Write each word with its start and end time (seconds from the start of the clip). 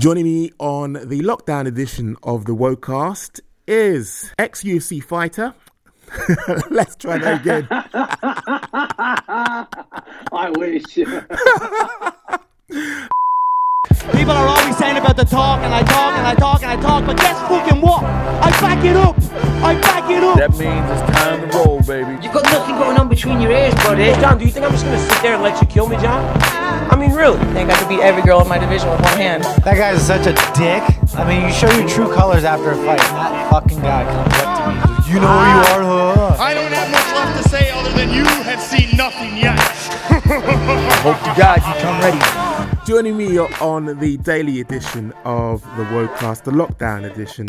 Joining 0.00 0.24
me 0.24 0.50
on 0.58 0.94
the 0.94 1.20
lockdown 1.20 1.66
edition 1.66 2.16
of 2.22 2.46
the 2.46 2.54
Wocast 2.54 3.40
is 3.66 4.32
ex 4.38 4.62
UFC 4.62 5.04
fighter. 5.04 5.52
Let's 6.70 6.96
try 6.96 7.18
that 7.18 7.42
again. 7.42 7.68
I 10.32 10.50
wish. 10.56 10.96
People 14.10 14.32
are 14.32 14.48
always 14.48 14.76
saying 14.76 14.96
about 14.96 15.16
the 15.16 15.24
talk, 15.24 15.60
and 15.62 15.72
I 15.72 15.82
talk, 15.82 16.18
and 16.18 16.26
I 16.26 16.34
talk, 16.34 16.62
and 16.62 16.70
I 16.70 16.76
talk, 16.82 17.06
but 17.06 17.16
guess 17.16 17.38
fucking 17.46 17.80
what? 17.80 18.02
I 18.02 18.50
back 18.60 18.84
it 18.84 18.96
up! 18.96 19.16
I 19.62 19.78
back 19.80 20.10
it 20.10 20.24
up! 20.24 20.36
That 20.38 20.50
means 20.58 20.90
it's 20.90 21.06
time 21.16 21.48
to 21.48 21.56
roll, 21.56 21.80
baby. 21.82 22.18
You've 22.22 22.32
got 22.32 22.44
nothing 22.50 22.74
going 22.76 22.98
on 22.98 23.08
between 23.08 23.40
your 23.40 23.52
ears, 23.52 23.74
buddy. 23.74 24.02
Hey, 24.04 24.20
John, 24.20 24.38
do 24.38 24.44
you 24.44 24.50
think 24.50 24.66
I'm 24.66 24.72
just 24.72 24.84
gonna 24.84 24.98
sit 24.98 25.22
there 25.22 25.34
and 25.34 25.42
let 25.42 25.60
you 25.60 25.68
kill 25.68 25.88
me, 25.88 25.96
John? 25.96 26.20
I 26.90 26.96
mean, 26.96 27.12
really? 27.12 27.38
I 27.38 27.52
think 27.54 27.70
I 27.70 27.78
could 27.78 27.88
beat 27.88 28.00
every 28.00 28.22
girl 28.22 28.40
in 28.42 28.48
my 28.48 28.58
division 28.58 28.90
with 28.90 29.00
one 29.00 29.16
hand. 29.16 29.44
That 29.62 29.76
guy's 29.76 30.04
such 30.04 30.26
a 30.26 30.34
dick. 30.58 30.82
I 31.14 31.22
mean, 31.22 31.46
you 31.46 31.52
show 31.52 31.70
your 31.70 31.88
true 31.88 32.12
colors 32.12 32.42
after 32.42 32.72
a 32.72 32.76
fight. 32.76 33.00
and 33.00 33.16
That 33.16 33.50
fucking 33.50 33.80
guy 33.80 34.02
comes 34.02 34.34
up 34.42 34.50
to 34.58 34.66
me. 34.66 35.14
You 35.14 35.20
know 35.20 35.30
who 35.30 35.46
you 35.46 35.62
are, 35.70 35.82
huh? 35.82 36.42
I 36.42 36.54
don't 36.54 36.72
have 36.72 36.90
much 36.90 37.06
left 37.14 37.42
to 37.42 37.48
say 37.48 37.70
other 37.70 37.92
than 37.92 38.10
you 38.10 38.24
have 38.24 38.60
seen 38.60 38.96
nothing 38.96 39.36
yet. 39.36 39.58
Hope 41.06 41.20
to 41.22 41.34
God 41.38 41.62
you 41.62 41.74
come 41.80 42.00
ready. 42.00 42.51
Joining 42.84 43.16
me 43.16 43.38
on 43.38 44.00
the 44.00 44.16
daily 44.18 44.60
edition 44.60 45.12
of 45.24 45.62
the 45.76 45.84
Wocast, 45.84 46.42
the 46.42 46.50
lockdown 46.50 47.08
edition, 47.08 47.48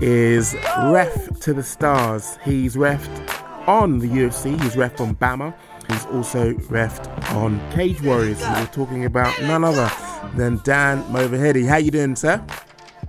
is 0.00 0.54
Ref 0.86 1.38
to 1.40 1.54
the 1.54 1.62
Stars. 1.62 2.36
He's 2.44 2.74
refed 2.74 3.68
on 3.68 4.00
the 4.00 4.08
UFC, 4.08 4.60
he's 4.60 4.76
ref 4.76 5.00
on 5.00 5.14
BAMMA, 5.14 5.54
he's 5.88 6.04
also 6.06 6.52
refed 6.54 7.32
on 7.32 7.60
Cage 7.70 8.02
Warriors. 8.02 8.42
And 8.42 8.56
we're 8.56 8.72
talking 8.72 9.04
about 9.04 9.40
none 9.42 9.62
other 9.62 9.88
than 10.34 10.60
Dan 10.64 11.04
Movahedi. 11.12 11.68
How 11.68 11.76
you 11.76 11.92
doing, 11.92 12.16
sir? 12.16 12.44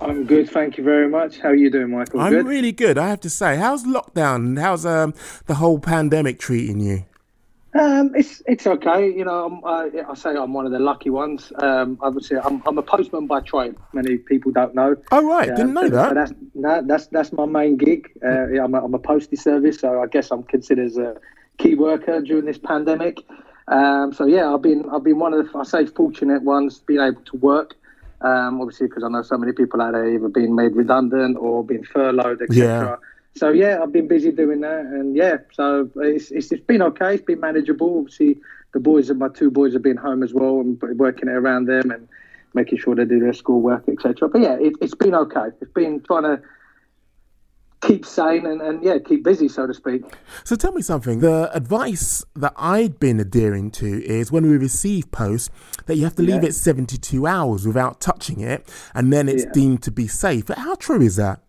I'm 0.00 0.26
good, 0.26 0.48
thank 0.48 0.78
you 0.78 0.84
very 0.84 1.08
much. 1.08 1.40
How 1.40 1.48
are 1.48 1.56
you 1.56 1.70
doing, 1.70 1.90
Michael? 1.90 2.20
I'm 2.20 2.34
good? 2.34 2.46
really 2.46 2.70
good, 2.70 2.98
I 2.98 3.08
have 3.08 3.20
to 3.22 3.30
say. 3.30 3.56
How's 3.56 3.82
lockdown? 3.82 4.60
How's 4.60 4.86
um, 4.86 5.12
the 5.46 5.56
whole 5.56 5.80
pandemic 5.80 6.38
treating 6.38 6.78
you? 6.78 7.04
Um, 7.74 8.14
it's 8.14 8.42
it's 8.46 8.66
okay. 8.66 9.10
You 9.10 9.24
know, 9.24 9.44
I'm, 9.46 9.64
I, 9.64 10.10
I 10.10 10.14
say 10.14 10.30
I'm 10.30 10.54
one 10.54 10.64
of 10.64 10.72
the 10.72 10.78
lucky 10.78 11.10
ones. 11.10 11.52
Um, 11.58 11.98
obviously, 12.00 12.38
I'm, 12.38 12.62
I'm 12.66 12.78
a 12.78 12.82
postman 12.82 13.26
by 13.26 13.40
trade. 13.40 13.74
Many 13.92 14.16
people 14.16 14.52
don't 14.52 14.74
know. 14.74 14.96
Oh, 15.12 15.24
right, 15.26 15.48
didn't 15.48 15.74
know 15.74 15.88
that. 15.88 16.14
That's 16.14 16.32
no, 16.54 16.82
that's 16.82 17.08
that's 17.08 17.32
my 17.32 17.44
main 17.44 17.76
gig. 17.76 18.10
Uh, 18.24 18.48
yeah, 18.48 18.64
I'm, 18.64 18.74
a, 18.74 18.82
I'm 18.82 18.94
a 18.94 18.98
postie 18.98 19.36
service, 19.36 19.80
so 19.80 20.02
I 20.02 20.06
guess 20.06 20.30
I'm 20.30 20.44
considered 20.44 20.86
as 20.86 20.96
a 20.96 21.16
key 21.58 21.74
worker 21.74 22.20
during 22.22 22.46
this 22.46 22.58
pandemic. 22.58 23.18
Um, 23.68 24.14
so 24.14 24.24
yeah, 24.24 24.52
I've 24.52 24.62
been 24.62 24.88
I've 24.90 25.04
been 25.04 25.18
one 25.18 25.34
of 25.34 25.46
the 25.52 25.58
I 25.58 25.64
say 25.64 25.84
fortunate 25.86 26.42
ones 26.42 26.78
being 26.78 27.00
able 27.00 27.20
to 27.20 27.36
work. 27.36 27.74
Um, 28.22 28.60
obviously, 28.60 28.88
because 28.88 29.04
I 29.04 29.08
know 29.08 29.22
so 29.22 29.36
many 29.36 29.52
people 29.52 29.80
out 29.82 29.92
there 29.92 30.08
either 30.08 30.28
being 30.28 30.56
made 30.56 30.74
redundant 30.74 31.36
or 31.38 31.62
being 31.62 31.84
furloughed, 31.84 32.42
etc. 32.42 32.56
Yeah. 32.56 32.96
So 33.38 33.50
yeah, 33.50 33.78
I've 33.82 33.92
been 33.92 34.08
busy 34.08 34.32
doing 34.32 34.60
that, 34.62 34.80
and 34.80 35.14
yeah, 35.16 35.36
so 35.52 35.88
it's, 35.96 36.30
it's 36.30 36.50
it's 36.50 36.64
been 36.64 36.82
okay. 36.82 37.14
It's 37.14 37.24
been 37.24 37.40
manageable. 37.40 37.98
Obviously, 37.98 38.40
the 38.74 38.80
boys 38.80 39.10
and 39.10 39.18
my 39.18 39.28
two 39.28 39.50
boys 39.50 39.72
have 39.74 39.82
been 39.82 39.96
home 39.96 40.22
as 40.22 40.34
well, 40.34 40.60
and 40.60 40.80
working 40.98 41.28
it 41.28 41.32
around 41.32 41.66
them 41.66 41.90
and 41.90 42.08
making 42.54 42.78
sure 42.78 42.94
they 42.96 43.04
do 43.04 43.20
their 43.20 43.32
schoolwork, 43.32 43.84
etc. 43.88 44.28
But 44.28 44.40
yeah, 44.40 44.56
it, 44.60 44.72
it's 44.80 44.94
been 44.94 45.14
okay. 45.14 45.48
It's 45.60 45.70
been 45.72 46.00
trying 46.00 46.24
to 46.24 46.42
keep 47.80 48.04
sane 48.04 48.44
and, 48.44 48.60
and 48.60 48.82
yeah, 48.82 48.98
keep 48.98 49.22
busy, 49.22 49.46
so 49.48 49.66
to 49.68 49.72
speak. 49.72 50.02
So 50.42 50.56
tell 50.56 50.72
me 50.72 50.82
something. 50.82 51.20
The 51.20 51.48
advice 51.54 52.24
that 52.34 52.52
I'd 52.56 52.98
been 52.98 53.20
adhering 53.20 53.70
to 53.72 54.04
is 54.04 54.32
when 54.32 54.50
we 54.50 54.56
receive 54.56 55.12
posts 55.12 55.50
that 55.86 55.94
you 55.94 56.02
have 56.02 56.16
to 56.16 56.22
leave 56.22 56.42
Yeah. 56.42 56.48
it 56.48 56.54
72 56.54 57.24
hours 57.24 57.66
without 57.68 58.00
touching 58.00 58.40
it, 58.40 58.68
and 58.94 59.12
then 59.12 59.28
it's 59.28 59.44
Yeah. 59.44 59.52
deemed 59.52 59.82
to 59.84 59.92
be 59.92 60.08
safe. 60.08 60.46
But 60.46 60.58
how 60.58 60.74
true 60.74 61.00
is 61.02 61.14
that? 61.16 61.40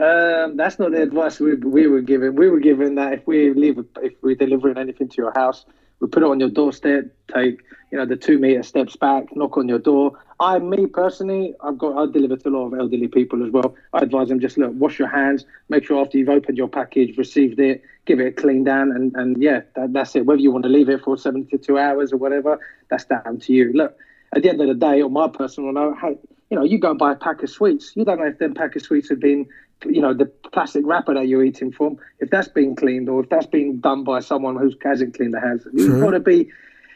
Um, 0.00 0.56
that's 0.56 0.78
not 0.78 0.92
the 0.92 1.02
advice 1.02 1.38
we, 1.40 1.56
we 1.56 1.86
were 1.86 2.00
given. 2.00 2.34
We 2.34 2.48
were 2.48 2.60
given 2.60 2.94
that 2.94 3.12
if 3.12 3.26
we 3.26 3.52
leave, 3.52 3.78
if 4.02 4.14
we're 4.22 4.34
delivering 4.34 4.78
anything 4.78 5.08
to 5.08 5.16
your 5.18 5.32
house, 5.32 5.66
we 6.00 6.08
put 6.08 6.22
it 6.22 6.26
on 6.26 6.40
your 6.40 6.48
doorstep. 6.48 7.04
Take 7.32 7.60
you 7.92 7.98
know 7.98 8.06
the 8.06 8.16
two 8.16 8.38
meter 8.38 8.62
steps 8.62 8.96
back, 8.96 9.36
knock 9.36 9.58
on 9.58 9.68
your 9.68 9.78
door. 9.78 10.18
I, 10.38 10.58
me 10.58 10.86
personally, 10.86 11.54
I've 11.60 11.76
got 11.76 11.98
I 11.98 12.10
deliver 12.10 12.38
to 12.38 12.48
a 12.48 12.50
lot 12.50 12.66
of 12.68 12.80
elderly 12.80 13.08
people 13.08 13.44
as 13.44 13.52
well. 13.52 13.74
I 13.92 13.98
advise 13.98 14.28
them 14.28 14.40
just 14.40 14.56
look, 14.56 14.72
wash 14.74 14.98
your 14.98 15.08
hands, 15.08 15.44
make 15.68 15.84
sure 15.84 16.00
after 16.00 16.16
you've 16.16 16.30
opened 16.30 16.56
your 16.56 16.68
package, 16.68 17.18
received 17.18 17.60
it, 17.60 17.82
give 18.06 18.20
it 18.20 18.26
a 18.26 18.32
clean 18.32 18.64
down, 18.64 18.92
and 18.92 19.14
and 19.16 19.42
yeah, 19.42 19.60
that, 19.76 19.92
that's 19.92 20.16
it. 20.16 20.24
Whether 20.24 20.40
you 20.40 20.50
want 20.50 20.62
to 20.62 20.70
leave 20.70 20.88
it 20.88 21.02
for 21.02 21.18
seventy 21.18 21.58
two 21.58 21.76
hours 21.76 22.10
or 22.10 22.16
whatever, 22.16 22.58
that's 22.88 23.04
down 23.04 23.38
to 23.40 23.52
you. 23.52 23.70
Look, 23.74 23.98
at 24.34 24.42
the 24.42 24.48
end 24.48 24.62
of 24.62 24.68
the 24.68 24.74
day, 24.74 25.02
on 25.02 25.12
my 25.12 25.28
personal 25.28 25.72
note, 25.72 25.96
how, 26.00 26.10
you 26.48 26.56
know, 26.56 26.64
you 26.64 26.78
go 26.78 26.90
and 26.90 26.98
buy 26.98 27.12
a 27.12 27.16
pack 27.16 27.42
of 27.42 27.50
sweets. 27.50 27.92
You 27.94 28.04
don't 28.04 28.18
know 28.18 28.26
if 28.26 28.38
them 28.38 28.54
pack 28.54 28.76
of 28.76 28.82
sweets 28.82 29.08
have 29.10 29.20
been, 29.20 29.46
you 29.84 30.00
know, 30.00 30.14
the 30.14 30.26
plastic 30.52 30.84
wrapper 30.84 31.14
that 31.14 31.28
you're 31.28 31.44
eating 31.44 31.72
from, 31.72 31.98
if 32.18 32.30
that's 32.30 32.48
been 32.48 32.76
cleaned 32.76 33.08
or 33.08 33.22
if 33.22 33.28
that's 33.28 33.46
been 33.46 33.80
done 33.80 34.04
by 34.04 34.20
someone 34.20 34.56
who 34.56 34.72
hasn't 34.82 35.16
cleaned 35.16 35.34
the 35.34 35.40
hands. 35.40 35.66
You've 35.72 36.00
got 36.00 36.10
to 36.10 36.20
be, 36.20 36.50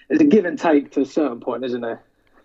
there's 0.09 0.21
a 0.21 0.25
give 0.25 0.45
and 0.45 0.59
take 0.59 0.93
to 0.93 1.03
a 1.03 1.07
certain 1.07 1.41
point, 1.41 1.65
isn't 1.65 1.81
there? 1.81 2.03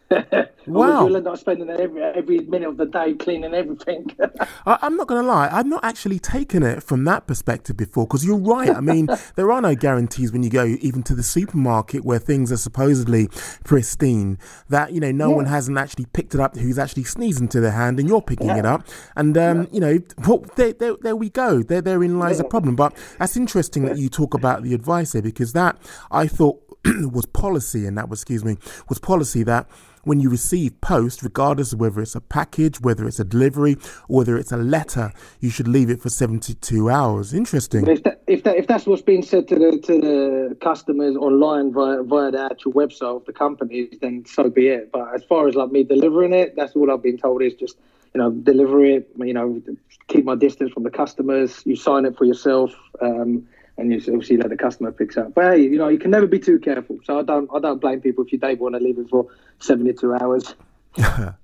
Wow. 0.70 1.08
You'll 1.08 1.18
end 1.18 1.28
up 1.28 1.38
spending 1.38 1.70
every, 1.70 2.03
every 2.03 2.40
minute 2.42 2.70
of 2.70 2.78
the 2.78 2.86
day 2.86 3.14
cleaning 3.16 3.56
everything. 3.56 4.16
I, 4.68 4.78
I'm 4.84 4.96
not 4.96 5.08
going 5.08 5.24
to 5.24 5.28
lie, 5.28 5.50
I've 5.52 5.66
not 5.66 5.84
actually 5.84 6.20
taken 6.20 6.62
it 6.62 6.84
from 6.84 7.06
that 7.06 7.25
perspective 7.25 7.75
before 7.75 8.06
because 8.06 8.24
you're 8.24 8.38
right. 8.38 8.70
I 8.70 8.80
mean, 8.80 9.08
there 9.36 9.52
are 9.52 9.62
no 9.62 9.74
guarantees 9.74 10.31
when 10.31 10.44
you 10.44 10.50
go 10.50 10.66
even 10.66 11.02
to 11.03 11.16
the 11.16 11.24
supermarket 11.24 12.06
where 12.06 12.20
things 12.20 12.52
are 12.52 12.58
supposedly 12.58 13.30
pristine 13.64 14.38
that, 14.70 14.94
you 14.94 15.00
know, 15.00 15.12
no 15.12 15.31
one 15.31 15.46
hasn't 15.46 15.78
actually 15.78 16.06
picked 16.06 16.36
it 16.36 16.40
up 16.40 16.56
who's 16.56 16.78
actually 16.78 17.06
sneezing 17.06 17.47
to 17.47 17.59
their 17.59 17.72
hand 17.72 18.00
and 18.00 18.08
you're 18.08 18.22
picking 18.22 18.50
it 18.50 18.66
up. 18.66 18.86
And, 19.16 19.38
um, 19.38 19.68
you 19.72 19.80
know, 19.80 20.00
well, 20.28 20.46
there, 20.56 20.74
there, 20.74 20.96
there 21.02 21.16
we 21.16 21.30
go. 21.30 21.64
There, 21.64 21.81
therein 21.81 22.20
lies 22.20 22.40
a 22.40 22.44
problem. 22.44 22.76
But 22.76 22.96
that's 23.18 23.36
interesting 23.36 23.86
that 23.86 23.97
you 23.97 24.09
talk 24.09 24.36
about 24.36 24.62
the 24.62 24.76
advice 24.76 25.14
there 25.14 25.22
because 25.22 25.53
that 25.53 25.78
I 26.12 26.28
thought 26.28 26.62
was 27.12 27.26
policy, 27.26 27.86
and 27.86 27.97
that 27.97 28.09
was, 28.09 28.22
excuse 28.22 28.46
me, 28.46 28.58
was 28.88 29.00
policy 29.00 29.44
that 29.44 29.68
when 30.04 30.20
you 30.20 30.30
receive 30.30 30.80
post, 30.82 31.24
regardless 31.24 31.74
of 31.74 31.80
whether 31.80 32.02
it's 32.02 32.16
a 32.16 32.22
package, 32.22 32.82
whether 32.82 33.08
it's 33.08 33.20
a 33.20 33.24
delivery, 33.24 33.76
whether 34.08 34.38
it's 34.38 34.52
a 34.52 34.58
letter, 34.58 35.12
you 35.40 35.50
should 35.50 35.68
leave 35.68 35.90
it 35.90 36.02
for 36.02 36.10
72 36.10 36.90
hours. 36.90 37.34
Interesting. 37.34 37.88
If 37.88 38.04
that, 38.04 38.22
if 38.28 38.44
that 38.44 38.58
if 38.58 38.68
that's 38.68 38.86
what's 38.86 39.02
being 39.02 39.24
said 39.24 39.48
to 39.50 39.56
the 39.56 39.80
to 39.80 40.02
the 40.02 40.58
customers 40.62 41.16
online 41.16 41.72
via 41.72 42.04
via 42.04 42.32
the 42.32 42.42
actual 42.42 42.74
website 42.74 43.18
of 43.18 43.26
the 43.26 43.34
companies, 43.34 43.98
then 44.02 44.26
so 44.26 44.50
be 44.50 44.68
it. 44.68 44.92
But 44.92 45.14
as 45.14 45.24
far 45.24 45.48
as 45.48 45.56
like 45.56 45.72
me 45.72 45.84
delivering 45.84 46.34
it, 46.34 46.56
that's 46.56 46.76
all 46.76 46.92
I've 46.92 47.04
been 47.04 47.18
told 47.18 47.42
is 47.42 47.54
just 47.54 47.78
you 48.14 48.22
know 48.22 48.32
deliver 48.32 48.84
it. 48.86 49.09
You 49.18 49.34
know, 49.34 49.62
keep 50.08 50.26
my 50.26 50.36
distance 50.36 50.72
from 50.72 50.84
the 50.84 50.90
customers. 50.90 51.62
You 51.66 51.76
sign 51.76 52.06
it 52.06 52.18
for 52.18 52.26
yourself, 52.26 52.74
um, 53.02 53.48
and 53.79 53.91
you 53.91 53.97
obviously 54.13 54.38
let 54.38 54.50
the 54.50 54.57
customer 54.57 54.91
picks 54.91 55.17
up. 55.17 55.34
But 55.34 55.45
hey, 55.45 55.63
you 55.63 55.78
know 55.78 55.88
you 55.88 56.00
can 56.00 56.12
never 56.12 56.28
be 56.28 56.40
too 56.40 56.59
careful. 56.59 57.00
So 57.06 57.19
I 57.19 57.23
don't 57.23 57.50
I 57.53 57.59
don't 57.59 57.79
blame 57.79 58.01
people 58.01 58.25
if 58.25 58.31
you 58.31 58.38
don't 58.38 58.59
want 58.59 58.75
to 58.75 58.81
leave 58.81 58.97
it 58.97 59.09
for 59.09 59.28
seventy 59.59 59.94
two 59.94 60.13
hours. 60.13 60.56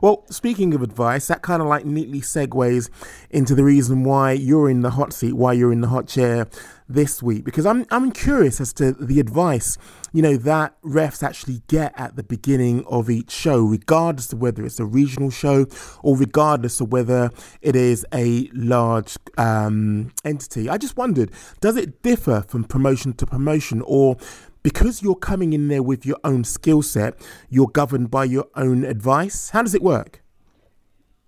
Well, 0.00 0.24
speaking 0.30 0.74
of 0.74 0.82
advice, 0.82 1.26
that 1.26 1.42
kind 1.42 1.60
of 1.60 1.68
like 1.68 1.84
neatly 1.84 2.20
segues 2.20 2.88
into 3.30 3.54
the 3.54 3.64
reason 3.64 4.04
why 4.04 4.32
you're 4.32 4.70
in 4.70 4.82
the 4.82 4.90
hot 4.90 5.12
seat, 5.12 5.32
why 5.32 5.54
you're 5.54 5.72
in 5.72 5.80
the 5.80 5.88
hot 5.88 6.06
chair 6.06 6.46
this 6.88 7.22
week, 7.22 7.44
because 7.44 7.66
I'm 7.66 7.84
I'm 7.90 8.12
curious 8.12 8.60
as 8.60 8.72
to 8.74 8.92
the 8.92 9.20
advice, 9.20 9.76
you 10.12 10.22
know, 10.22 10.36
that 10.36 10.80
refs 10.82 11.22
actually 11.22 11.62
get 11.68 11.92
at 11.96 12.16
the 12.16 12.22
beginning 12.22 12.84
of 12.86 13.10
each 13.10 13.30
show, 13.30 13.60
regardless 13.60 14.32
of 14.32 14.40
whether 14.40 14.64
it's 14.64 14.80
a 14.80 14.84
regional 14.84 15.30
show 15.30 15.66
or 16.02 16.16
regardless 16.16 16.80
of 16.80 16.92
whether 16.92 17.30
it 17.60 17.76
is 17.76 18.06
a 18.12 18.48
large 18.52 19.16
um, 19.36 20.12
entity. 20.24 20.68
I 20.68 20.78
just 20.78 20.96
wondered, 20.96 21.30
does 21.60 21.76
it 21.76 22.02
differ 22.02 22.44
from 22.46 22.64
promotion 22.64 23.12
to 23.14 23.26
promotion, 23.26 23.82
or 23.84 24.16
because 24.62 25.02
you're 25.02 25.14
coming 25.14 25.52
in 25.52 25.68
there 25.68 25.82
with 25.82 26.04
your 26.04 26.18
own 26.24 26.42
skill 26.42 26.82
set, 26.82 27.14
you're 27.48 27.68
governed 27.68 28.10
by 28.10 28.24
your 28.24 28.46
own 28.56 28.84
advice. 28.84 29.50
How 29.50 29.62
does 29.62 29.74
it 29.74 29.82
work? 29.82 30.22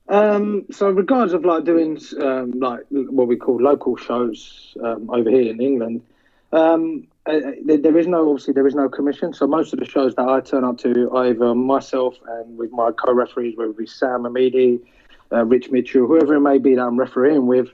Um, 0.09 0.65
so, 0.71 0.91
regards 0.91 1.33
of 1.35 1.45
like 1.45 1.65
doing 1.65 1.99
um, 2.21 2.53
like 2.59 2.85
what 2.91 3.29
we 3.29 3.37
call 3.37 3.61
local 3.61 3.97
shows 3.97 4.75
um, 4.83 5.11
over 5.11 5.29
here 5.31 5.51
in 5.51 5.61
England, 5.61 6.03
um, 6.53 7.07
uh, 7.27 7.41
there, 7.65 7.77
there 7.77 7.99
is 7.99 8.07
no 8.07 8.31
obviously 8.31 8.55
there 8.55 8.67
is 8.67 8.75
no 8.75 8.89
commission. 8.89 9.35
So 9.35 9.47
most 9.47 9.73
of 9.75 9.81
the 9.81 9.85
shows 9.85 10.15
that 10.15 10.27
I 10.27 10.41
turn 10.41 10.65
up 10.65 10.79
to, 10.79 11.15
either 11.15 11.55
myself 11.55 12.17
and 12.27 12.57
with 12.57 12.73
my 12.73 12.91
co-referees, 12.93 13.57
whether 13.57 13.71
it 13.71 13.79
be 13.79 13.87
Sam 13.87 14.23
Amidi, 14.23 14.81
uh, 15.31 15.45
Rich 15.45 15.71
Mitchell, 15.71 16.07
whoever 16.07 16.35
it 16.35 16.41
may 16.41 16.59
be 16.59 16.75
that 16.75 16.81
I'm 16.81 16.99
refereeing 16.99 17.47
with, 17.47 17.69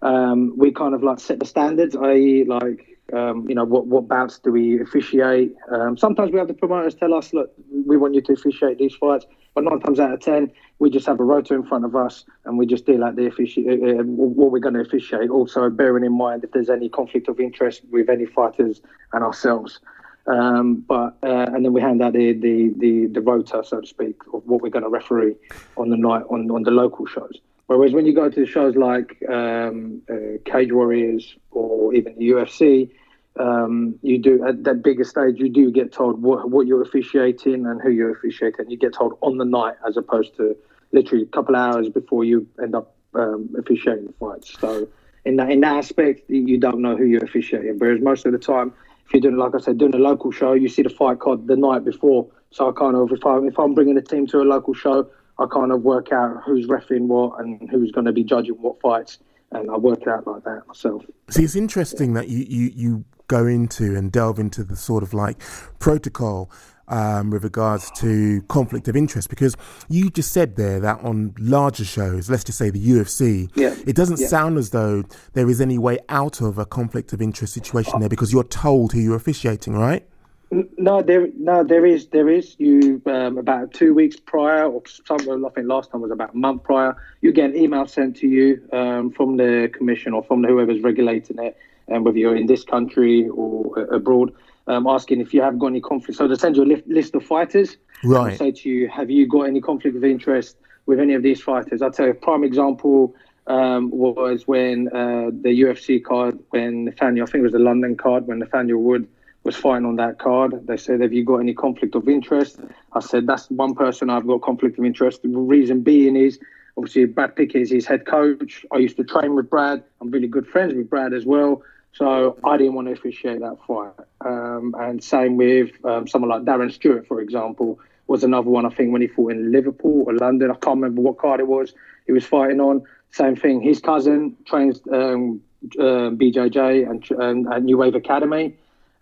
um, 0.00 0.56
we 0.56 0.72
kind 0.72 0.94
of 0.94 1.02
like 1.02 1.20
set 1.20 1.38
the 1.38 1.46
standards, 1.46 1.94
i.e., 1.94 2.44
like 2.44 2.95
um, 3.12 3.48
you 3.48 3.54
know 3.54 3.64
what 3.64 3.86
what 3.86 4.08
bouts 4.08 4.38
do 4.38 4.50
we 4.50 4.80
officiate? 4.80 5.54
Um, 5.70 5.96
sometimes 5.96 6.32
we 6.32 6.38
have 6.38 6.48
the 6.48 6.54
promoters 6.54 6.94
tell 6.94 7.14
us, 7.14 7.32
look, 7.32 7.52
we 7.86 7.96
want 7.96 8.14
you 8.14 8.20
to 8.22 8.32
officiate 8.32 8.78
these 8.78 8.94
fights, 8.94 9.26
but 9.54 9.64
nine 9.64 9.78
times 9.80 10.00
out 10.00 10.12
of 10.12 10.20
ten, 10.20 10.50
we 10.80 10.90
just 10.90 11.06
have 11.06 11.20
a 11.20 11.24
rota 11.24 11.54
in 11.54 11.64
front 11.64 11.84
of 11.84 11.94
us 11.94 12.24
and 12.44 12.58
we 12.58 12.66
just 12.66 12.84
deal 12.84 13.04
out 13.04 13.14
the 13.14 13.30
offici- 13.30 13.66
uh, 13.66 14.00
uh, 14.00 14.02
what 14.02 14.50
we're 14.50 14.58
going 14.58 14.74
to 14.74 14.80
officiate. 14.80 15.30
Also, 15.30 15.70
bearing 15.70 16.04
in 16.04 16.16
mind 16.16 16.42
if 16.42 16.50
there's 16.50 16.70
any 16.70 16.88
conflict 16.88 17.28
of 17.28 17.38
interest 17.38 17.82
with 17.90 18.10
any 18.10 18.26
fighters 18.26 18.82
and 19.12 19.22
ourselves. 19.22 19.80
Um, 20.26 20.84
but 20.88 21.16
uh, 21.22 21.46
and 21.54 21.64
then 21.64 21.72
we 21.72 21.80
hand 21.80 22.02
out 22.02 22.12
the, 22.12 22.32
the 22.32 22.74
the 22.76 23.06
the 23.06 23.20
rota, 23.20 23.62
so 23.64 23.80
to 23.80 23.86
speak, 23.86 24.16
of 24.34 24.42
what 24.46 24.62
we're 24.62 24.70
going 24.70 24.82
to 24.82 24.88
referee 24.88 25.36
on 25.76 25.90
the 25.90 25.96
night 25.96 26.24
on 26.28 26.50
on 26.50 26.64
the 26.64 26.72
local 26.72 27.06
shows. 27.06 27.40
Whereas 27.66 27.92
when 27.92 28.06
you 28.06 28.14
go 28.14 28.30
to 28.30 28.46
shows 28.46 28.76
like 28.76 29.18
um, 29.28 30.02
uh, 30.08 30.38
Cage 30.44 30.72
Warriors 30.72 31.34
or 31.50 31.94
even 31.94 32.14
the 32.16 32.30
UFC, 32.30 32.90
um, 33.38 33.98
you 34.02 34.18
do 34.18 34.46
at 34.46 34.64
that 34.64 34.82
bigger 34.82 35.04
stage, 35.04 35.38
you 35.38 35.48
do 35.48 35.70
get 35.70 35.92
told 35.92 36.22
what, 36.22 36.48
what 36.50 36.66
you're 36.66 36.82
officiating 36.82 37.66
and 37.66 37.80
who 37.82 37.90
you're 37.90 38.12
officiating. 38.12 38.70
You 38.70 38.78
get 38.78 38.94
told 38.94 39.18
on 39.20 39.38
the 39.38 39.44
night 39.44 39.74
as 39.86 39.96
opposed 39.96 40.36
to 40.36 40.56
literally 40.92 41.24
a 41.24 41.26
couple 41.26 41.56
hours 41.56 41.88
before 41.88 42.24
you 42.24 42.46
end 42.62 42.74
up 42.74 42.94
um, 43.14 43.54
officiating 43.58 44.06
the 44.06 44.12
fights. 44.12 44.56
So 44.60 44.88
in 45.24 45.36
that 45.36 45.50
in 45.50 45.60
that 45.60 45.76
aspect, 45.76 46.30
you 46.30 46.58
don't 46.58 46.80
know 46.80 46.96
who 46.96 47.04
you're 47.04 47.24
officiating. 47.24 47.78
Whereas 47.78 48.00
most 48.00 48.26
of 48.26 48.32
the 48.32 48.38
time, 48.38 48.72
if 49.06 49.12
you're 49.12 49.20
doing 49.20 49.36
like 49.36 49.54
I 49.54 49.58
said, 49.58 49.76
doing 49.76 49.94
a 49.94 49.98
local 49.98 50.30
show, 50.30 50.52
you 50.52 50.68
see 50.68 50.82
the 50.82 50.88
fight 50.88 51.18
card 51.18 51.46
the 51.46 51.56
night 51.56 51.84
before. 51.84 52.28
So 52.52 52.70
I 52.70 52.72
kind 52.72 52.96
of 52.96 53.10
if 53.12 53.26
I 53.26 53.38
if 53.38 53.58
I'm 53.58 53.74
bringing 53.74 53.96
a 53.98 54.02
team 54.02 54.26
to 54.28 54.38
a 54.38 54.44
local 54.44 54.72
show, 54.72 55.10
I 55.38 55.46
kind 55.52 55.70
of 55.72 55.82
work 55.82 56.12
out 56.12 56.42
who's 56.44 56.66
refing 56.66 57.06
what 57.06 57.40
and 57.40 57.68
who's 57.70 57.90
going 57.92 58.06
to 58.06 58.12
be 58.12 58.24
judging 58.24 58.54
what 58.54 58.80
fights. 58.80 59.18
And 59.52 59.70
I 59.70 59.76
work 59.76 60.02
it 60.02 60.08
out 60.08 60.26
like 60.26 60.44
that 60.44 60.62
myself. 60.66 61.04
See, 61.30 61.44
it's 61.44 61.54
interesting 61.56 62.14
that 62.14 62.28
you, 62.28 62.44
you, 62.48 62.70
you 62.74 63.04
go 63.28 63.46
into 63.46 63.94
and 63.96 64.10
delve 64.10 64.38
into 64.38 64.64
the 64.64 64.74
sort 64.76 65.02
of 65.02 65.14
like 65.14 65.40
protocol 65.78 66.50
um, 66.88 67.30
with 67.30 67.42
regards 67.44 67.90
to 68.00 68.42
conflict 68.42 68.86
of 68.88 68.96
interest 68.96 69.28
because 69.28 69.56
you 69.88 70.08
just 70.10 70.32
said 70.32 70.56
there 70.56 70.80
that 70.80 71.00
on 71.02 71.34
larger 71.38 71.84
shows, 71.84 72.30
let's 72.30 72.44
just 72.44 72.58
say 72.58 72.70
the 72.70 72.84
UFC, 72.84 73.50
Yeah. 73.54 73.74
it 73.86 73.94
doesn't 73.96 74.20
Yeah. 74.20 74.28
sound 74.28 74.56
as 74.58 74.70
though 74.70 75.04
there 75.34 75.48
is 75.50 75.60
any 75.60 75.78
way 75.78 75.98
out 76.08 76.40
of 76.40 76.58
a 76.58 76.64
conflict 76.66 77.12
of 77.12 77.20
interest 77.20 77.52
situation 77.54 77.98
there 78.00 78.08
because 78.08 78.32
you're 78.32 78.44
told 78.44 78.92
who 78.92 79.00
you're 79.00 79.16
officiating, 79.16 79.74
right? 79.74 80.06
No, 80.50 81.02
there, 81.02 81.28
no, 81.36 81.64
there 81.64 81.84
is, 81.84 82.06
there 82.08 82.28
is. 82.28 82.54
You 82.58 83.02
um, 83.06 83.36
about 83.36 83.72
two 83.72 83.92
weeks 83.94 84.16
prior, 84.16 84.64
or 84.64 84.82
some, 84.86 85.18
I 85.20 85.48
think 85.50 85.66
last 85.66 85.90
time 85.90 86.02
was 86.02 86.12
about 86.12 86.34
a 86.34 86.36
month 86.36 86.62
prior. 86.62 86.96
You 87.20 87.32
get 87.32 87.50
an 87.50 87.56
email 87.56 87.86
sent 87.86 88.16
to 88.18 88.28
you 88.28 88.62
um, 88.72 89.10
from 89.10 89.36
the 89.38 89.70
commission 89.72 90.12
or 90.12 90.22
from 90.22 90.44
whoever's 90.44 90.82
regulating 90.82 91.38
it, 91.40 91.56
and 91.88 92.04
whether 92.04 92.18
you're 92.18 92.36
in 92.36 92.46
this 92.46 92.62
country 92.62 93.28
or 93.28 93.76
uh, 93.76 93.96
abroad, 93.96 94.32
um, 94.68 94.86
asking 94.86 95.20
if 95.20 95.34
you 95.34 95.42
have 95.42 95.58
got 95.58 95.68
any 95.68 95.80
conflict. 95.80 96.16
So 96.16 96.28
they 96.28 96.36
send 96.36 96.56
you 96.56 96.62
a 96.62 96.70
li- 96.76 96.82
list 96.86 97.16
of 97.16 97.24
fighters. 97.24 97.76
Right. 98.04 98.38
say 98.38 98.52
to 98.52 98.68
you, 98.68 98.88
have 98.88 99.10
you 99.10 99.26
got 99.26 99.42
any 99.42 99.60
conflict 99.60 99.96
of 99.96 100.04
interest 100.04 100.56
with 100.84 101.00
any 101.00 101.14
of 101.14 101.24
these 101.24 101.42
fighters? 101.42 101.82
I'll 101.82 101.90
tell 101.90 102.06
you 102.06 102.12
a 102.12 102.14
prime 102.14 102.44
example. 102.44 103.14
Um, 103.48 103.90
was 103.90 104.48
when 104.48 104.88
uh, 104.88 105.30
the 105.30 105.60
UFC 105.60 106.02
card, 106.02 106.36
when 106.50 106.86
Nathaniel, 106.86 107.28
I 107.28 107.30
think 107.30 107.42
it 107.42 107.44
was 107.44 107.52
the 107.52 107.60
London 107.60 107.96
card, 107.96 108.26
when 108.26 108.40
Nathaniel 108.40 108.82
Wood 108.82 109.06
was 109.46 109.56
fighting 109.56 109.86
on 109.86 109.96
that 109.96 110.18
card. 110.18 110.66
They 110.66 110.76
said, 110.76 111.00
Have 111.00 111.12
you 111.12 111.24
got 111.24 111.38
any 111.38 111.54
conflict 111.54 111.94
of 111.94 112.08
interest? 112.08 112.58
I 112.92 113.00
said, 113.00 113.26
That's 113.26 113.48
one 113.48 113.74
person 113.74 114.10
I've 114.10 114.26
got 114.26 114.42
conflict 114.42 114.78
of 114.78 114.84
interest. 114.84 115.22
The 115.22 115.28
reason 115.28 115.82
being 115.82 116.16
is 116.16 116.38
obviously 116.76 117.06
Brad 117.06 117.36
Pickett 117.36 117.62
is 117.62 117.70
his 117.70 117.86
head 117.86 118.04
coach. 118.06 118.66
I 118.72 118.78
used 118.78 118.96
to 118.96 119.04
train 119.04 119.34
with 119.36 119.48
Brad. 119.48 119.84
I'm 120.00 120.10
really 120.10 120.26
good 120.26 120.46
friends 120.46 120.74
with 120.74 120.90
Brad 120.90 121.14
as 121.14 121.24
well. 121.24 121.62
So 121.92 122.36
I 122.44 122.58
didn't 122.58 122.74
want 122.74 122.88
to 122.88 122.92
officiate 122.92 123.40
that 123.40 123.56
fight. 123.66 123.92
Um, 124.20 124.74
and 124.78 125.02
same 125.02 125.36
with 125.36 125.70
um, 125.84 126.06
someone 126.06 126.30
like 126.30 126.42
Darren 126.42 126.70
Stewart, 126.70 127.06
for 127.06 127.22
example, 127.22 127.78
was 128.08 128.22
another 128.24 128.50
one. 128.50 128.66
I 128.66 128.70
think 128.70 128.92
when 128.92 129.00
he 129.00 129.06
fought 129.06 129.32
in 129.32 129.50
Liverpool 129.50 130.04
or 130.06 130.12
London, 130.12 130.50
I 130.50 130.54
can't 130.54 130.76
remember 130.76 131.00
what 131.00 131.18
card 131.18 131.40
it 131.40 131.46
was. 131.46 131.72
He 132.04 132.12
was 132.12 132.26
fighting 132.26 132.60
on. 132.60 132.82
Same 133.12 133.36
thing. 133.36 133.62
His 133.62 133.80
cousin 133.80 134.36
trains 134.44 134.80
um, 134.92 135.40
uh, 135.78 136.10
BJJ 136.20 136.90
and, 136.90 137.10
and 137.22 137.52
at 137.52 137.62
New 137.62 137.78
Wave 137.78 137.94
Academy. 137.94 138.56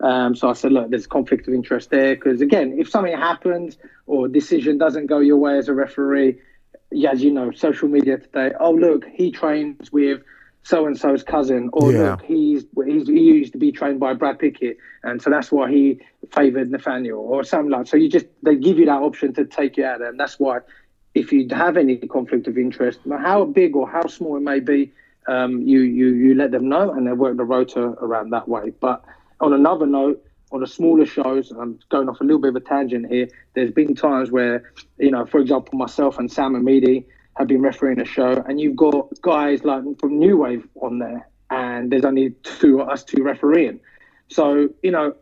Um, 0.04 0.34
so 0.36 0.50
I 0.50 0.52
said, 0.52 0.72
look, 0.72 0.90
there's 0.90 1.06
conflict 1.06 1.48
of 1.48 1.54
interest 1.54 1.88
there 1.90 2.14
because 2.14 2.42
again, 2.42 2.76
if 2.78 2.90
something 2.90 3.16
happens 3.16 3.78
or 4.06 4.26
a 4.26 4.28
decision 4.30 4.76
doesn't 4.76 5.06
go 5.06 5.18
your 5.20 5.38
way 5.38 5.56
as 5.56 5.68
a 5.68 5.74
referee, 5.74 6.38
yeah, 6.92 7.10
as 7.12 7.22
you 7.24 7.32
know, 7.32 7.50
social 7.52 7.88
media 7.88 8.18
today. 8.18 8.52
Oh, 8.60 8.72
look, 8.72 9.06
he 9.06 9.30
trains 9.32 9.90
with 9.90 10.20
so 10.62 10.86
and 10.86 10.98
so's 10.98 11.22
cousin, 11.22 11.70
or 11.72 11.92
Yeah. 11.92 12.10
look, 12.12 12.22
he's, 12.22 12.64
he's 12.86 13.08
he 13.08 13.20
used 13.20 13.52
to 13.52 13.58
be 13.58 13.72
trained 13.72 13.98
by 14.00 14.14
Brad 14.14 14.38
Pickett, 14.38 14.76
and 15.02 15.20
so 15.22 15.30
that's 15.30 15.50
why 15.50 15.70
he 15.70 16.00
favoured 16.32 16.70
Nathaniel 16.70 17.20
or 17.20 17.42
something 17.44 17.70
like. 17.70 17.86
So 17.86 17.96
you 17.96 18.08
just 18.10 18.26
they 18.42 18.56
give 18.56 18.78
you 18.78 18.86
that 18.86 19.02
option 19.02 19.32
to 19.34 19.44
take 19.46 19.76
you 19.78 19.84
out, 19.86 20.02
and 20.02 20.20
that's 20.20 20.38
why 20.38 20.58
if 21.14 21.32
you 21.32 21.46
have 21.50 21.76
any 21.78 21.96
conflict 21.96 22.46
of 22.46 22.58
interest, 22.58 23.00
how 23.10 23.44
big 23.44 23.74
or 23.76 23.88
how 23.88 24.06
small 24.06 24.36
it 24.36 24.40
may 24.40 24.60
be, 24.60 24.92
um, 25.28 25.62
you 25.62 25.80
you 25.80 26.08
you 26.08 26.34
let 26.34 26.50
them 26.50 26.68
know, 26.68 26.92
and 26.92 27.06
they 27.06 27.12
work 27.12 27.36
the 27.36 27.44
rota 27.44 27.80
around 28.00 28.30
that 28.30 28.48
way. 28.48 28.72
But 28.80 29.02
on 29.44 29.52
another 29.52 29.86
note, 29.86 30.24
on 30.52 30.60
the 30.60 30.66
smaller 30.66 31.06
shows, 31.06 31.50
I'm 31.50 31.78
going 31.90 32.08
off 32.08 32.20
a 32.20 32.24
little 32.24 32.40
bit 32.40 32.50
of 32.50 32.56
a 32.56 32.60
tangent 32.60 33.10
here. 33.10 33.28
There's 33.54 33.70
been 33.70 33.94
times 33.94 34.30
where, 34.30 34.72
you 34.98 35.10
know, 35.10 35.26
for 35.26 35.40
example, 35.40 35.78
myself 35.78 36.18
and 36.18 36.30
Sam 36.30 36.54
Amidi 36.54 37.04
have 37.36 37.48
been 37.48 37.62
refereeing 37.62 38.00
a 38.00 38.04
show, 38.04 38.44
and 38.46 38.60
you've 38.60 38.76
got 38.76 39.08
guys 39.20 39.64
like 39.64 39.82
from 39.98 40.18
New 40.18 40.38
Wave 40.38 40.66
on 40.80 40.98
there, 40.98 41.28
and 41.50 41.90
there's 41.90 42.04
only 42.04 42.30
two 42.42 42.80
us 42.80 43.04
two 43.04 43.22
refereeing. 43.22 43.80
So 44.28 44.68
you 44.82 44.92
know, 44.92 45.14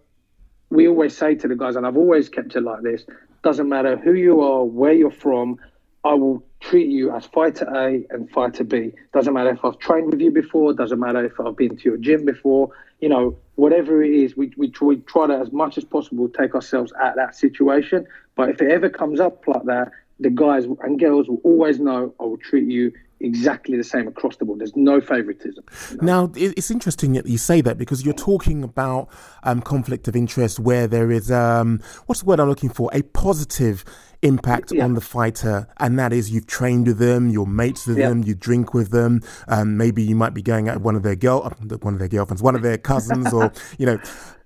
we 0.70 0.88
always 0.88 1.16
say 1.16 1.34
to 1.36 1.48
the 1.48 1.56
guys, 1.56 1.76
and 1.76 1.86
I've 1.86 1.96
always 1.96 2.28
kept 2.28 2.54
it 2.54 2.60
like 2.60 2.82
this: 2.82 3.04
doesn't 3.42 3.68
matter 3.68 3.96
who 3.96 4.12
you 4.12 4.42
are, 4.42 4.62
where 4.64 4.92
you're 4.92 5.10
from, 5.10 5.58
I 6.04 6.14
will 6.14 6.44
treat 6.60 6.88
you 6.88 7.14
as 7.14 7.26
fighter 7.26 7.64
A 7.74 8.04
and 8.10 8.30
fighter 8.30 8.64
B. 8.64 8.92
Doesn't 9.12 9.32
matter 9.32 9.50
if 9.50 9.64
I've 9.64 9.78
trained 9.78 10.10
with 10.10 10.20
you 10.20 10.30
before. 10.30 10.72
Doesn't 10.72 11.00
matter 11.00 11.24
if 11.24 11.40
I've 11.40 11.56
been 11.56 11.76
to 11.76 11.84
your 11.84 11.96
gym 11.96 12.24
before. 12.24 12.70
You 13.00 13.08
know, 13.08 13.38
whatever 13.56 14.02
it 14.02 14.14
is, 14.14 14.36
we 14.36 14.52
we 14.56 14.68
try, 14.68 14.88
we 14.88 14.96
try 14.96 15.26
to 15.26 15.38
as 15.38 15.52
much 15.52 15.78
as 15.78 15.84
possible 15.84 16.28
take 16.28 16.54
ourselves 16.54 16.92
out 17.00 17.10
of 17.10 17.16
that 17.16 17.36
situation. 17.36 18.06
But 18.34 18.50
if 18.50 18.62
it 18.62 18.70
ever 18.70 18.88
comes 18.88 19.20
up 19.20 19.46
like 19.46 19.64
that, 19.64 19.92
the 20.20 20.30
guys 20.30 20.64
and 20.82 20.98
girls 20.98 21.28
will 21.28 21.40
always 21.44 21.78
know 21.78 22.14
I 22.20 22.24
will 22.24 22.38
treat 22.38 22.68
you 22.70 22.92
exactly 23.22 23.76
the 23.76 23.84
same 23.84 24.08
across 24.08 24.36
the 24.36 24.44
board. 24.44 24.58
There's 24.60 24.76
no 24.76 25.00
favoritism. 25.00 25.64
Now, 26.00 26.30
it's 26.34 26.70
interesting 26.70 27.12
that 27.14 27.26
you 27.26 27.38
say 27.38 27.60
that 27.62 27.78
because 27.78 28.04
you're 28.04 28.14
talking 28.14 28.62
about 28.64 29.08
um, 29.44 29.60
conflict 29.62 30.08
of 30.08 30.16
interest 30.16 30.58
where 30.58 30.86
there 30.86 31.10
is, 31.10 31.30
um, 31.30 31.80
what's 32.06 32.20
the 32.20 32.26
word 32.26 32.40
I'm 32.40 32.48
looking 32.48 32.70
for? 32.70 32.90
A 32.92 33.02
positive 33.02 33.84
impact 34.22 34.70
Yeah. 34.72 34.84
on 34.84 34.94
the 34.94 35.00
fighter, 35.00 35.66
and 35.78 35.98
that 35.98 36.12
is 36.12 36.30
you've 36.30 36.46
trained 36.46 36.86
with 36.86 36.98
them, 36.98 37.28
you're 37.28 37.46
mates 37.46 37.86
with 37.86 37.98
Yeah. 37.98 38.08
them, 38.08 38.22
you 38.22 38.34
drink 38.34 38.72
with 38.72 38.90
them. 38.90 39.20
Um, 39.48 39.76
maybe 39.76 40.02
you 40.02 40.14
might 40.14 40.34
be 40.34 40.42
going 40.42 40.68
out 40.68 40.76
with 40.76 40.84
one 40.84 40.94
of 40.96 41.02
their 41.02 41.16
girl, 41.16 41.42
one 41.80 41.94
of 41.94 41.98
their 41.98 42.08
girlfriends, 42.08 42.42
one 42.42 42.54
of 42.54 42.62
their 42.62 42.78
cousins, 42.92 43.32
or 43.32 43.52
you 43.78 43.86
know. 43.86 43.98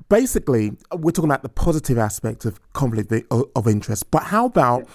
Basically, 0.08 0.70
we're 0.92 1.10
talking 1.10 1.28
about 1.28 1.42
the 1.42 1.48
positive 1.48 1.98
aspect 1.98 2.44
of 2.44 2.60
conflict 2.74 3.12
of 3.32 3.44
of 3.56 3.66
interest. 3.66 4.08
But 4.12 4.22
how 4.22 4.46
about 4.46 4.86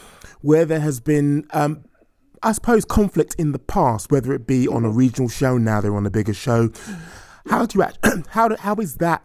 where 0.41 0.63
there 0.63 0.79
has 0.79 1.01
been 1.01 1.45
um, 1.51 1.83
I 2.43 2.51
suppose 2.53 2.85
conflict 2.85 3.35
in 3.37 3.51
the 3.51 3.59
past, 3.59 4.11
whether 4.11 4.33
it 4.33 4.47
be 4.47 4.67
on 4.67 4.85
a 4.85 4.89
regional 4.89 5.29
show, 5.29 5.57
now 5.57 5.81
they're 5.81 5.95
on 5.95 6.05
a 6.05 6.09
bigger 6.09 6.33
show. 6.33 6.71
How 7.47 7.65
do 7.65 7.77
you 7.77 7.83
act, 7.83 7.99
how 8.29 8.47
do, 8.47 8.55
how 8.59 8.75
is 8.75 8.95
that 8.95 9.23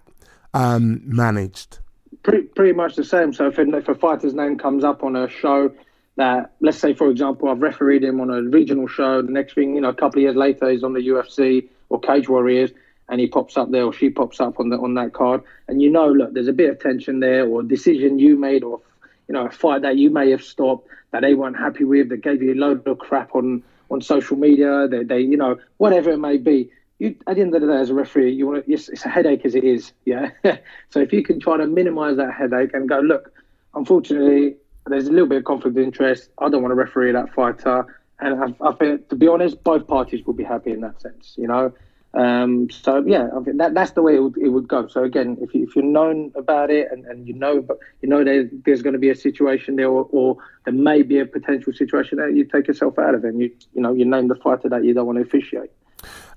um, 0.52 1.00
managed? 1.04 1.78
pretty, 2.26 2.42
pretty 2.48 2.72
much 2.72 2.96
the 2.96 3.04
same. 3.04 3.32
So 3.32 3.46
if, 3.46 3.58
if 3.58 3.88
a 3.88 3.94
fighter's 3.94 4.34
name 4.34 4.58
comes 4.58 4.84
up 4.84 5.02
on 5.02 5.16
a 5.16 5.28
show 5.28 5.72
that, 6.16 6.52
let's 6.60 6.78
say, 6.78 6.92
for 6.92 7.08
example, 7.08 7.48
I've 7.48 7.62
refereed 7.62 8.02
him 8.02 8.20
on 8.20 8.30
a 8.30 8.42
regional 8.42 8.88
show, 8.88 9.22
the 9.22 9.30
next 9.30 9.54
thing, 9.54 9.74
you 9.74 9.80
know, 9.80 9.90
a 9.90 9.94
couple 9.94 10.18
of 10.18 10.22
years 10.22 10.36
later, 10.36 10.68
he's 10.68 10.82
on 10.82 10.92
the 10.92 11.00
UFC 11.00 11.68
or 11.88 12.00
Cage 12.00 12.28
Warriors, 12.28 12.70
and 13.08 13.20
he 13.20 13.28
pops 13.28 13.56
up 13.56 13.70
there 13.70 13.84
or 13.84 13.92
she 13.92 14.10
pops 14.10 14.40
up 14.40 14.58
on 14.58 14.70
the 14.70 14.76
on 14.76 14.94
that 14.94 15.12
card, 15.12 15.40
and 15.68 15.80
you 15.80 15.88
know, 15.88 16.08
look, 16.08 16.34
there's 16.34 16.48
a 16.48 16.52
bit 16.52 16.70
of 16.70 16.80
tension 16.80 17.20
there, 17.20 17.46
or 17.46 17.60
a 17.60 17.64
decision 17.64 18.18
you 18.18 18.36
made, 18.36 18.64
or 18.64 18.80
you 19.28 19.32
know, 19.32 19.46
a 19.46 19.50
fight 19.50 19.82
that 19.82 19.96
you 19.96 20.10
may 20.10 20.30
have 20.30 20.42
stopped 20.42 20.88
that 21.10 21.22
they 21.22 21.34
weren't 21.34 21.56
happy 21.56 21.84
with, 21.84 22.08
that 22.10 22.22
gave 22.22 22.42
you 22.42 22.54
a 22.54 22.54
load 22.54 22.86
of 22.86 22.98
crap 22.98 23.34
on 23.34 23.62
on 23.90 24.00
social 24.00 24.36
media, 24.36 24.88
that 24.88 25.06
they, 25.08 25.20
you 25.20 25.36
know, 25.36 25.56
whatever 25.76 26.10
it 26.10 26.18
may 26.18 26.36
be. 26.36 26.70
You, 26.98 27.14
at 27.26 27.36
the 27.36 27.42
end 27.42 27.54
of 27.54 27.60
the 27.60 27.66
day, 27.68 27.76
as 27.76 27.90
a 27.90 27.94
referee, 27.94 28.32
you 28.32 28.46
want 28.46 28.64
to. 28.64 28.72
It's, 28.72 28.88
it's 28.88 29.04
a 29.04 29.08
headache 29.08 29.44
as 29.44 29.54
it 29.54 29.64
is, 29.64 29.92
yeah. 30.04 30.30
so 30.90 31.00
if 31.00 31.12
you 31.12 31.22
can 31.22 31.38
try 31.38 31.56
to 31.56 31.66
minimise 31.66 32.16
that 32.16 32.32
headache 32.32 32.70
and 32.72 32.88
go, 32.88 33.00
look, 33.00 33.32
unfortunately, 33.74 34.56
there's 34.86 35.06
a 35.06 35.12
little 35.12 35.28
bit 35.28 35.38
of 35.38 35.44
conflict 35.44 35.76
of 35.76 35.82
interest. 35.82 36.30
I 36.38 36.48
don't 36.48 36.62
want 36.62 36.72
to 36.72 36.76
referee 36.76 37.12
that 37.12 37.32
fighter, 37.34 38.00
and 38.18 38.56
I, 38.60 38.66
I 38.66 38.72
think, 38.72 39.08
to 39.10 39.16
be 39.16 39.28
honest, 39.28 39.62
both 39.62 39.86
parties 39.86 40.24
will 40.24 40.34
be 40.34 40.44
happy 40.44 40.72
in 40.72 40.80
that 40.80 41.00
sense, 41.00 41.34
you 41.36 41.46
know. 41.46 41.72
Um, 42.16 42.70
so 42.70 43.04
yeah, 43.06 43.28
I 43.36 43.42
think 43.44 43.58
that 43.58 43.74
that's 43.74 43.90
the 43.90 44.00
way 44.00 44.16
it 44.16 44.20
would, 44.20 44.38
it 44.38 44.48
would 44.48 44.66
go. 44.66 44.88
So 44.88 45.04
again, 45.04 45.36
if 45.42 45.54
you, 45.54 45.64
if 45.64 45.76
you're 45.76 45.84
known 45.84 46.32
about 46.34 46.70
it 46.70 46.88
and, 46.90 47.04
and 47.04 47.28
you 47.28 47.34
know, 47.34 47.60
but 47.60 47.78
you 48.00 48.08
know 48.08 48.24
there's, 48.24 48.48
there's 48.64 48.80
going 48.80 48.94
to 48.94 48.98
be 48.98 49.10
a 49.10 49.14
situation 49.14 49.76
there, 49.76 49.90
or, 49.90 50.08
or 50.10 50.38
there 50.64 50.72
may 50.72 51.02
be 51.02 51.18
a 51.18 51.26
potential 51.26 51.74
situation 51.74 52.16
there, 52.16 52.30
you 52.30 52.44
take 52.44 52.68
yourself 52.68 52.98
out 52.98 53.14
of 53.14 53.24
it. 53.24 53.28
And 53.28 53.40
you 53.42 53.54
you 53.74 53.82
know 53.82 53.92
you 53.92 54.06
name 54.06 54.28
the 54.28 54.34
fighter 54.34 54.70
that 54.70 54.82
you 54.82 54.94
don't 54.94 55.04
want 55.04 55.18
to 55.18 55.22
officiate. 55.22 55.70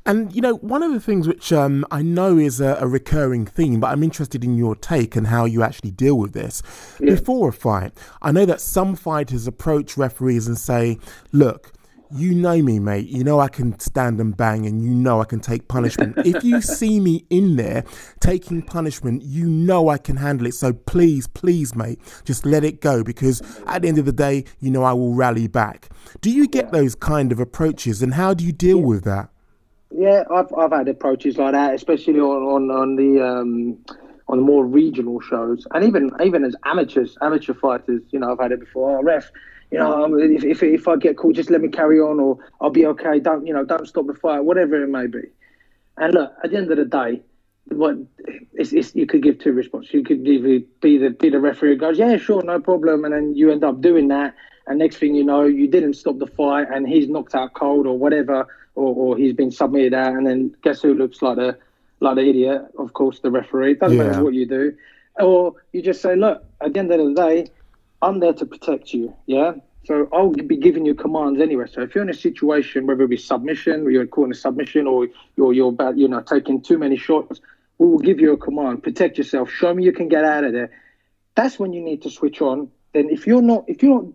And 0.06 0.36
you 0.36 0.42
know, 0.42 0.56
one 0.56 0.84
of 0.84 0.92
the 0.92 1.00
things 1.00 1.30
which 1.30 1.54
um, 1.54 1.86
I 1.92 2.02
know 2.02 2.38
is 2.38 2.60
a, 2.60 2.78
a 2.82 2.88
recurring 2.88 3.46
theme, 3.46 3.80
but 3.80 3.88
I'm 3.88 4.04
interested 4.04 4.44
in 4.44 4.58
your 4.58 4.76
take 4.76 5.16
and 5.16 5.28
how 5.28 5.46
you 5.46 5.64
actually 5.64 5.92
deal 5.92 6.18
with 6.18 6.34
this. 6.34 6.62
Before 7.00 7.50
a 7.50 7.54
fight, 7.54 7.94
I 8.22 8.34
know 8.34 8.46
that 8.46 8.60
some 8.60 8.96
fighters 8.96 9.48
approach 9.48 9.96
referees 9.96 10.46
and 10.46 10.58
say, 10.58 10.98
"Look, 11.32 11.72
you 12.12 12.34
know 12.34 12.62
me, 12.62 12.80
mate. 12.80 13.08
You 13.08 13.24
know 13.24 13.40
I 13.40 13.48
can 13.48 13.80
stand 13.80 14.20
and 14.20 14.36
bang, 14.36 14.66
and 14.66 14.84
you 14.84 14.90
know 14.90 15.22
I 15.22 15.26
can 15.26 15.40
take 15.40 15.68
punishment. 15.68 16.18
if 16.26 16.44
you 16.44 16.62
see 16.80 17.00
me 17.00 17.26
in 17.30 17.56
there 17.56 17.84
taking 18.20 18.62
punishment, 18.62 19.24
you 19.24 19.46
know 19.46 19.90
I 19.90 19.98
can 19.98 20.18
handle 20.18 20.48
it. 20.48 20.54
So 20.54 20.74
please, 20.74 21.28
please, 21.28 21.76
mate, 21.76 22.00
just 22.26 22.46
let 22.46 22.64
it 22.64 22.82
go 22.82 23.04
because 23.04 23.42
at 23.68 23.82
the 23.82 23.88
end 23.88 23.98
of 23.98 24.06
the 24.06 24.14
day, 24.14 24.46
you 24.60 24.72
know 24.72 24.84
I 24.84 24.94
will 24.94 25.14
rally 25.14 25.48
back. 25.48 25.90
Do 26.22 26.32
you 26.32 26.48
get 26.48 26.72
those 26.72 26.96
kind 26.96 27.32
of 27.32 27.40
approaches, 27.40 28.02
and 28.02 28.14
how 28.14 28.34
do 28.34 28.44
you 28.44 28.52
deal 28.52 28.82
with 28.82 29.04
that? 29.04 29.30
Yeah, 29.92 30.24
I've 30.32 30.54
I've 30.58 30.72
had 30.72 30.88
approaches 30.88 31.38
like 31.38 31.54
that, 31.54 31.74
especially 31.74 32.20
on 32.20 32.44
on 32.44 32.72
on 32.72 32.96
the 32.96 33.26
um, 33.26 33.78
on 34.28 34.38
the 34.38 34.44
more 34.44 34.66
regional 34.66 35.20
shows, 35.20 35.66
and 35.74 35.84
even 35.84 36.12
even 36.24 36.44
as 36.44 36.56
amateurs, 36.66 37.18
amateur 37.22 37.54
fighters. 37.54 38.02
You 38.12 38.20
know, 38.20 38.32
I've 38.32 38.40
had 38.40 38.52
it 38.52 38.60
before. 38.60 39.00
Oh, 39.00 39.04
ref, 39.04 39.32
you 39.72 39.78
know, 39.78 40.04
um, 40.04 40.20
if, 40.20 40.44
if 40.44 40.64
if 40.64 40.88
I 40.88 40.96
get 40.96 41.18
caught, 41.18 41.36
just 41.36 41.50
let 41.50 41.62
me 41.62 41.70
carry 41.70 42.00
on, 42.00 42.20
or 42.20 42.40
I'll 42.60 42.72
be 42.72 42.86
okay. 42.88 43.20
Don't 43.20 43.46
you 43.46 43.54
know? 43.54 43.64
Don't 43.66 43.88
stop 43.88 44.08
the 44.08 44.14
fight, 44.16 44.40
whatever 44.44 44.82
it 44.84 44.88
may 44.88 45.08
be. 45.08 45.30
And 45.98 46.14
look, 46.14 46.34
at 46.44 46.52
the 46.52 46.58
end 46.58 46.72
of 46.72 46.78
the 46.78 46.86
day, 46.86 47.22
what 47.68 47.98
it's, 48.54 48.74
it's, 48.74 48.96
you 48.96 49.06
could 49.06 49.22
give 49.22 49.38
two 49.40 49.52
responses. 49.52 49.94
You 49.94 50.04
could 50.04 50.28
either 50.28 50.66
be 50.82 50.98
the 50.98 51.10
be 51.12 51.30
the 51.30 51.40
referee 51.40 51.74
who 51.74 51.76
goes, 51.78 52.00
yeah, 52.00 52.18
sure, 52.18 52.42
no 52.44 52.60
problem, 52.60 53.06
and 53.06 53.14
then 53.14 53.36
you 53.36 53.52
end 53.52 53.64
up 53.64 53.80
doing 53.82 54.08
that, 54.08 54.34
and 54.66 54.80
next 54.80 54.98
thing 54.98 55.14
you 55.14 55.24
know, 55.24 55.44
you 55.44 55.68
didn't 55.68 55.94
stop 55.94 56.18
the 56.18 56.28
fight, 56.28 56.68
and 56.74 56.88
he's 56.88 57.08
knocked 57.08 57.36
out 57.36 57.54
cold 57.54 57.86
or 57.86 57.98
whatever, 57.98 58.48
or, 58.76 58.96
or 58.96 59.18
he's 59.18 59.34
been 59.34 59.52
submitted 59.52 59.94
out, 59.94 60.14
and 60.14 60.26
then 60.26 60.56
guess 60.64 60.82
who 60.82 60.94
looks 60.96 61.22
like 61.22 61.36
the 61.38 61.58
like 62.00 62.16
the 62.16 62.28
idiot? 62.28 62.64
Of 62.80 62.94
course, 62.94 63.20
the 63.20 63.30
referee. 63.30 63.76
Doesn't 63.76 63.98
Yeah. 63.98 64.04
matter 64.06 64.24
what 64.24 64.34
you 64.34 64.48
do, 64.48 64.74
or 65.20 65.54
you 65.74 65.82
just 65.84 66.02
say, 66.02 66.16
look, 66.16 66.44
at 66.62 66.74
the 66.74 66.80
end 66.80 66.92
of 66.92 67.00
the 67.06 67.14
day, 67.14 67.48
I'm 68.02 68.20
there 68.20 68.34
to 68.34 68.46
protect 68.46 68.94
you. 68.94 69.16
Yeah. 69.26 69.54
So 69.86 70.08
I'll 70.14 70.32
be 70.32 70.58
giving 70.58 70.86
you 70.86 70.94
commands 70.94 71.42
anyway. 71.42 71.66
So 71.72 71.82
if 71.82 71.96
you're 71.96 72.04
in 72.04 72.10
a 72.10 72.14
situation, 72.14 72.86
whether 72.86 73.04
it 73.04 73.10
be 73.10 73.18
submission, 73.18 73.86
or 73.86 73.92
you're 73.92 74.06
caught 74.06 74.26
in 74.26 74.32
a 74.32 74.36
submission, 74.36 74.88
or 74.88 75.08
you're 75.36 75.54
you're 75.54 75.70
about 75.70 75.98
you 75.98 76.08
know 76.08 76.22
taking 76.22 76.62
too 76.62 76.78
many 76.78 76.98
shots, 76.98 77.40
we 77.78 77.88
will 77.88 78.00
give 78.00 78.20
you 78.20 78.34
a 78.34 78.38
command. 78.38 78.84
Protect 78.84 79.18
yourself. 79.18 79.50
Show 79.50 79.74
me 79.74 79.84
you 79.84 79.94
can 79.94 80.08
get 80.08 80.26
out 80.26 80.44
of 80.44 80.54
there. 80.54 80.72
That's 81.36 81.58
when 81.58 81.74
you 81.74 81.82
need 81.82 82.02
to 82.04 82.10
switch 82.10 82.42
on. 82.42 82.70
Then 82.94 83.10
if 83.10 83.26
you're 83.26 83.42
not, 83.42 83.66
if 83.68 83.82
you're 83.82 84.04
not, 84.04 84.14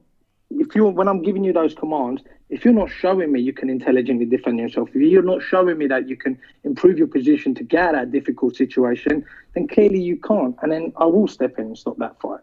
if 0.50 0.75
you're 0.75 0.91
when 0.91 1.09
I'm 1.09 1.23
giving 1.23 1.45
you 1.45 1.53
those 1.53 1.75
commands, 1.75 2.23
if 2.50 2.64
you're 2.64 2.75
not 2.75 2.91
showing 2.91 3.33
me 3.33 3.41
you 3.41 3.53
can 3.53 3.71
intelligently 3.71 4.26
defend 4.26 4.59
yourself, 4.59 4.91
if 4.91 4.97
you're 4.97 5.23
not 5.23 5.43
showing 5.43 5.79
me 5.79 5.87
that 5.88 6.09
you 6.09 6.17
can 6.17 6.38
improve 6.62 6.99
your 6.99 7.09
position 7.09 7.55
to 7.57 7.64
get 7.64 7.81
out 7.81 7.95
of 7.95 8.00
that 8.00 8.12
difficult 8.12 8.55
situation, 8.55 9.25
then 9.55 9.67
clearly 9.67 10.00
you 10.00 10.17
can't. 10.17 10.57
And 10.62 10.71
then 10.71 10.93
I 10.97 11.07
will 11.07 11.26
step 11.26 11.59
in 11.59 11.67
and 11.67 11.79
stop 11.79 11.97
that 11.99 12.21
fight. 12.21 12.41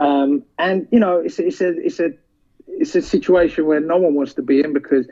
Um, 0.00 0.44
and 0.58 0.88
you 0.90 0.98
know, 0.98 1.18
it's 1.18 1.38
a, 1.38 1.46
it's 1.46 1.60
a 1.60 1.68
it's 1.78 2.00
a 2.00 2.10
it's 2.66 2.94
a 2.94 3.02
situation 3.02 3.66
where 3.66 3.80
no 3.80 3.98
one 3.98 4.14
wants 4.14 4.34
to 4.34 4.42
be 4.42 4.60
in 4.60 4.72
because 4.72 5.06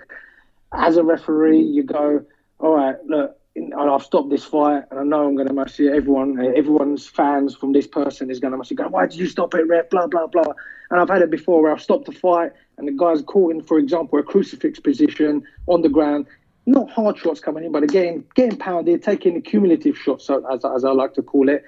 as 0.73 0.97
a 0.97 1.05
referee, 1.05 1.63
you 1.63 1.83
go, 1.83 2.25
all 2.59 2.75
right, 2.75 2.97
look, 3.07 3.37
I've 3.77 4.03
stopped 4.03 4.31
this 4.31 4.45
fight, 4.45 4.85
and 4.91 5.01
I 5.01 5.03
know 5.03 5.27
I'm 5.27 5.35
going 5.35 5.49
to 5.49 5.55
must 5.55 5.79
everyone, 5.81 6.39
everyone's 6.57 7.07
fans 7.07 7.55
from 7.55 7.73
this 7.73 7.87
person 7.87 8.31
is 8.31 8.39
going 8.41 8.53
to 8.53 8.59
must 8.59 8.75
go, 8.75 8.89
why 8.89 9.07
did 9.07 9.17
you 9.19 9.27
stop 9.27 9.55
it, 9.55 9.67
ref? 9.69 9.91
Blah 9.91 10.07
blah 10.07 10.27
blah. 10.27 10.53
And 10.91 11.01
I've 11.01 11.09
had 11.09 11.23
it 11.23 11.31
before 11.31 11.63
where 11.63 11.73
I've 11.73 11.83
stopped 11.83 12.07
the 12.07 12.13
fight, 12.13 12.53
and 12.79 12.89
the 12.89 12.93
guy's 12.93 13.23
caught 13.23 13.53
in, 13.53 13.63
for 13.63 13.79
example, 13.79 14.19
a 14.19 14.23
crucifix 14.23 14.81
position 14.81 15.43
on 15.67 15.83
the 15.83 15.89
ground. 15.89 16.27
Not 16.67 16.91
hard 16.91 17.19
shots 17.19 17.41
coming 17.41 17.65
in, 17.65 17.73
but 17.73 17.83
again, 17.83 18.25
getting 18.35 18.59
pounded, 18.59 19.03
taking 19.03 19.35
the 19.35 19.41
cumulative 19.41 19.97
shots, 19.97 20.31
as, 20.31 20.65
as 20.65 20.85
I 20.85 20.91
like 20.91 21.15
to 21.15 21.23
call 21.23 21.49
it. 21.49 21.65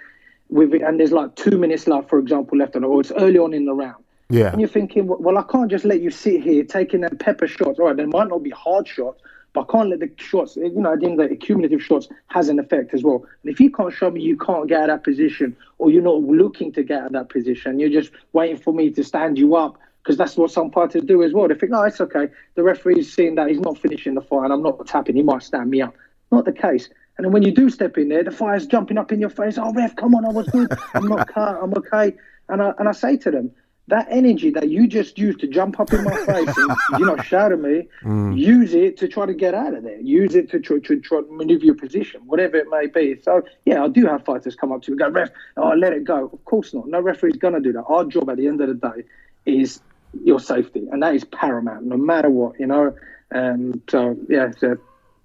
With 0.51 0.75
it, 0.75 0.83
and 0.83 0.99
there's 0.99 1.13
like 1.13 1.37
two 1.37 1.57
minutes 1.57 1.87
left, 1.87 2.09
for 2.09 2.19
example, 2.19 2.59
left 2.59 2.75
on 2.75 2.83
or 2.83 3.01
it's 3.01 3.13
early 3.13 3.39
on 3.39 3.55
in 3.55 3.67
the 3.67 3.73
round. 3.73 4.03
Yeah. 4.29 4.51
And 4.51 4.61
you're 4.61 4.69
thinking, 4.69 5.07
well, 5.07 5.19
well, 5.21 5.39
I 5.39 5.43
can't 5.43 5.71
just 5.71 5.85
let 5.85 6.01
you 6.01 6.11
sit 6.11 6.43
here 6.43 6.65
taking 6.65 7.01
them 7.03 7.17
pepper 7.19 7.47
shots. 7.47 7.79
All 7.79 7.87
right, 7.87 7.97
they 7.97 8.07
might 8.07 8.29
not 8.29 8.43
be 8.43 8.51
hard 8.51 8.87
shots, 8.89 9.23
but 9.53 9.63
I 9.63 9.73
can't 9.73 9.91
let 9.91 10.01
the 10.01 10.11
shots, 10.17 10.57
you 10.57 10.71
know, 10.71 10.93
at 10.93 11.01
the 11.01 11.07
end 11.07 11.21
of 11.21 11.29
the 11.29 11.37
cumulative 11.37 11.83
shots 11.83 12.09
has 12.29 12.49
an 12.49 12.59
effect 12.59 12.95
as 12.95 13.03
well. 13.03 13.25
And 13.43 13.53
if 13.53 13.61
you 13.61 13.71
can't 13.71 13.93
show 13.93 14.11
me 14.11 14.23
you 14.23 14.37
can't 14.37 14.69
get 14.69 14.83
out 14.83 14.91
of 14.91 14.97
that 14.97 15.05
position, 15.05 15.57
or 15.79 15.91
you're 15.91 16.03
not 16.03 16.21
looking 16.23 16.73
to 16.73 16.83
get 16.83 17.01
out 17.01 17.07
of 17.07 17.13
that 17.13 17.29
position, 17.29 17.79
you're 17.79 17.91
just 17.91 18.13
waiting 18.33 18.57
for 18.57 18.73
me 18.73 18.91
to 18.91 19.05
stand 19.05 19.39
you 19.39 19.57
up, 19.57 19.79
because 20.03 20.17
that's 20.17 20.37
what 20.37 20.51
some 20.51 20.71
fighters 20.71 21.03
do 21.03 21.23
as 21.23 21.33
well. 21.33 21.49
They 21.49 21.55
think, 21.55 21.73
no, 21.73 21.83
it's 21.83 22.01
okay. 22.01 22.29
The 22.55 22.63
referee's 22.63 23.13
seeing 23.13 23.35
that 23.35 23.49
he's 23.49 23.61
not 23.61 23.79
finishing 23.79 24.15
the 24.15 24.23
fight 24.23 24.45
and 24.45 24.53
I'm 24.53 24.63
not 24.63 24.87
tapping, 24.87 25.17
he 25.17 25.23
might 25.23 25.43
stand 25.43 25.71
me 25.71 25.83
up. 25.83 25.95
Not 26.33 26.45
the 26.45 26.53
case. 26.53 26.89
And 27.17 27.25
then 27.25 27.33
when 27.33 27.43
you 27.43 27.53
do 27.53 27.69
step 27.69 27.99
in 27.99 28.09
there, 28.09 28.25
the 28.25 28.31
fire's 28.31 28.67
jumping 28.67 28.99
up 28.99 29.13
in 29.13 29.21
your 29.21 29.31
face. 29.31 29.59
Oh, 29.59 29.73
ref, 29.73 29.95
come 29.97 30.15
on, 30.15 30.25
I 30.25 30.31
was 30.31 30.47
good. 30.49 30.73
I'm 30.95 31.07
not 31.07 31.29
cut. 31.35 31.59
I'm 31.63 31.75
okay. 31.75 32.17
And 32.49 32.63
I, 32.63 32.73
and 32.79 32.89
I 32.89 32.93
say 32.93 33.17
to 33.19 33.31
them, 33.31 33.53
that 33.91 34.07
energy 34.09 34.51
that 34.51 34.69
you 34.69 34.87
just 34.87 35.19
used 35.19 35.41
to 35.41 35.47
jump 35.47 35.79
up 35.79 35.93
in 35.93 36.03
my 36.05 36.17
face 36.27 36.57
and 36.57 36.77
you 36.99 37.05
know 37.05 37.17
shout 37.17 37.53
at 37.53 37.61
me, 37.61 37.89
use 38.35 38.73
it 38.73 38.97
to 38.97 39.09
try 39.09 39.27
to 39.27 39.35
get 39.35 39.53
out 39.53 39.75
of 39.75 39.83
there. 39.83 40.01
Use 40.01 40.35
it 40.35 40.51
to 40.51 40.61
try 40.61 40.79
to 40.79 41.01
try 41.01 41.21
to 41.21 41.27
maneuver 41.31 41.65
your 41.65 41.75
position, 41.75 42.23
whatever 42.27 42.57
it 42.57 42.67
may 42.71 42.87
be. 42.87 43.21
So 43.23 43.43
yeah, 43.67 43.85
I 43.85 43.89
do 43.89 44.07
have 44.07 44.25
fighters 44.25 44.57
come 44.57 44.73
up 44.73 44.83
to 44.83 44.93
me 44.93 45.03
and 45.03 45.15
go, 45.15 45.21
ref, 45.21 45.31
oh 45.57 45.71
let 45.71 45.93
it 45.93 46.05
go. 46.05 46.31
Of 46.33 46.45
course 46.45 46.73
not. 46.73 46.87
No 46.89 47.01
referee's 47.01 47.37
gonna 47.37 47.61
do 47.61 47.73
that. 47.73 47.83
Our 47.83 48.05
job 48.05 48.31
at 48.31 48.39
the 48.39 48.47
end 48.47 48.61
of 48.61 48.69
the 48.69 48.75
day 48.75 49.05
is 49.45 49.81
your 50.25 50.41
safety, 50.41 50.89
and 50.91 51.03
that 51.03 51.15
is 51.15 51.25
paramount, 51.25 51.85
no 51.85 51.97
matter 51.97 52.31
what. 52.31 52.59
You 52.59 52.67
know. 52.67 52.97
Um, 53.33 53.83
so 53.89 54.17
yeah, 54.29 54.51
a 54.63 54.77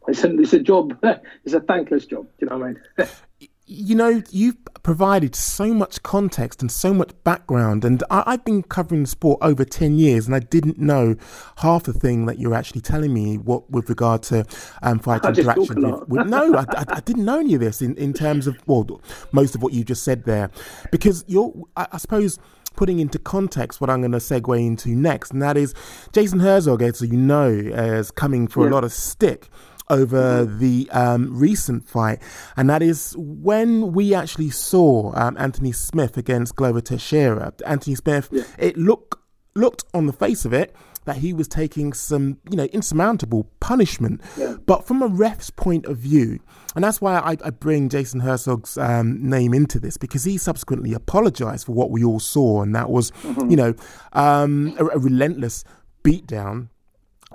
it's 0.07 0.23
a, 0.23 0.39
it's 0.39 0.53
a 0.53 0.59
job. 0.59 0.97
it's 1.45 1.53
a 1.53 1.61
thankless 1.61 2.05
job. 2.05 2.25
Do 2.39 2.45
you 2.45 2.49
know 2.49 2.57
what 2.57 2.65
I 2.65 3.03
mean? 3.03 3.09
you 3.67 3.95
know, 3.95 4.21
you've 4.29 4.57
provided 4.83 5.35
so 5.35 5.73
much 5.73 6.03
context 6.03 6.61
and 6.61 6.71
so 6.71 6.93
much 6.93 7.11
background, 7.23 7.83
and 7.83 8.03
I, 8.11 8.23
I've 8.27 8.45
been 8.45 8.61
covering 8.61 9.03
the 9.03 9.07
sport 9.07 9.39
over 9.41 9.65
ten 9.65 9.97
years, 9.97 10.27
and 10.27 10.35
I 10.35 10.39
didn't 10.39 10.77
know 10.77 11.15
half 11.57 11.83
the 11.83 11.93
thing 11.93 12.27
that 12.27 12.37
you're 12.37 12.53
actually 12.53 12.81
telling 12.81 13.13
me. 13.13 13.37
What 13.37 13.69
with 13.71 13.89
regard 13.89 14.21
to 14.23 14.45
um, 14.83 14.99
fight 14.99 15.25
I 15.25 15.31
just 15.31 15.47
talk 15.47 15.57
interaction? 15.57 15.91
With, 15.91 16.09
with, 16.09 16.27
no, 16.27 16.55
I, 16.55 16.65
I, 16.77 16.85
I 16.89 16.99
didn't 16.99 17.25
know 17.25 17.39
any 17.39 17.55
of 17.55 17.59
this 17.59 17.81
in, 17.81 17.95
in 17.95 18.13
terms 18.13 18.45
of 18.45 18.55
well, 18.67 19.01
most 19.31 19.55
of 19.55 19.63
what 19.63 19.73
you 19.73 19.83
just 19.83 20.03
said 20.03 20.25
there, 20.25 20.51
because 20.91 21.23
you're, 21.27 21.53
I, 21.75 21.87
I 21.93 21.97
suppose. 21.97 22.39
Putting 22.77 22.99
into 22.99 23.17
context 23.17 23.79
what 23.79 23.89
I'm 23.89 24.01
going 24.01 24.11
to 24.11 24.17
segue 24.17 24.59
into 24.59 24.89
next, 24.89 25.31
and 25.31 25.41
that 25.41 25.55
is 25.55 25.73
Jason 26.11 26.41
Herzog, 26.41 26.81
as 26.81 26.99
you 26.99 27.15
know, 27.15 27.47
is 27.47 28.11
coming 28.11 28.49
for 28.49 28.67
a 28.67 28.69
lot 28.69 28.83
of 28.83 28.91
stick 28.91 29.49
over 29.89 30.45
the 30.45 30.89
um, 30.91 31.37
recent 31.37 31.87
fight, 31.87 32.21
and 32.57 32.69
that 32.69 32.81
is 32.81 33.15
when 33.17 33.93
we 33.93 34.13
actually 34.13 34.49
saw 34.49 35.13
um, 35.15 35.35
Anthony 35.37 35.71
Smith 35.71 36.17
against 36.17 36.55
Glover 36.55 36.81
Teixeira. 36.81 37.53
Anthony 37.65 37.95
Smith, 37.95 38.29
it 38.57 38.77
looked 38.77 39.15
looked 39.55 39.85
on 39.93 40.05
the 40.05 40.13
face 40.13 40.43
of 40.43 40.53
it 40.53 40.75
that 41.05 41.17
he 41.17 41.33
was 41.33 41.47
taking 41.47 41.93
some, 41.93 42.37
you 42.49 42.57
know, 42.57 42.65
insurmountable 42.65 43.49
punishment. 43.59 44.21
But 44.65 44.85
from 44.85 45.01
a 45.01 45.07
ref's 45.07 45.49
point 45.49 45.85
of 45.85 45.97
view, 45.97 46.39
and 46.75 46.83
that's 46.83 46.99
why 46.99 47.19
I, 47.19 47.37
I 47.43 47.51
bring 47.51 47.89
Jason 47.89 48.19
Herzog's 48.19 48.77
um, 48.77 49.27
name 49.29 49.53
into 49.53 49.79
this 49.79 49.97
because 49.97 50.23
he 50.23 50.37
subsequently 50.37 50.93
apologized 50.93 51.67
for 51.67 51.73
what 51.73 51.91
we 51.91 52.03
all 52.03 52.19
saw, 52.19 52.61
and 52.61 52.75
that 52.75 52.89
was, 52.89 53.11
you 53.23 53.55
know, 53.55 53.75
um, 54.13 54.75
a, 54.79 54.85
a 54.87 54.99
relentless 54.99 55.63
beatdown 56.03 56.69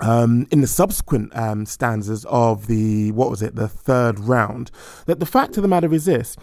um, 0.01 0.47
in 0.51 0.61
the 0.61 0.67
subsequent 0.67 1.37
um, 1.37 1.67
stanzas 1.67 2.25
of 2.27 2.67
the 2.67 3.13
what 3.13 3.31
was 3.31 3.43
it 3.43 3.55
the 3.55 3.69
third 3.69 4.19
round 4.19 4.71
that 5.07 5.21
the 5.21 5.27
fact 5.27 5.57
of 5.57 5.63
the 5.63 5.69
matter 5.69 5.93
is 5.93 6.05
this. 6.05 6.37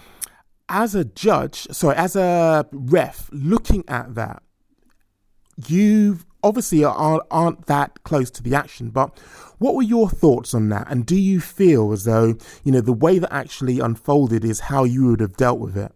As 0.69 0.95
a 0.95 1.05
judge 1.05 1.67
sorry 1.71 1.95
as 1.95 2.15
a 2.15 2.67
ref 2.71 3.29
looking 3.31 3.83
at 3.87 4.15
that 4.15 4.43
you 5.67 6.19
obviously 6.43 6.83
aren't, 6.83 7.23
aren't 7.31 7.65
that 7.65 8.03
close 8.03 8.29
to 8.29 8.43
the 8.43 8.53
action 8.53 8.89
but 8.89 9.17
what 9.59 9.75
were 9.75 9.83
your 9.83 10.09
thoughts 10.09 10.53
on 10.53 10.69
that? 10.69 10.87
And 10.89 11.05
do 11.05 11.15
you 11.15 11.39
feel 11.39 11.91
as 11.91 12.03
though 12.03 12.35
you 12.63 12.71
know 12.71 12.81
the 12.81 12.93
way 12.93 13.19
that 13.19 13.33
actually 13.33 13.79
unfolded 13.79 14.45
is 14.45 14.61
how 14.61 14.83
you 14.83 15.07
would 15.07 15.19
have 15.19 15.35
dealt 15.35 15.59
with 15.59 15.77
it? 15.77 15.91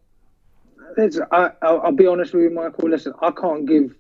I, 1.31 1.51
I'll, 1.61 1.81
I'll 1.81 1.91
be 1.91 2.07
honest 2.07 2.33
with 2.33 2.43
you, 2.43 2.49
Michael. 2.49 2.89
Listen, 2.89 3.13
I 3.21 3.31
can't 3.31 3.65
give, 3.65 3.95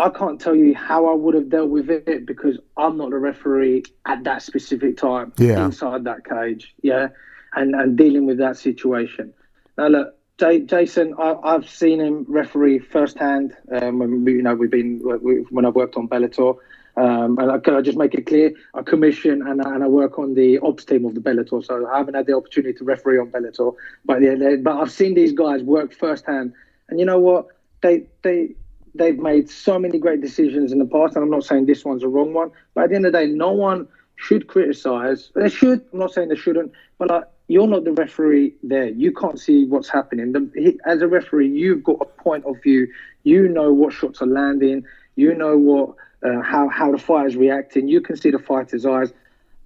I 0.00 0.08
can't 0.08 0.40
tell 0.40 0.54
you 0.54 0.74
how 0.74 1.06
I 1.10 1.14
would 1.14 1.34
have 1.34 1.50
dealt 1.50 1.68
with 1.70 1.90
it 1.90 2.24
because 2.26 2.58
I'm 2.76 2.96
not 2.96 3.10
the 3.10 3.18
referee 3.18 3.84
at 4.06 4.24
that 4.24 4.42
specific 4.42 4.96
time 4.96 5.32
Yeah. 5.38 5.64
inside 5.64 6.04
that 6.04 6.24
cage. 6.24 6.74
Yeah, 6.82 7.08
and 7.54 7.74
and 7.74 7.96
dealing 7.98 8.24
with 8.26 8.38
that 8.38 8.56
situation. 8.56 9.34
Now 9.76 9.88
look, 9.88 10.16
J- 10.38 10.60
Jason, 10.62 11.14
I, 11.18 11.34
I've 11.44 11.68
seen 11.68 12.00
him 12.00 12.24
referee 12.28 12.78
firsthand. 12.78 13.54
Um, 13.70 13.98
when 13.98 14.26
you 14.26 14.40
know, 14.42 14.54
we've 14.54 14.70
been 14.70 15.02
we, 15.22 15.34
when 15.50 15.66
I've 15.66 15.74
worked 15.74 15.96
on 15.96 16.08
Bellator. 16.08 16.56
Um, 16.96 17.38
and 17.38 17.50
I, 17.52 17.58
can 17.58 17.74
I 17.74 17.82
just 17.82 17.96
make 17.96 18.14
it 18.14 18.26
clear? 18.26 18.52
I 18.74 18.82
commission 18.82 19.46
and, 19.46 19.62
I- 19.62 19.74
and 19.74 19.84
I 19.84 19.86
work 19.86 20.18
on 20.18 20.34
the 20.34 20.58
ops 20.58 20.84
team 20.84 21.04
of 21.04 21.14
the 21.14 21.20
Bellator, 21.20 21.64
so 21.64 21.86
I 21.88 21.98
haven't 21.98 22.14
had 22.14 22.26
the 22.26 22.34
opportunity 22.34 22.76
to 22.78 22.84
referee 22.84 23.18
on 23.18 23.30
Bellator. 23.30 23.74
But 24.04 24.22
yeah, 24.22 24.34
they, 24.34 24.56
but 24.56 24.76
I've 24.80 24.90
seen 24.90 25.14
these 25.14 25.32
guys 25.32 25.62
work 25.62 25.92
firsthand, 25.92 26.52
and 26.88 26.98
you 26.98 27.04
know 27.06 27.18
what? 27.20 27.46
They 27.82 28.06
they 28.22 28.54
they've 28.94 29.18
made 29.18 29.48
so 29.48 29.78
many 29.78 29.98
great 29.98 30.20
decisions 30.20 30.72
in 30.72 30.78
the 30.78 30.86
past, 30.86 31.16
and 31.16 31.24
I'm 31.24 31.30
not 31.30 31.44
saying 31.44 31.66
this 31.66 31.84
one's 31.84 32.02
a 32.02 32.08
wrong 32.08 32.32
one. 32.32 32.50
But 32.74 32.84
at 32.84 32.90
the 32.90 32.96
end 32.96 33.06
of 33.06 33.12
the 33.12 33.18
day, 33.18 33.26
no 33.26 33.52
one 33.52 33.88
should 34.16 34.46
criticize. 34.46 35.30
They 35.34 35.48
should. 35.48 35.84
I'm 35.92 35.98
not 35.98 36.12
saying 36.12 36.28
they 36.28 36.36
shouldn't, 36.36 36.72
but 36.98 37.08
like, 37.08 37.24
you're 37.48 37.66
not 37.66 37.84
the 37.84 37.92
referee 37.92 38.54
there. 38.62 38.88
You 38.88 39.12
can't 39.12 39.38
see 39.38 39.64
what's 39.64 39.88
happening. 39.88 40.32
The, 40.32 40.78
as 40.86 41.02
a 41.02 41.08
referee, 41.08 41.48
you've 41.48 41.82
got 41.82 41.98
a 42.00 42.04
point 42.04 42.44
of 42.44 42.62
view. 42.62 42.86
You 43.24 43.48
know 43.48 43.72
what 43.72 43.92
shots 43.92 44.22
are 44.22 44.26
landing. 44.26 44.84
You 45.16 45.34
know 45.34 45.56
what 45.56 45.96
uh, 46.24 46.42
how 46.42 46.68
how 46.68 46.92
the 46.92 46.98
fighter's 46.98 47.36
reacting. 47.36 47.88
You 47.88 48.00
can 48.00 48.16
see 48.16 48.30
the 48.30 48.38
fighter's 48.38 48.86
eyes. 48.86 49.12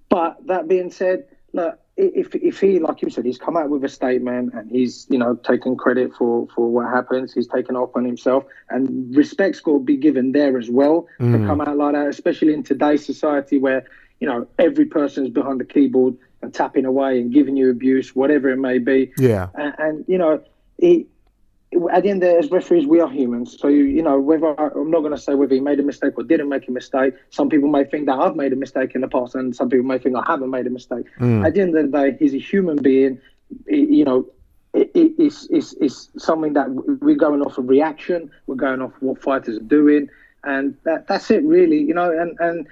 But 0.09 0.47
that 0.47 0.67
being 0.67 0.91
said, 0.91 1.25
look, 1.53 1.79
if 1.97 2.35
if 2.35 2.59
he, 2.59 2.79
like 2.79 3.01
you 3.01 3.09
said, 3.09 3.25
he's 3.25 3.37
come 3.37 3.55
out 3.55 3.69
with 3.69 3.83
a 3.85 3.89
statement 3.89 4.53
and 4.53 4.69
he's 4.69 5.07
you 5.09 5.17
know 5.17 5.35
taken 5.35 5.77
credit 5.77 6.13
for 6.17 6.47
for 6.53 6.69
what 6.69 6.89
happens. 6.89 7.33
He's 7.33 7.47
taken 7.47 7.75
off 7.75 7.91
on 7.95 8.03
himself, 8.03 8.43
and 8.69 9.15
respect's 9.15 9.61
got 9.61 9.73
to 9.73 9.79
be 9.79 9.95
given 9.95 10.33
there 10.33 10.57
as 10.57 10.69
well 10.69 11.07
to 11.19 11.25
mm. 11.25 11.47
come 11.47 11.61
out 11.61 11.77
like 11.77 11.93
that, 11.93 12.07
especially 12.07 12.53
in 12.53 12.63
today's 12.63 13.05
society 13.05 13.57
where 13.57 13.85
you 14.19 14.27
know 14.27 14.47
every 14.59 14.85
person's 14.85 15.29
behind 15.29 15.61
the 15.61 15.65
keyboard 15.65 16.17
and 16.41 16.53
tapping 16.53 16.85
away 16.85 17.19
and 17.19 17.33
giving 17.33 17.55
you 17.55 17.69
abuse, 17.69 18.15
whatever 18.15 18.49
it 18.49 18.57
may 18.57 18.77
be. 18.77 19.11
Yeah. 19.17 19.47
And, 19.55 19.75
and 19.77 20.05
you 20.07 20.17
know, 20.17 20.43
he, 20.77 21.07
at 21.91 22.03
the 22.03 22.09
end 22.09 22.23
of 22.23 22.29
the, 22.29 22.37
as 22.37 22.51
referees, 22.51 22.85
we 22.85 22.99
are 22.99 23.09
humans. 23.09 23.57
So 23.59 23.67
you, 23.67 23.83
you 23.83 24.01
know, 24.01 24.19
whether 24.19 24.47
I'm 24.47 24.91
not 24.91 24.99
going 24.99 25.11
to 25.11 25.17
say 25.17 25.35
whether 25.35 25.53
he 25.53 25.61
made 25.61 25.79
a 25.79 25.83
mistake 25.83 26.13
or 26.17 26.23
didn't 26.23 26.49
make 26.49 26.67
a 26.67 26.71
mistake. 26.71 27.13
Some 27.29 27.49
people 27.49 27.69
may 27.69 27.83
think 27.83 28.05
that 28.07 28.17
I've 28.17 28.35
made 28.35 28.53
a 28.53 28.55
mistake 28.55 28.95
in 28.95 29.01
the 29.01 29.07
past, 29.07 29.35
and 29.35 29.55
some 29.55 29.69
people 29.69 29.85
may 29.85 29.97
think 29.97 30.15
I 30.15 30.23
haven't 30.25 30.49
made 30.49 30.67
a 30.67 30.69
mistake. 30.69 31.05
Mm. 31.19 31.45
At 31.45 31.53
the 31.53 31.61
end 31.61 31.77
of 31.77 31.91
the 31.91 31.97
day, 31.97 32.17
he's 32.19 32.33
a 32.33 32.39
human 32.39 32.77
being. 32.77 33.19
He- 33.67 33.97
you 33.97 34.05
know, 34.05 34.27
it, 34.73 34.91
it, 34.93 35.13
it's, 35.17 35.47
it's 35.49 35.73
it's 35.79 36.09
something 36.17 36.53
that 36.53 36.69
we're 37.01 37.15
going 37.15 37.41
off 37.41 37.57
a 37.57 37.61
reaction. 37.61 38.29
We're 38.47 38.55
going 38.55 38.81
off 38.81 38.91
what 38.99 39.21
fighters 39.21 39.57
are 39.57 39.61
doing, 39.61 40.09
and 40.43 40.75
that 40.83 41.07
that's 41.07 41.31
it 41.31 41.43
really. 41.43 41.79
You 41.79 41.93
know, 41.93 42.11
and 42.11 42.37
and 42.39 42.67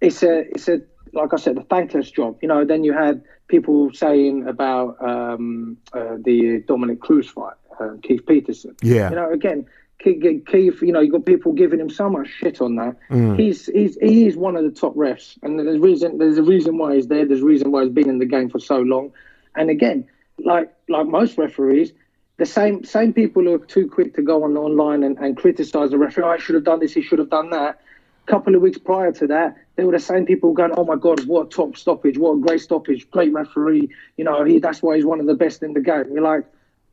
it's 0.00 0.22
a 0.22 0.40
it's 0.50 0.68
a 0.68 0.80
like 1.16 1.32
I 1.32 1.36
said, 1.36 1.56
the 1.56 1.62
thankless 1.62 2.10
job. 2.10 2.38
You 2.42 2.48
know, 2.48 2.64
then 2.64 2.84
you 2.84 2.92
had 2.92 3.22
people 3.48 3.92
saying 3.92 4.46
about 4.46 4.96
um, 5.02 5.78
uh, 5.92 6.16
the 6.22 6.62
Dominick 6.66 7.00
Cruz 7.00 7.28
fight, 7.28 7.54
um, 7.80 8.00
Keith 8.02 8.26
Peterson. 8.26 8.76
Yeah. 8.82 9.10
You 9.10 9.16
know, 9.16 9.32
again, 9.32 9.66
Keith, 9.98 10.22
Keith, 10.46 10.82
you 10.82 10.92
know, 10.92 11.00
you 11.00 11.10
got 11.10 11.24
people 11.24 11.52
giving 11.52 11.80
him 11.80 11.90
so 11.90 12.10
much 12.10 12.28
shit 12.28 12.60
on 12.60 12.76
that. 12.76 12.96
He's 13.36 13.66
he's 13.66 13.96
he 13.96 14.26
is 14.26 14.36
one 14.36 14.56
of 14.56 14.64
the 14.64 14.70
top 14.70 14.94
refs, 14.94 15.38
and 15.42 15.58
there's 15.58 15.78
reason 15.78 16.18
there's 16.18 16.38
a 16.38 16.42
reason 16.42 16.76
why 16.76 16.94
he's 16.94 17.08
there. 17.08 17.26
There's 17.26 17.42
a 17.42 17.46
reason 17.46 17.72
why 17.72 17.84
he's 17.84 17.92
been 17.92 18.08
in 18.08 18.18
the 18.18 18.26
game 18.26 18.50
for 18.50 18.60
so 18.60 18.78
long. 18.78 19.12
And 19.56 19.70
again, 19.70 20.06
like 20.38 20.72
like 20.88 21.06
most 21.06 21.38
referees, 21.38 21.92
the 22.36 22.46
same 22.46 22.84
same 22.84 23.14
people 23.14 23.44
who 23.44 23.54
are 23.54 23.66
too 23.66 23.88
quick 23.88 24.14
to 24.16 24.22
go 24.22 24.44
on 24.44 24.56
online 24.56 25.02
and, 25.02 25.16
and 25.18 25.36
criticize 25.36 25.90
the 25.90 25.98
referee. 25.98 26.24
Oh, 26.24 26.28
I 26.28 26.38
should 26.38 26.56
have 26.56 26.64
done 26.64 26.80
this. 26.80 26.92
He 26.92 27.00
should 27.00 27.18
have 27.18 27.30
done 27.30 27.50
that. 27.50 27.80
Couple 28.26 28.56
of 28.56 28.62
weeks 28.62 28.78
prior 28.78 29.12
to 29.12 29.26
that, 29.28 29.56
they 29.76 29.84
were 29.84 29.92
the 29.92 30.00
same 30.00 30.26
people 30.26 30.52
going, 30.52 30.72
"Oh 30.76 30.84
my 30.84 30.96
God, 30.96 31.26
what 31.26 31.46
a 31.46 31.48
top 31.48 31.76
stoppage! 31.76 32.18
What 32.18 32.32
a 32.32 32.40
great 32.40 32.60
stoppage! 32.60 33.08
Great 33.10 33.32
referee! 33.32 33.88
You 34.16 34.24
know, 34.24 34.44
he 34.44 34.58
that's 34.58 34.82
why 34.82 34.96
he's 34.96 35.04
one 35.04 35.20
of 35.20 35.26
the 35.26 35.34
best 35.34 35.62
in 35.62 35.74
the 35.74 35.80
game." 35.80 36.06
You're 36.12 36.22
like, 36.22 36.44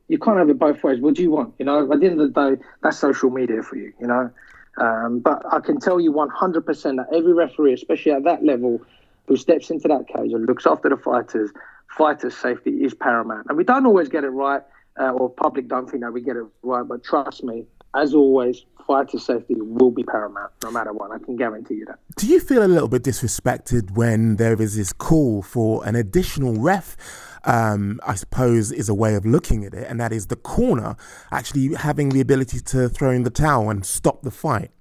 you 0.08 0.20
can't 0.20 0.38
have 0.38 0.50
it 0.50 0.60
both 0.60 0.84
ways. 0.84 1.00
What 1.00 1.16
do 1.16 1.22
you 1.22 1.32
want? 1.32 1.56
You 1.58 1.66
know, 1.66 1.92
at 1.92 2.00
the 2.00 2.06
end 2.06 2.20
of 2.20 2.34
the 2.34 2.56
day, 2.56 2.62
that's 2.82 3.00
social 3.00 3.30
media 3.30 3.64
for 3.64 3.78
you. 3.78 3.94
You 4.00 4.08
know, 4.08 4.32
um, 4.78 5.20
but 5.20 5.42
I 5.52 5.60
can 5.60 5.80
tell 5.80 6.00
you 6.00 6.12
100% 6.12 6.66
that 6.98 7.08
every 7.16 7.34
referee, 7.34 7.74
especially 7.74 8.12
at 8.12 8.24
that 8.24 8.44
level, 8.44 8.82
who 9.28 9.38
steps 9.38 9.70
into 9.70 9.88
that 9.88 10.08
cage 10.08 10.34
and 10.34 10.46
looks 10.46 10.66
after 10.66 10.90
the 10.90 10.98
fighters, 10.98 11.52
fighters' 11.98 12.36
safety 12.36 12.84
is 12.84 12.94
paramount. 12.94 13.48
And 13.50 13.58
we 13.58 13.64
don't 13.64 13.86
always 13.86 14.10
get 14.10 14.24
it 14.24 14.30
right, 14.30 14.62
uh, 15.00 15.12
or 15.12 15.30
public 15.30 15.68
don't 15.68 15.90
think 15.90 16.04
that 16.04 16.12
we 16.12 16.22
get 16.22 16.36
it 16.36 16.46
right. 16.62 16.88
But 16.88 17.04
trust 17.04 17.44
me, 17.44 17.66
as 17.96 18.14
always, 18.14 18.66
fighters' 18.86 19.26
safety 19.26 19.56
will 19.58 19.92
be 19.92 20.04
paramount, 20.04 20.52
no 20.64 20.72
matter 20.72 20.94
what. 20.94 21.12
I 21.12 21.20
can 21.20 21.36
guarantee 21.36 21.76
you 21.76 21.86
that. 21.86 22.00
Do 22.18 22.28
you 22.28 22.40
feel 22.40 22.64
a 22.64 22.68
little 22.68 22.88
bit 22.88 23.04
disrespected 23.04 23.92
when 23.92 24.36
there 24.38 24.60
is 24.62 24.76
this 24.76 24.94
call 24.94 25.42
for 25.42 25.86
an 25.86 25.96
additional 25.96 26.56
ref? 26.56 26.98
Um, 27.46 28.00
I 28.08 28.16
suppose 28.16 28.72
is 28.72 28.88
a 28.88 28.94
way 28.94 29.16
of 29.16 29.26
looking 29.26 29.66
at 29.66 29.74
it, 29.74 29.86
and 29.90 30.00
that 30.00 30.14
is 30.14 30.28
the 30.28 30.38
corner 30.38 30.96
actually 31.30 31.76
having 31.76 32.10
the 32.10 32.22
ability 32.22 32.62
to 32.62 32.88
throw 32.88 33.12
in 33.12 33.24
the 33.24 33.30
towel 33.30 33.70
and 33.70 33.86
stop 33.86 34.22
the 34.22 34.32
fight. 34.32 34.72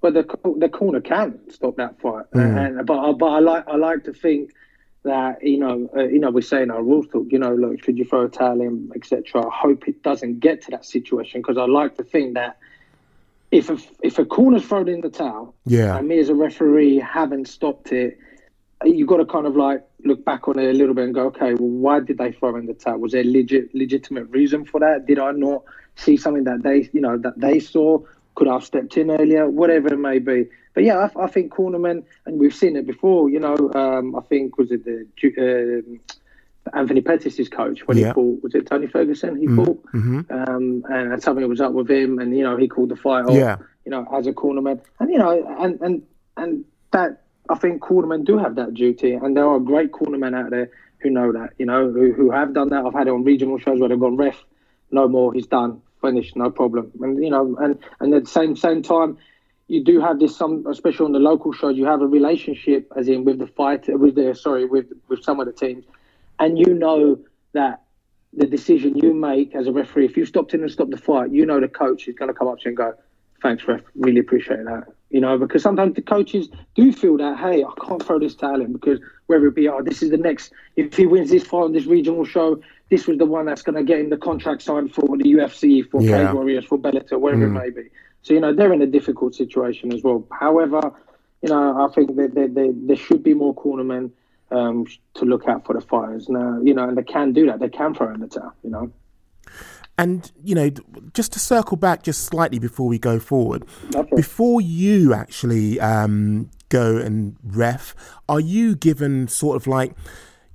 But 0.00 0.14
the 0.14 0.24
the 0.58 0.68
corner 0.68 1.00
can 1.00 1.40
stop 1.50 1.76
that 1.76 2.00
fight. 2.00 2.26
And, 2.32 2.86
but 2.86 3.14
but 3.14 3.26
I 3.26 3.40
like 3.40 3.64
I 3.66 3.74
like 3.74 4.04
to 4.04 4.12
think 4.12 4.52
that 5.08 5.42
you 5.42 5.58
know 5.58 5.90
uh, 5.96 6.04
you 6.04 6.20
know 6.20 6.30
we're 6.30 6.40
saying 6.54 6.70
our 6.70 6.82
rules 6.82 7.06
talk. 7.08 7.26
You 7.30 7.40
know, 7.40 7.54
look, 7.54 7.84
should 7.84 7.98
you 7.98 8.04
throw 8.04 8.24
a 8.26 8.28
towel 8.28 8.60
in, 8.60 8.90
etc. 8.94 9.46
I 9.46 9.50
hope 9.52 9.88
it 9.88 10.02
doesn't 10.02 10.40
get 10.40 10.62
to 10.62 10.70
that 10.72 10.84
situation 10.86 11.40
because 11.42 11.58
I 11.58 11.66
like 11.66 11.96
to 11.98 12.04
think 12.04 12.34
that 12.34 12.58
if 13.50 13.70
a, 13.70 13.78
if 14.02 14.18
a 14.18 14.24
corner's 14.24 14.64
thrown 14.64 14.88
in 14.88 15.00
the 15.00 15.10
towel, 15.10 15.54
Yeah. 15.66 15.96
and 15.96 16.06
me 16.08 16.18
as 16.18 16.28
a 16.28 16.34
referee 16.34 16.98
haven't 16.98 17.48
stopped 17.48 17.92
it, 17.92 18.18
you've 18.84 19.08
got 19.08 19.18
to 19.18 19.24
kind 19.26 19.46
of 19.46 19.56
like 19.56 19.84
look 20.04 20.24
back 20.24 20.48
on 20.48 20.58
it 20.58 20.68
a 20.68 20.72
little 20.74 20.94
bit 20.94 21.04
and 21.06 21.14
go, 21.14 21.26
okay, 21.26 21.54
well, 21.54 21.68
why 21.68 22.00
did 22.00 22.18
they 22.18 22.32
throw 22.32 22.56
in 22.56 22.66
the 22.66 22.74
towel? 22.74 22.98
Was 22.98 23.12
there 23.12 23.24
legit 23.24 23.74
legitimate 23.74 24.24
reason 24.30 24.64
for 24.64 24.80
that? 24.80 25.06
Did 25.06 25.18
I 25.18 25.32
not 25.32 25.62
see 25.96 26.16
something 26.16 26.44
that 26.44 26.62
they, 26.62 26.88
you 26.92 27.00
know, 27.00 27.16
that 27.18 27.40
they 27.40 27.58
saw? 27.58 27.98
Could 28.34 28.48
I 28.48 28.54
have 28.54 28.64
stepped 28.64 28.96
in 28.96 29.10
earlier? 29.10 29.48
Whatever 29.48 29.94
it 29.94 29.98
may 29.98 30.18
be. 30.18 30.46
But 30.78 30.84
yeah, 30.84 31.08
I, 31.16 31.24
I 31.24 31.26
think 31.26 31.52
cornermen, 31.52 32.04
and 32.24 32.38
we've 32.38 32.54
seen 32.54 32.76
it 32.76 32.86
before. 32.86 33.28
You 33.28 33.40
know, 33.40 33.56
um, 33.74 34.14
I 34.14 34.20
think 34.20 34.58
was 34.58 34.70
it 34.70 34.84
the 34.84 35.08
um 35.36 35.98
Anthony 36.72 37.00
Pettis' 37.00 37.48
coach 37.48 37.84
when 37.88 37.96
Yeah. 37.98 38.06
he 38.06 38.12
fought? 38.12 38.42
Was 38.44 38.54
it 38.54 38.66
Tony 38.68 38.86
Ferguson? 38.86 39.34
He 39.40 39.48
fought, 39.48 39.84
um, 40.30 40.84
and 40.88 41.20
something 41.20 41.48
was 41.48 41.60
up 41.60 41.72
with 41.72 41.90
him, 41.90 42.20
and 42.20 42.36
you 42.38 42.44
know 42.44 42.56
he 42.56 42.68
called 42.68 42.90
the 42.90 42.94
fight 42.94 43.24
off. 43.24 43.34
Yeah. 43.34 43.56
You 43.86 43.90
know, 43.90 44.06
as 44.16 44.28
a 44.28 44.32
cornerman, 44.32 44.80
and 45.00 45.10
you 45.10 45.18
know, 45.18 45.56
and 45.58 45.80
and 45.80 46.02
and 46.36 46.64
that 46.92 47.22
I 47.48 47.56
think 47.56 47.82
cornermen 47.82 48.24
do 48.24 48.38
have 48.38 48.54
that 48.54 48.74
duty, 48.74 49.14
and 49.14 49.36
there 49.36 49.48
are 49.48 49.58
great 49.58 49.90
cornermen 49.90 50.32
out 50.32 50.50
there 50.50 50.70
who 50.98 51.10
know 51.10 51.32
that. 51.32 51.54
You 51.58 51.66
know, 51.66 51.90
who 51.90 52.12
who 52.12 52.30
have 52.30 52.54
done 52.54 52.68
that. 52.68 52.84
I've 52.84 52.94
had 52.94 53.08
it 53.08 53.10
on 53.10 53.24
regional 53.24 53.58
shows 53.58 53.80
where 53.80 53.88
they've 53.88 53.98
gone 53.98 54.16
ref, 54.16 54.40
no 54.92 55.08
more, 55.08 55.34
he's 55.34 55.48
done, 55.48 55.82
finished, 56.00 56.36
no 56.36 56.50
problem. 56.50 56.92
And 57.00 57.20
you 57.20 57.30
know, 57.30 57.56
and 57.60 57.80
and 57.98 58.14
at 58.14 58.26
the 58.26 58.30
same 58.30 58.54
same 58.54 58.82
time, 58.82 59.18
you 59.68 59.84
do 59.84 60.00
have 60.00 60.18
this 60.18 60.36
some, 60.36 60.66
especially 60.66 61.04
on 61.04 61.12
the 61.12 61.18
local 61.18 61.52
shows, 61.52 61.76
you 61.76 61.84
have 61.84 62.00
a 62.00 62.06
relationship, 62.06 62.90
as 62.96 63.08
in 63.08 63.24
with 63.24 63.38
the 63.38 63.46
fighter, 63.46 63.96
with 63.96 64.14
the 64.14 64.34
sorry, 64.34 64.64
with 64.64 64.86
with 65.08 65.22
some 65.22 65.38
of 65.40 65.46
the 65.46 65.52
teams, 65.52 65.84
and 66.38 66.58
you 66.58 66.74
know 66.74 67.18
that 67.52 67.82
the 68.32 68.46
decision 68.46 68.96
you 68.96 69.14
make 69.14 69.54
as 69.54 69.66
a 69.66 69.72
referee, 69.72 70.06
if 70.06 70.16
you 70.16 70.24
stopped 70.24 70.54
in 70.54 70.62
and 70.62 70.70
stopped 70.70 70.90
the 70.90 70.96
fight, 70.96 71.30
you 71.30 71.44
know 71.46 71.60
the 71.60 71.68
coach 71.68 72.08
is 72.08 72.14
going 72.14 72.28
to 72.30 72.34
come 72.34 72.48
up 72.48 72.58
to 72.58 72.64
you 72.64 72.70
and 72.70 72.76
go, 72.76 72.94
"Thanks, 73.42 73.68
ref, 73.68 73.82
really 73.94 74.20
appreciate 74.20 74.64
that." 74.64 74.84
You 75.10 75.20
know, 75.20 75.38
because 75.38 75.62
sometimes 75.62 75.94
the 75.94 76.02
coaches 76.02 76.48
do 76.74 76.92
feel 76.92 77.16
that, 77.16 77.38
hey, 77.38 77.64
I 77.64 77.86
can't 77.86 78.02
throw 78.02 78.18
this 78.18 78.34
towel 78.34 78.60
in 78.60 78.74
because 78.74 79.00
whether 79.26 79.46
it 79.46 79.54
be, 79.54 79.66
oh, 79.66 79.82
this 79.82 80.02
is 80.02 80.10
the 80.10 80.18
next, 80.18 80.52
if 80.76 80.94
he 80.94 81.06
wins 81.06 81.30
this 81.30 81.44
fight 81.44 81.62
on 81.64 81.72
this 81.72 81.86
regional 81.86 82.26
show, 82.26 82.60
this 82.90 83.06
was 83.06 83.16
the 83.16 83.24
one 83.24 83.46
that's 83.46 83.62
going 83.62 83.76
to 83.76 83.82
get 83.82 84.00
him 84.00 84.10
the 84.10 84.18
contract 84.18 84.60
signed 84.60 84.92
for 84.94 85.16
the 85.16 85.24
UFC, 85.24 85.88
for 85.90 86.02
Yeah. 86.02 86.26
Cage 86.26 86.34
Warriors, 86.34 86.64
for 86.66 86.78
Bellator, 86.78 87.18
wherever 87.18 87.46
it 87.46 87.50
mm. 87.50 87.62
may 87.62 87.70
be. 87.70 87.88
So, 88.22 88.34
you 88.34 88.40
know, 88.40 88.52
they're 88.52 88.72
in 88.72 88.82
a 88.82 88.86
difficult 88.86 89.34
situation 89.34 89.92
as 89.92 90.02
well. 90.02 90.26
However, 90.30 90.92
you 91.42 91.48
know, 91.48 91.86
I 91.86 91.92
think 91.94 92.16
that 92.16 92.34
there, 92.34 92.48
there, 92.48 92.72
there 92.72 92.96
should 92.96 93.22
be 93.22 93.32
more 93.34 93.54
cornermen 93.54 94.10
um, 94.50 94.86
to 95.14 95.24
look 95.24 95.46
out 95.46 95.64
for 95.64 95.74
the 95.74 95.80
fighters 95.80 96.28
now, 96.28 96.60
you 96.62 96.74
know, 96.74 96.88
and 96.88 96.96
they 96.98 97.02
can 97.02 97.32
do 97.32 97.46
that. 97.46 97.60
They 97.60 97.68
can 97.68 97.94
throw 97.94 98.12
in 98.12 98.20
the 98.20 98.26
towel, 98.28 98.54
you 98.62 98.70
know. 98.70 98.90
And 99.96 100.30
you 100.44 100.54
know, 100.54 100.70
just 101.12 101.32
to 101.32 101.40
circle 101.40 101.76
back 101.76 102.04
just 102.04 102.24
slightly 102.24 102.60
before 102.60 102.86
we 102.86 102.98
go 103.00 103.18
forward, 103.18 103.64
Okay. 103.94 104.14
before 104.14 104.60
you 104.60 105.12
actually 105.12 105.80
um, 105.80 106.50
go 106.68 106.96
and 106.96 107.36
ref, 107.42 107.96
are 108.28 108.38
you 108.38 108.76
given 108.76 109.26
sort 109.26 109.56
of 109.56 109.66
like, 109.66 109.94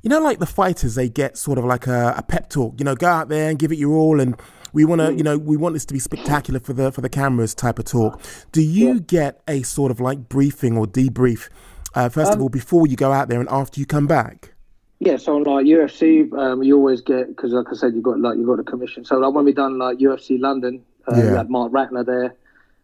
you 0.01 0.09
know, 0.09 0.19
like 0.21 0.39
the 0.39 0.45
fighters, 0.45 0.95
they 0.95 1.09
get 1.09 1.37
sort 1.37 1.57
of 1.57 1.65
like 1.65 1.87
a, 1.87 2.13
a 2.17 2.23
pep 2.23 2.49
talk. 2.49 2.75
You 2.77 2.85
know, 2.85 2.95
go 2.95 3.07
out 3.07 3.27
there 3.27 3.49
and 3.49 3.59
give 3.59 3.71
it 3.73 3.77
your 3.77 3.93
all, 3.93 4.21
and 4.21 4.39
we 4.73 4.85
want 4.85 5.01
to, 5.01 5.13
you 5.13 5.23
know, 5.23 5.37
we 5.37 5.55
want 5.55 5.73
this 5.73 5.85
to 5.85 5.93
be 5.93 5.99
spectacular 5.99 6.59
for 6.59 6.73
the 6.73 6.91
for 6.91 7.01
the 7.01 7.09
cameras 7.09 7.53
type 7.53 7.79
of 7.79 7.85
talk. 7.85 8.19
Do 8.51 8.61
you 8.61 8.99
get 8.99 9.41
a 9.47 9.61
sort 9.61 9.91
of 9.91 9.99
like 9.99 10.27
briefing 10.27 10.77
or 10.77 10.85
debrief? 10.85 11.49
Uh, 11.95 12.09
first 12.09 12.33
of 12.33 12.41
all, 12.41 12.49
before 12.49 12.87
you 12.87 12.95
go 12.95 13.11
out 13.11 13.29
there 13.29 13.39
and 13.39 13.47
after 13.49 13.79
you 13.79 13.85
come 13.85 14.07
back. 14.07 14.53
Yeah, 14.99 15.17
so 15.17 15.37
like 15.37 15.65
UFC, 15.65 16.31
um, 16.33 16.63
you 16.63 16.77
always 16.77 17.01
get 17.01 17.27
because, 17.27 17.51
like 17.51 17.67
I 17.69 17.75
said, 17.75 17.93
you 17.93 18.01
got 18.01 18.19
like 18.19 18.37
you 18.37 18.45
got 18.45 18.59
a 18.59 18.63
commission. 18.63 19.05
So 19.05 19.17
like 19.17 19.33
when 19.33 19.45
we 19.45 19.53
done 19.53 19.77
like 19.77 19.99
UFC 19.99 20.39
London, 20.39 20.83
uh, 21.07 21.13
we 21.15 21.27
had 21.27 21.49
Marc 21.49 21.71
Ratner 21.71 22.05
there. 22.05 22.35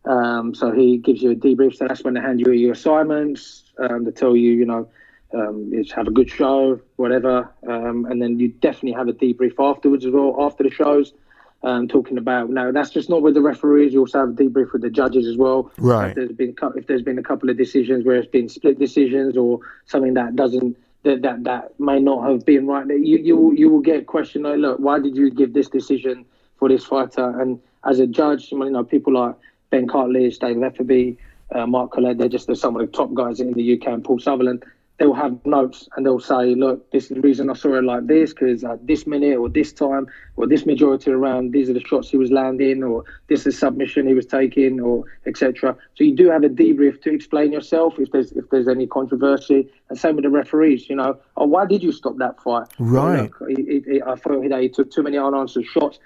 Um, 0.06 0.54
so 0.54 0.72
he 0.72 0.98
gives 0.98 1.22
you 1.22 1.32
a 1.32 1.36
debrief. 1.36 1.76
So 1.76 1.88
that's 1.88 2.04
when 2.04 2.14
they 2.14 2.20
hand 2.22 2.40
you 2.40 2.52
your 2.52 2.74
assignments. 2.74 3.64
Um, 3.80 4.04
they 4.04 4.12
tell 4.12 4.36
you, 4.36 4.52
you 4.52 4.66
know, 4.66 4.90
um, 5.34 5.72
have 5.96 6.08
a 6.08 6.12
good 6.12 6.30
show, 6.30 6.80
whatever. 6.98 7.50
Um, 7.68 8.06
and 8.06 8.22
then 8.22 8.40
you 8.40 8.50
definitely 8.50 8.94
have 8.94 9.08
a 9.08 9.14
debrief 9.14 9.54
afterwards 9.60 10.06
as 10.06 10.12
well 10.12 10.36
after 10.40 10.64
the 10.64 10.72
shows. 10.72 11.14
Um, 11.62 11.90
talking 11.90 12.18
about 12.18 12.50
now 12.50 12.72
that's 12.72 12.90
just 12.90 13.10
not 13.10 13.22
with 13.22 13.34
the 13.34 13.42
referees. 13.42 13.92
You 13.94 14.00
also 14.00 14.20
have 14.20 14.30
a 14.30 14.32
debrief 14.32 14.72
with 14.72 14.82
the 14.82 14.90
judges 14.90 15.28
as 15.28 15.36
well. 15.36 15.72
Right. 15.78 16.10
If 16.10 16.16
there's 16.16 16.32
been 16.32 16.56
if 16.78 16.88
there's 16.88 17.02
been 17.02 17.20
a 17.20 17.24
couple 17.24 17.50
of 17.50 17.58
decisions 17.58 18.06
where 18.06 18.16
it's 18.16 18.32
been 18.32 18.48
split 18.48 18.80
decisions 18.80 19.36
or 19.36 19.60
something 19.86 20.14
that 20.14 20.38
doesn't 20.38 20.78
that 21.04 21.22
that, 21.24 21.44
that 21.44 21.78
may 21.78 22.00
not 22.00 22.30
have 22.30 22.46
been 22.46 22.66
right, 22.66 22.88
you 22.88 23.18
you 23.18 23.36
will- 23.36 23.54
you 23.54 23.70
will 23.70 23.82
get 23.82 24.08
questioned. 24.08 24.46
Like, 24.46 24.60
look, 24.60 24.80
why 24.80 25.00
did 25.00 25.18
you 25.18 25.30
give 25.30 25.54
this 25.54 25.68
decision 25.68 26.24
for 26.58 26.70
this 26.70 26.86
fighter? 26.86 27.38
And 27.42 27.60
as 27.84 28.00
a 28.00 28.08
judge, 28.08 28.54
you 28.54 28.70
know, 28.70 28.84
people 28.86 29.14
like 29.14 29.36
Ben 29.70 29.86
Cartlidge, 29.86 30.40
Dave 30.40 30.56
Lefferby, 30.56 31.18
uh, 31.54 31.68
Mark 31.68 31.92
Collette, 31.92 32.18
they're 32.20 32.30
just 32.30 32.48
they're 32.48 32.56
some 32.56 32.78
of 32.78 32.82
the 32.82 32.88
top 32.88 33.14
guys 33.14 33.42
in 33.42 33.52
the 33.52 33.74
UK, 33.74 33.88
and 33.88 34.04
Paul 34.06 34.20
Sutherland. 34.20 34.64
They'll 35.00 35.14
have 35.14 35.44
notes 35.46 35.88
and 35.96 36.06
they'll 36.06 36.20
say, 36.20 36.54
look, 36.56 36.92
this 36.92 37.06
is 37.06 37.10
the 37.10 37.22
reason 37.22 37.50
I 37.50 37.54
saw 37.54 37.76
it 37.76 37.84
like 37.86 38.06
this 38.08 38.34
because 38.34 38.64
at 38.66 38.72
uh, 38.72 38.78
this 38.82 39.08
minute 39.08 39.38
or 39.38 39.48
this 39.48 39.72
time 39.72 40.08
or 40.36 40.46
this 40.46 40.66
majority 40.66 41.10
around, 41.12 41.52
these 41.52 41.70
are 41.70 41.74
the 41.74 41.80
shots 41.80 42.10
he 42.10 42.18
was 42.18 42.32
landing 42.32 42.84
or 42.84 43.06
this 43.28 43.48
is 43.48 43.58
submission 43.58 44.08
he 44.08 44.14
was 44.14 44.26
taking 44.26 44.82
or 44.82 45.06
etc. 45.26 45.76
So 45.96 46.04
you 46.04 46.16
do 46.16 46.30
have 46.30 46.44
a 46.44 46.50
debrief 46.50 47.02
to 47.04 47.14
explain 47.14 47.54
yourself 47.54 47.96
if 47.98 48.12
there's 48.12 48.34
if 48.34 48.50
there's 48.50 48.68
any 48.68 48.88
controversy. 48.88 49.70
And 49.88 49.98
same 49.98 50.16
with 50.16 50.24
the 50.24 50.30
referees, 50.30 50.90
you 50.90 50.98
know, 50.98 51.18
oh, 51.38 51.46
why 51.46 51.66
did 51.66 51.82
you 51.82 51.94
stop 51.94 52.18
that 52.18 52.42
fight? 52.44 52.68
Right. 52.78 53.32
Look, 53.40 53.50
he, 53.50 53.82
he, 53.86 54.02
I 54.02 54.16
thought 54.16 54.48
that 54.50 54.62
he 54.62 54.68
took 54.68 54.92
too 54.92 55.02
many 55.02 55.18
unanswered 55.18 55.66
shots. 55.66 55.98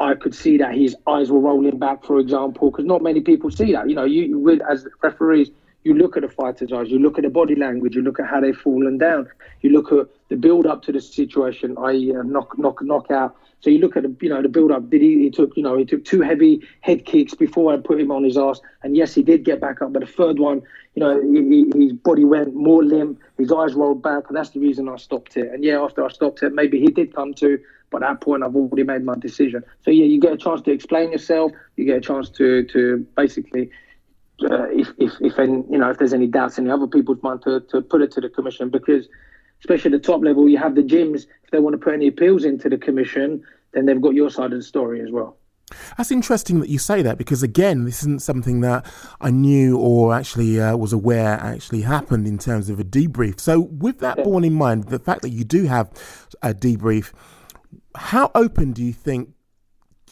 I 0.00 0.14
could 0.14 0.34
see 0.34 0.56
that 0.56 0.74
his 0.74 0.96
eyes 1.06 1.30
were 1.30 1.38
rolling 1.38 1.78
back, 1.78 2.04
for 2.04 2.18
example, 2.18 2.72
because 2.72 2.86
not 2.86 3.02
many 3.02 3.20
people 3.20 3.52
see 3.52 3.72
that. 3.72 3.88
You 3.88 3.94
know, 3.94 4.04
you 4.04 4.36
with 4.36 4.60
as 4.68 4.84
referees, 5.00 5.50
you 5.84 5.94
look 5.94 6.16
at 6.16 6.22
the 6.22 6.28
fighter's 6.28 6.72
eyes, 6.72 6.90
you 6.90 6.98
look 6.98 7.18
at 7.18 7.24
the 7.24 7.30
body 7.30 7.54
language, 7.56 7.94
you 7.94 8.02
look 8.02 8.20
at 8.20 8.26
how 8.26 8.40
they've 8.40 8.56
fallen 8.56 8.98
down, 8.98 9.28
you 9.60 9.70
look 9.70 9.90
at 9.92 10.06
the 10.28 10.36
build 10.36 10.66
up 10.66 10.82
to 10.82 10.92
the 10.92 11.00
situation, 11.00 11.76
i.e., 11.78 12.10
a 12.10 12.22
knock, 12.22 12.56
knock, 12.58 12.82
knockout. 12.82 13.36
So 13.60 13.70
you 13.70 13.78
look 13.78 13.96
at 13.96 14.02
the, 14.02 14.16
you 14.20 14.28
know, 14.28 14.42
the 14.42 14.48
build 14.48 14.72
up. 14.72 14.90
Did 14.90 15.02
he? 15.02 15.18
He 15.18 15.30
took, 15.30 15.56
you 15.56 15.62
know, 15.62 15.76
he 15.76 15.84
took 15.84 16.04
two 16.04 16.20
heavy 16.20 16.66
head 16.80 17.04
kicks 17.04 17.34
before 17.34 17.72
I 17.72 17.76
put 17.76 18.00
him 18.00 18.10
on 18.10 18.24
his 18.24 18.36
ass, 18.36 18.60
and 18.82 18.96
yes, 18.96 19.14
he 19.14 19.22
did 19.22 19.44
get 19.44 19.60
back 19.60 19.82
up. 19.82 19.92
But 19.92 20.00
the 20.00 20.06
third 20.06 20.38
one, 20.38 20.62
you 20.94 21.00
know, 21.00 21.20
he, 21.20 21.70
he, 21.72 21.84
his 21.84 21.92
body 21.92 22.24
went 22.24 22.54
more 22.54 22.82
limp, 22.82 23.20
his 23.38 23.52
eyes 23.52 23.74
rolled 23.74 24.02
back, 24.02 24.24
and 24.28 24.36
that's 24.36 24.50
the 24.50 24.60
reason 24.60 24.88
I 24.88 24.96
stopped 24.96 25.36
it. 25.36 25.52
And 25.52 25.62
yeah, 25.62 25.80
after 25.80 26.04
I 26.04 26.08
stopped 26.08 26.42
it, 26.42 26.52
maybe 26.52 26.80
he 26.80 26.88
did 26.88 27.14
come 27.14 27.34
to, 27.34 27.58
but 27.90 28.02
at 28.02 28.08
that 28.08 28.20
point, 28.20 28.42
I've 28.42 28.56
already 28.56 28.82
made 28.82 29.04
my 29.04 29.14
decision. 29.14 29.62
So 29.84 29.90
yeah, 29.90 30.06
you 30.06 30.18
get 30.18 30.32
a 30.32 30.36
chance 30.36 30.60
to 30.62 30.72
explain 30.72 31.12
yourself. 31.12 31.52
You 31.76 31.84
get 31.84 31.98
a 31.98 32.00
chance 32.00 32.30
to 32.30 32.64
to 32.64 33.06
basically 33.16 33.70
uh, 34.44 34.66
if, 34.70 34.88
if, 34.98 35.12
if 35.20 35.38
any, 35.38 35.62
you 35.70 35.78
know 35.78 35.90
if 35.90 35.98
there's 35.98 36.12
any 36.12 36.26
doubts 36.26 36.58
in 36.58 36.64
the 36.64 36.72
other 36.74 36.86
people's 36.86 37.22
mind 37.22 37.42
to, 37.42 37.60
to 37.60 37.80
put 37.80 38.02
it 38.02 38.10
to 38.12 38.20
the 38.20 38.28
commission 38.28 38.70
because 38.70 39.08
especially 39.60 39.94
at 39.94 40.02
the 40.02 40.06
top 40.06 40.22
level 40.22 40.48
you 40.48 40.58
have 40.58 40.74
the 40.74 40.82
gyms 40.82 41.26
if 41.44 41.50
they 41.50 41.58
want 41.58 41.74
to 41.74 41.78
put 41.78 41.94
any 41.94 42.08
appeals 42.08 42.44
into 42.44 42.68
the 42.68 42.78
commission 42.78 43.42
then 43.72 43.86
they've 43.86 44.00
got 44.00 44.14
your 44.14 44.30
side 44.30 44.52
of 44.52 44.58
the 44.58 44.62
story 44.62 45.00
as 45.00 45.10
well 45.10 45.36
That's 45.96 46.10
interesting 46.10 46.60
that 46.60 46.68
you 46.68 46.78
say 46.78 47.00
that 47.02 47.16
because 47.16 47.42
again, 47.42 47.84
this 47.84 48.00
isn't 48.02 48.20
something 48.22 48.60
that 48.60 48.84
I 49.20 49.30
knew 49.30 49.78
or 49.78 50.12
actually 50.14 50.60
uh, 50.60 50.76
was 50.76 50.92
aware 50.92 51.38
actually 51.40 51.82
happened 51.82 52.26
in 52.26 52.36
terms 52.38 52.68
of 52.68 52.78
a 52.78 52.84
debrief. 52.84 53.40
So, 53.40 53.60
with 53.60 54.00
that 54.00 54.18
Yeah. 54.18 54.24
borne 54.24 54.44
in 54.44 54.52
mind, 54.52 54.84
the 54.88 54.98
fact 54.98 55.22
that 55.22 55.30
you 55.30 55.44
do 55.44 55.64
have 55.64 55.90
a 56.42 56.52
debrief, 56.52 57.12
how 57.94 58.30
open 58.34 58.72
do 58.72 58.82
you 58.84 58.92
think 58.92 59.30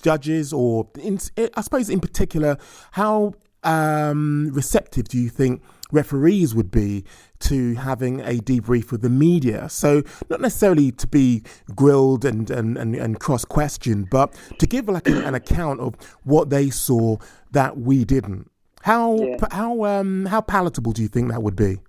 judges, 0.03 0.53
or 0.53 0.89
in, 0.99 1.19
I 1.55 1.61
suppose 1.61 1.91
in 1.91 2.01
particular, 2.01 2.57
how 2.93 3.35
um, 3.63 4.51
receptive 4.53 5.09
do 5.09 5.19
you 5.19 5.29
think 5.29 5.63
referees 5.93 6.55
would 6.55 6.71
be 6.71 7.05
to 7.41 7.75
having 7.75 8.21
a 8.21 8.39
debrief 8.39 8.91
with 8.91 9.03
the 9.03 9.09
media? 9.11 9.69
So 9.69 10.03
not 10.29 10.41
necessarily 10.41 10.93
to 10.93 11.07
be 11.07 11.43
grilled 11.75 12.25
and 12.25 12.51
and, 12.51 12.77
and, 12.77 12.95
and 12.95 13.21
cross 13.21 13.45
questioned, 13.45 14.09
but 14.11 14.35
to 14.59 14.67
give 14.67 14.89
like 14.89 15.09
an, 15.09 15.19
an 15.19 15.35
account 15.35 15.81
of 15.81 15.95
what 16.25 16.51
they 16.51 16.71
saw 16.71 17.17
that 17.53 17.79
we 17.79 18.05
didn't. 18.05 18.51
How 18.83 19.17
Yeah. 19.17 19.37
how 19.51 19.85
um 19.85 20.27
how 20.27 20.41
palatable 20.41 20.93
do 20.93 21.03
you 21.03 21.09
think 21.09 21.31
that 21.31 21.43
would 21.43 21.57
be? 21.57 21.81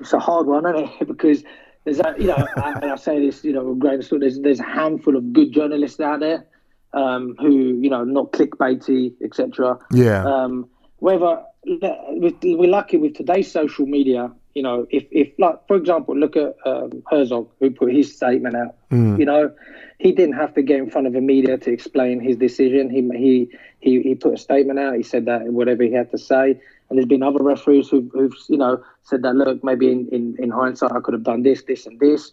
it's 0.00 0.12
a 0.12 0.18
hard 0.18 0.46
one, 0.46 0.66
isn't 0.66 1.00
it? 1.00 1.06
Because 1.06 1.44
there's 1.84 2.00
a, 2.00 2.14
you 2.18 2.26
know, 2.26 2.46
and 2.56 2.90
I 2.90 2.96
say 2.96 3.24
this, 3.24 3.44
you 3.44 3.52
know, 3.52 3.62
with 3.64 3.78
grain 3.78 4.00
of 4.00 4.04
salt. 4.04 4.20
There's 4.20 4.40
there's 4.40 4.60
a 4.60 4.64
handful 4.64 5.16
of 5.16 5.32
good 5.32 5.52
journalists 5.52 6.00
out 6.00 6.20
there 6.20 6.46
um, 6.92 7.36
who, 7.38 7.78
you 7.80 7.90
know, 7.90 8.04
not 8.04 8.32
clickbaity, 8.32 9.12
etc. 9.22 9.78
Yeah. 9.90 10.24
Um, 10.24 10.68
whether 10.98 11.42
we're 11.64 12.70
lucky 12.70 12.96
with 12.96 13.14
today's 13.14 13.50
social 13.50 13.86
media, 13.86 14.30
you 14.54 14.62
know, 14.62 14.86
if 14.90 15.04
if 15.10 15.32
like 15.38 15.66
for 15.66 15.76
example, 15.76 16.16
look 16.16 16.36
at 16.36 16.56
um, 16.64 17.02
Herzog 17.10 17.50
who 17.60 17.70
put 17.70 17.92
his 17.92 18.16
statement 18.16 18.56
out. 18.56 18.74
You 19.18 19.26
know, 19.26 19.52
he 19.98 20.12
didn't 20.12 20.36
have 20.36 20.54
to 20.54 20.62
get 20.62 20.78
in 20.78 20.90
front 20.90 21.06
of 21.06 21.12
the 21.12 21.20
media 21.20 21.58
to 21.58 21.70
explain 21.70 22.20
his 22.20 22.36
decision. 22.36 22.88
He 22.88 23.02
he 23.18 23.50
he 23.80 24.00
he 24.00 24.14
put 24.14 24.32
a 24.32 24.38
statement 24.38 24.78
out. 24.78 24.94
He 24.96 25.02
said 25.02 25.26
that 25.26 25.42
whatever 25.52 25.82
he 25.82 25.92
had 25.92 26.10
to 26.12 26.18
say. 26.18 26.58
And 26.88 26.96
there's 26.96 27.06
been 27.06 27.22
other 27.22 27.42
referees 27.42 27.88
who've, 27.88 28.08
who've 28.12 28.34
you 28.48 28.56
know 28.56 28.82
said 29.02 29.22
that 29.22 29.34
look 29.34 29.62
maybe 29.62 29.90
in, 29.90 30.08
in, 30.10 30.36
in 30.38 30.50
hindsight 30.50 30.92
I 30.92 31.00
could 31.00 31.14
have 31.14 31.24
done 31.24 31.42
this 31.42 31.62
this 31.64 31.84
and 31.86 32.00
this. 32.00 32.32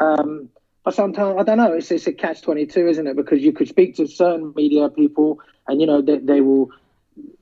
Um, 0.00 0.50
but 0.84 0.94
sometimes 0.94 1.36
I 1.38 1.42
don't 1.42 1.58
know. 1.58 1.72
It's, 1.72 1.90
it's 1.90 2.06
a 2.06 2.12
catch 2.12 2.42
twenty 2.42 2.66
two, 2.66 2.86
isn't 2.88 3.06
it? 3.06 3.16
Because 3.16 3.42
you 3.42 3.52
could 3.52 3.68
speak 3.68 3.96
to 3.96 4.06
certain 4.06 4.52
media 4.54 4.88
people, 4.88 5.40
and 5.66 5.80
you 5.80 5.86
know 5.86 6.02
they, 6.02 6.18
they 6.18 6.40
will 6.40 6.70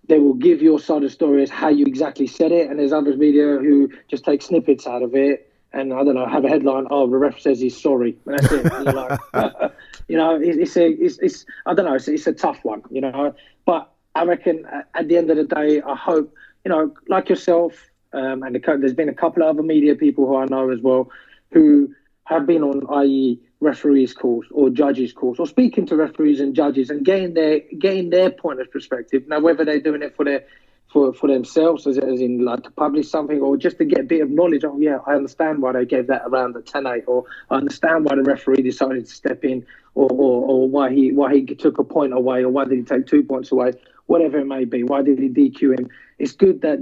they 0.09 0.19
will 0.19 0.35
give 0.35 0.63
your 0.63 0.79
side 0.79 0.99
of 0.99 1.03
the 1.03 1.11
story 1.11 1.43
as 1.43 1.51
how 1.51 1.69
you 1.69 1.87
exactly 1.87 2.27
said 2.27 2.53
it, 2.53 2.71
and 2.71 2.79
there's 2.79 2.93
other 2.93 3.17
media 3.17 3.59
who 3.59 3.91
just 4.09 4.25
take 4.25 4.43
snippets 4.43 4.87
out 4.87 5.03
of 5.03 5.15
it, 5.15 5.53
and 5.73 5.93
I 5.93 6.05
don't 6.05 6.15
know, 6.15 6.27
have 6.27 6.45
a 6.45 6.49
headline, 6.49 6.87
oh, 6.91 7.09
the 7.09 7.17
ref 7.17 7.41
says 7.41 7.61
he's 7.61 7.81
sorry, 7.81 8.17
and 8.27 8.39
that's 8.39 8.53
it. 8.53 8.71
And 8.73 8.95
like, 8.95 9.21
you 10.09 10.17
know, 10.17 10.37
it, 10.37 10.59
it's 10.59 10.77
a, 10.77 10.89
it's, 10.89 11.19
it's, 11.19 11.47
I 11.67 11.75
don't 11.75 11.87
know, 11.87 11.95
it's, 11.95 12.09
it's 12.09 12.27
a 12.27 12.33
tough 12.33 12.59
one, 12.63 12.83
you 12.91 13.01
know, 13.01 13.35
but 13.65 13.91
I 14.15 14.25
reckon 14.25 14.67
uh, 14.67 14.83
at 14.95 15.09
the 15.09 15.17
end 15.17 15.31
of 15.31 15.37
the 15.37 15.45
day, 15.45 15.81
I 15.81 15.95
hope, 15.95 16.35
you 16.65 16.71
know, 16.71 16.93
like 17.09 17.29
yourself, 17.29 17.75
um, 18.13 18.43
and 18.43 18.55
the, 18.55 18.61
there's 18.79 18.93
been 18.93 19.09
a 19.09 19.15
couple 19.15 19.43
of 19.43 19.49
other 19.49 19.63
media 19.63 19.95
people 19.95 20.27
who 20.27 20.37
I 20.37 20.45
know 20.45 20.71
as 20.71 20.81
well, 20.81 21.11
who 21.53 21.95
have 22.25 22.47
been 22.47 22.63
on, 22.63 22.87
i.e., 23.03 23.41
referees' 23.61 24.15
course 24.15 24.47
or 24.51 24.71
judges' 24.71 25.13
course, 25.13 25.39
or 25.39 25.47
speaking 25.47 25.87
to 25.87 25.97
referees 25.97 26.41
and 26.41 26.55
judges 26.55 26.91
and 26.91 27.05
getting 27.05 27.35
their 27.35 27.61
getting 27.79 28.11
their 28.11 28.31
point 28.31 28.61
of 28.61 28.71
perspective. 28.71 29.25
Now, 29.29 29.41
whether 29.41 29.65
they're 29.65 29.81
doing 29.81 30.03
it 30.03 30.17
for 30.17 30.25
their 30.25 30.45
for, 30.93 31.13
for 31.15 31.29
themselves, 31.29 31.87
as, 31.87 31.97
as 31.97 32.21
in 32.21 32.45
like 32.45 32.65
to 32.65 32.71
publish 32.71 33.09
something, 33.09 33.41
or 33.41 33.57
just 33.57 33.79
to 33.79 33.85
get 33.85 34.01
a 34.01 34.05
bit 34.05 34.21
of 34.21 34.31
knowledge. 34.31 34.63
Oh, 34.65 34.79
yeah, 34.79 34.99
I 35.07 35.15
understand 35.15 35.63
why 35.63 35.73
they 35.73 35.87
gave 35.87 36.09
that 36.09 36.23
around 36.27 36.53
the 36.53 36.61
10-8, 36.61 37.05
or 37.07 37.25
I 37.51 37.57
understand 37.57 38.05
why 38.05 38.17
the 38.17 38.23
referee 38.23 38.63
decided 38.63 39.07
to 39.07 39.13
step 39.13 39.43
in, 39.45 39.65
or, 39.95 40.11
or, 40.11 40.49
or 40.49 40.69
why 40.69 40.93
he 40.93 41.13
why 41.13 41.35
he 41.35 41.45
took 41.47 41.79
a 41.79 41.85
point 41.85 42.13
away, 42.13 42.45
or 42.45 42.51
why 42.51 42.65
did 42.65 42.79
he 42.79 42.85
take 42.85 43.07
two 43.07 43.23
points 43.23 43.53
away, 43.53 43.73
whatever 44.07 44.39
it 44.39 44.47
may 44.47 44.65
be. 44.65 44.83
Why 44.83 45.03
did 45.03 45.19
he 45.19 45.29
DQ 45.29 45.79
him? 45.79 45.89
It's 46.19 46.33
good 46.33 46.61
that 46.63 46.79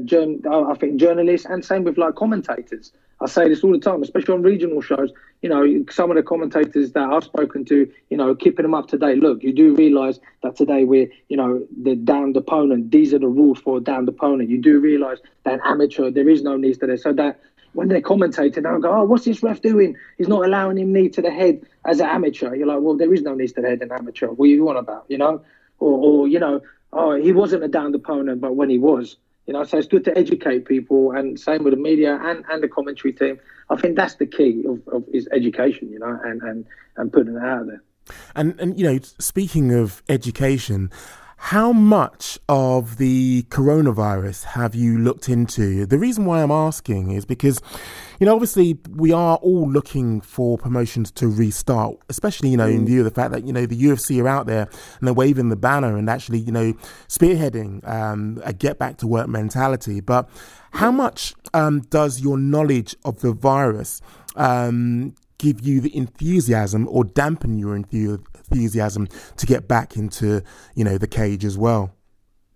I 0.51 0.75
think 0.79 0.97
journalists 0.97 1.47
and 1.47 1.65
same 1.65 1.85
with 1.85 1.97
like 1.97 2.15
commentators. 2.15 2.93
I 3.23 3.27
say 3.27 3.49
this 3.49 3.63
all 3.63 3.73
the 3.73 3.79
time, 3.79 4.03
especially 4.03 4.35
on 4.35 4.43
regional 4.43 4.81
shows. 4.81 5.13
You 5.43 5.51
know, 5.51 5.85
some 5.91 6.11
of 6.11 6.17
the 6.17 6.23
commentators 6.23 6.93
that 6.93 7.11
I've 7.11 7.25
spoken 7.25 7.65
to, 7.67 7.91
you 8.09 8.17
know, 8.17 8.35
keeping 8.35 8.63
them 8.63 8.75
up 8.75 8.89
to 8.89 8.99
date. 8.99 9.19
Look, 9.19 9.43
you 9.43 9.53
do 9.53 9.75
realise 9.75 10.19
that 10.43 10.57
today 10.57 10.85
we're, 10.85 11.11
you 11.29 11.37
know, 11.37 11.67
the 11.83 11.97
downed 11.97 12.37
opponent. 12.37 12.91
These 12.91 13.13
are 13.13 13.19
the 13.19 13.29
rules 13.29 13.59
for 13.59 13.77
a 13.77 13.81
downed 13.81 14.09
opponent. 14.09 14.49
You 14.49 14.59
do 14.59 14.81
realise 14.81 15.19
that 15.45 15.61
amateur, 15.65 16.11
there 16.11 16.29
is 16.29 16.43
no 16.43 16.57
knees 16.57 16.79
to 16.79 16.87
this. 16.87 17.03
So 17.03 17.13
that 17.13 17.41
when 17.75 17.89
they're 17.89 18.01
commentating, 18.01 18.63
they'll 18.63 18.79
go, 18.79 18.93
oh, 18.93 19.05
what's 19.05 19.27
this 19.27 19.43
ref 19.43 19.61
doing? 19.61 19.97
He's 20.17 20.29
not 20.29 20.45
allowing 20.45 20.79
him 20.79 20.93
knee 20.93 21.11
to 21.11 21.23
the 21.23 21.31
head 21.31 21.63
as 21.85 22.01
an 22.01 22.07
amateur. 22.07 22.55
You're 22.55 22.67
like, 22.67 22.81
well, 22.81 22.97
there 22.97 23.13
is 23.13 23.23
no 23.23 23.35
knees 23.35 23.53
to 23.53 23.61
the 23.61 23.69
head 23.69 23.83
in 23.83 23.93
amateur. 23.93 24.29
What 24.29 24.47
are 24.47 24.49
you 24.49 24.69
on 24.71 24.77
about, 24.77 25.05
you 25.09 25.19
know? 25.19 25.43
Or, 25.79 26.23
or 26.23 26.29
you 26.29 26.39
know, 26.39 26.63
oh, 26.93 27.15
he 27.15 27.33
wasn't 27.33 27.65
a 27.65 27.69
downed 27.69 27.95
opponent, 27.95 28.41
but 28.41 28.57
when 28.57 28.71
he 28.71 28.79
was, 28.79 29.17
you 29.47 29.53
know, 29.53 29.65
so 29.65 29.79
it's 29.79 29.89
good 29.89 30.05
to 30.05 30.17
educate 30.17 30.65
people, 30.67 31.13
and 31.13 31.39
same 31.39 31.65
with 31.65 31.75
the 31.75 31.81
media 31.81 32.19
and, 32.23 32.45
and 32.51 32.63
the 32.63 32.69
commentary 32.69 33.13
team. 33.13 33.39
I 33.69 33.77
think 33.77 33.97
that's 33.97 34.15
the 34.15 34.27
key 34.27 34.65
of, 34.69 34.87
of 34.93 35.05
is 35.13 35.29
education, 35.33 35.91
you 35.91 35.99
know, 35.99 36.19
and, 36.25 36.43
and, 36.43 36.67
and 36.97 37.13
putting 37.13 37.37
it 37.37 37.43
out 37.43 37.67
there. 37.67 37.83
And 38.35 38.59
and 38.61 38.79
you 38.79 38.85
know, 38.91 38.99
speaking 39.19 39.73
of 39.73 40.03
education, 40.09 40.91
how 41.43 41.73
much 41.73 42.39
of 42.51 42.99
the 42.99 43.45
coronavirus 43.45 44.45
have 44.45 44.75
you 44.75 44.99
looked 44.99 45.27
into? 45.27 45.87
The 45.87 45.99
reason 45.99 46.27
why 46.27 46.43
I'm 46.43 46.51
asking 46.51 47.13
is 47.13 47.25
because, 47.25 47.63
you 48.19 48.27
know, 48.27 48.35
obviously 48.35 48.79
we 48.91 49.11
are 49.13 49.39
all 49.39 49.69
looking 49.69 50.21
for 50.21 50.59
promotions 50.59 51.11
to 51.13 51.29
restart, 51.29 51.97
especially, 52.11 52.51
you 52.51 52.59
know, 52.59 52.69
in 52.69 52.85
view 52.85 52.99
of 52.99 53.07
the 53.07 53.11
fact 53.11 53.33
that, 53.33 53.47
you 53.47 53.55
know, 53.55 53.65
the 53.65 53.83
UFC 53.83 54.23
are 54.23 54.29
out 54.29 54.47
there 54.47 54.69
and 54.99 55.09
they're 55.09 55.15
waving 55.15 55.49
the 55.49 55.57
banner 55.57 55.97
and 55.97 56.11
actually, 56.11 56.39
you 56.39 56.53
know, 56.53 56.75
spearheading 57.09 57.89
um, 57.89 58.39
a 58.45 58.53
get 58.53 58.79
back 58.79 58.99
to 58.99 59.07
work 59.07 59.27
mentality. 59.27 60.01
But 60.01 60.29
how 60.73 60.93
much 60.93 61.35
um, 61.55 61.81
does 61.81 62.21
your 62.21 62.37
knowledge 62.37 62.95
of 63.03 63.23
the 63.23 63.33
virus 63.33 64.03
um, 64.37 65.15
give 65.41 65.67
you 65.67 65.81
the 65.81 65.97
enthusiasm 65.97 66.87
or 66.89 67.03
dampen 67.03 67.59
your 67.59 67.75
enthusiasm 67.75 69.09
to 69.37 69.47
get 69.47 69.67
back 69.67 69.97
into 69.97 70.43
you 70.75 70.85
know 70.85 70.99
the 70.99 71.09
cage 71.09 71.45
as 71.45 71.57
well 71.57 71.95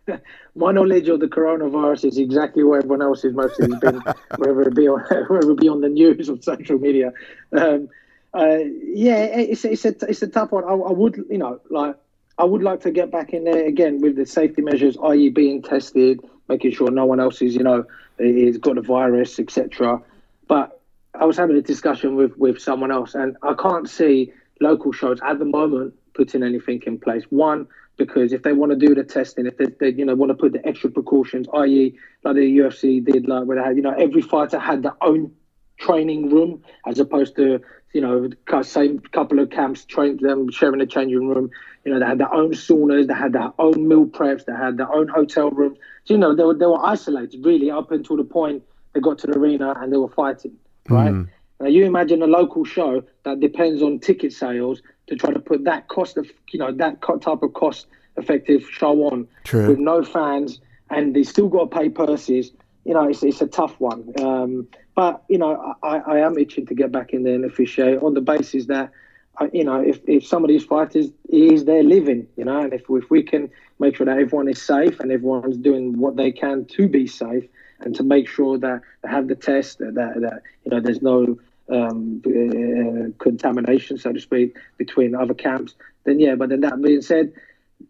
My 0.55 0.71
knowledge 0.73 1.09
of 1.09 1.21
the 1.21 1.27
coronavirus 1.27 2.05
is 2.05 2.19
exactly 2.19 2.63
what 2.63 2.79
everyone 2.79 3.03
else 3.03 3.23
has 3.23 3.33
mostly 3.33 3.69
been, 3.81 4.03
whether 4.37 4.63
it 4.63 4.75
be 4.75 4.87
on 4.87 5.01
whether 5.29 5.51
it 5.51 5.59
be 5.59 5.69
on 5.69 5.81
the 5.81 5.89
news 5.89 6.29
or 6.29 6.41
social 6.43 6.79
media. 6.79 7.13
Um, 7.57 7.89
uh, 8.35 8.59
yeah, 8.83 9.25
it's 9.25 9.65
it's 9.65 9.85
a 9.85 9.95
it's 10.09 10.23
a 10.23 10.29
tough 10.29 10.53
one. 10.53 10.65
I, 10.65 10.73
I 10.73 10.93
would 10.93 11.25
you 11.31 11.39
know 11.39 11.61
like 11.71 11.97
I 12.39 12.45
would 12.45 12.63
like 12.63 12.81
to 12.83 12.91
get 12.91 13.11
back 13.11 13.33
in 13.33 13.45
there 13.45 13.65
again 13.65 14.01
with 14.01 14.17
the 14.17 14.27
safety 14.27 14.61
measures, 14.61 14.97
i.e., 15.05 15.31
being 15.31 15.63
tested, 15.63 16.21
making 16.49 16.73
sure 16.73 16.91
no 16.91 17.07
one 17.07 17.21
else 17.21 17.41
is 17.41 17.55
you 17.55 17.63
know 17.63 17.85
is 18.19 18.59
got 18.59 18.75
the 18.75 18.83
virus, 18.83 19.39
etc. 19.39 20.03
But 20.47 20.74
I 21.19 21.25
was 21.27 21.37
having 21.37 21.57
a 21.57 21.63
discussion 21.63 22.17
with 22.17 22.37
with 22.37 22.61
someone 22.61 22.91
else, 22.91 23.15
and 23.15 23.37
I 23.43 23.55
can't 23.55 23.89
see 23.89 24.33
local 24.61 24.93
shows 24.93 25.21
at 25.23 25.39
the 25.39 25.45
moment 25.45 25.95
putting 26.15 26.43
anything 26.43 26.83
in 26.87 26.99
place. 26.99 27.25
One, 27.31 27.67
because 27.97 28.33
if 28.33 28.43
they 28.43 28.53
want 28.53 28.73
to 28.73 28.77
do 28.79 28.95
the 28.95 29.05
testing, 29.05 29.47
if 29.47 29.57
they, 29.57 29.67
they 29.81 29.91
you 29.91 30.05
know 30.05 30.15
want 30.15 30.31
to 30.31 30.35
put 30.35 30.53
the 30.53 30.67
extra 30.67 30.91
precautions, 30.91 31.47
i.e., 31.55 31.99
like 32.25 32.35
the 32.37 32.59
UFC 32.59 33.05
did, 33.05 33.29
like 33.29 33.45
where 33.47 33.57
they 33.59 33.65
had, 33.65 33.77
you 33.77 33.83
know 33.83 33.95
every 33.97 34.23
fighter 34.23 34.59
had 34.59 34.83
their 34.83 34.97
own 35.03 35.33
training 35.79 36.31
room 36.31 36.63
as 36.87 36.99
opposed 36.99 37.37
to 37.37 37.61
you 37.93 38.01
know 38.01 38.29
same 38.63 38.99
couple 39.01 39.39
of 39.41 39.51
camps 39.51 39.85
train 39.85 40.17
them 40.21 40.51
sharing 40.51 40.81
a 40.81 40.87
changing 40.87 41.29
room. 41.29 41.51
You 41.85 41.93
know 41.93 42.01
they 42.01 42.07
had 42.07 42.19
their 42.19 42.35
own 42.35 42.53
saunas, 42.53 43.07
they 43.07 43.15
had 43.15 43.33
their 43.35 43.53
own 43.59 43.87
meal 43.87 44.07
preps, 44.07 44.47
they 44.47 44.53
had 44.53 44.79
their 44.79 44.93
own 44.93 45.09
hotel 45.09 45.51
rooms. 45.51 45.79
So, 46.07 46.15
you 46.15 46.19
know 46.19 46.35
they 46.35 46.45
were 46.45 46.55
they 46.55 46.67
were 46.67 46.85
isolated 46.85 47.45
really 47.45 47.71
up 47.71 47.93
until 47.93 48.17
the 48.17 48.25
point 48.25 48.65
they 48.95 49.01
got 49.01 49.19
to 49.21 49.29
the 49.29 49.39
arena 49.39 49.75
and 49.79 49.93
they 49.93 49.97
were 49.97 50.09
fighting. 50.09 50.57
Right. 50.89 51.13
Mm. 51.13 51.29
Now 51.61 51.67
you 51.69 51.85
imagine 51.85 52.23
a 52.23 52.27
local 52.27 52.65
show 52.65 53.03
that 53.25 53.41
depends 53.41 53.83
on 53.83 54.01
ticket 54.01 54.33
sales 54.33 54.83
to 55.07 55.17
try 55.17 55.33
to 55.33 55.39
put 55.41 55.65
that 55.65 55.89
cost 55.89 56.17
of 56.17 56.31
you 56.51 56.59
know 56.59 56.73
that 56.73 57.01
type 57.03 57.43
of 57.43 57.53
cost 57.55 57.87
effective 58.17 58.69
show 58.71 59.05
on 59.05 59.27
True. 59.45 59.69
with 59.69 59.79
no 59.79 60.03
fans 60.03 60.61
and 60.91 61.15
they 61.15 61.23
still 61.23 61.49
got 61.49 61.71
to 61.71 61.79
pay 61.79 61.89
purses. 61.89 62.53
You 62.85 62.95
know, 62.95 63.09
it's, 63.09 63.23
it's 63.23 63.41
a 63.41 63.47
tough 63.47 63.81
one. 63.81 64.13
Um, 64.21 64.69
but 64.95 65.25
you 65.29 65.39
know, 65.39 65.75
I, 65.83 65.99
I 65.99 66.19
am 66.19 66.39
itching 66.39 66.67
to 66.67 66.75
get 66.75 66.93
back 66.93 67.13
in 67.13 67.23
there 67.23 67.35
and 67.35 67.45
officiate 67.45 68.03
on 68.03 68.15
the 68.15 68.21
basis 68.21 68.67
that. 68.67 68.91
I- 68.91 69.51
You 69.53 69.65
know, 69.65 69.81
if, 69.81 69.99
if 70.07 70.25
some 70.25 70.45
of 70.45 70.49
these 70.49 70.65
fighters 70.65 71.07
is 71.29 71.65
their 71.65 71.83
living, 71.83 72.29
you 72.37 72.45
know, 72.45 72.61
and 72.61 72.73
if 72.73 72.83
if 72.89 73.11
we 73.11 73.21
can 73.25 73.51
make 73.81 73.97
sure 73.97 74.07
that 74.07 74.17
everyone 74.19 74.49
is 74.49 74.63
safe 74.63 75.01
and 75.01 75.11
everyone's 75.11 75.57
doing 75.57 75.99
what 75.99 76.15
they 76.15 76.31
can 76.31 76.67
to 76.77 76.87
be 76.89 77.09
safe, 77.09 77.45
and 77.81 77.95
to 77.97 78.03
make 78.03 78.29
sure 78.29 78.59
that 78.59 78.83
they 79.03 79.09
have 79.09 79.29
the 79.29 79.35
test 79.35 79.79
that 79.79 79.95
that, 79.95 80.43
you 80.65 80.71
know 80.71 80.81
there's 80.81 81.03
no 81.03 81.39
um, 81.71 82.23
uh, 82.27 83.11
contamination, 83.23 83.99
so 83.99 84.13
to 84.13 84.21
speak, 84.21 84.57
between 84.77 85.15
other 85.15 85.35
camps. 85.35 85.75
Then 86.05 86.21
yeah, 86.21 86.35
but 86.35 86.51
then 86.51 86.61
that 86.61 86.81
being 86.83 87.03
said, 87.03 87.33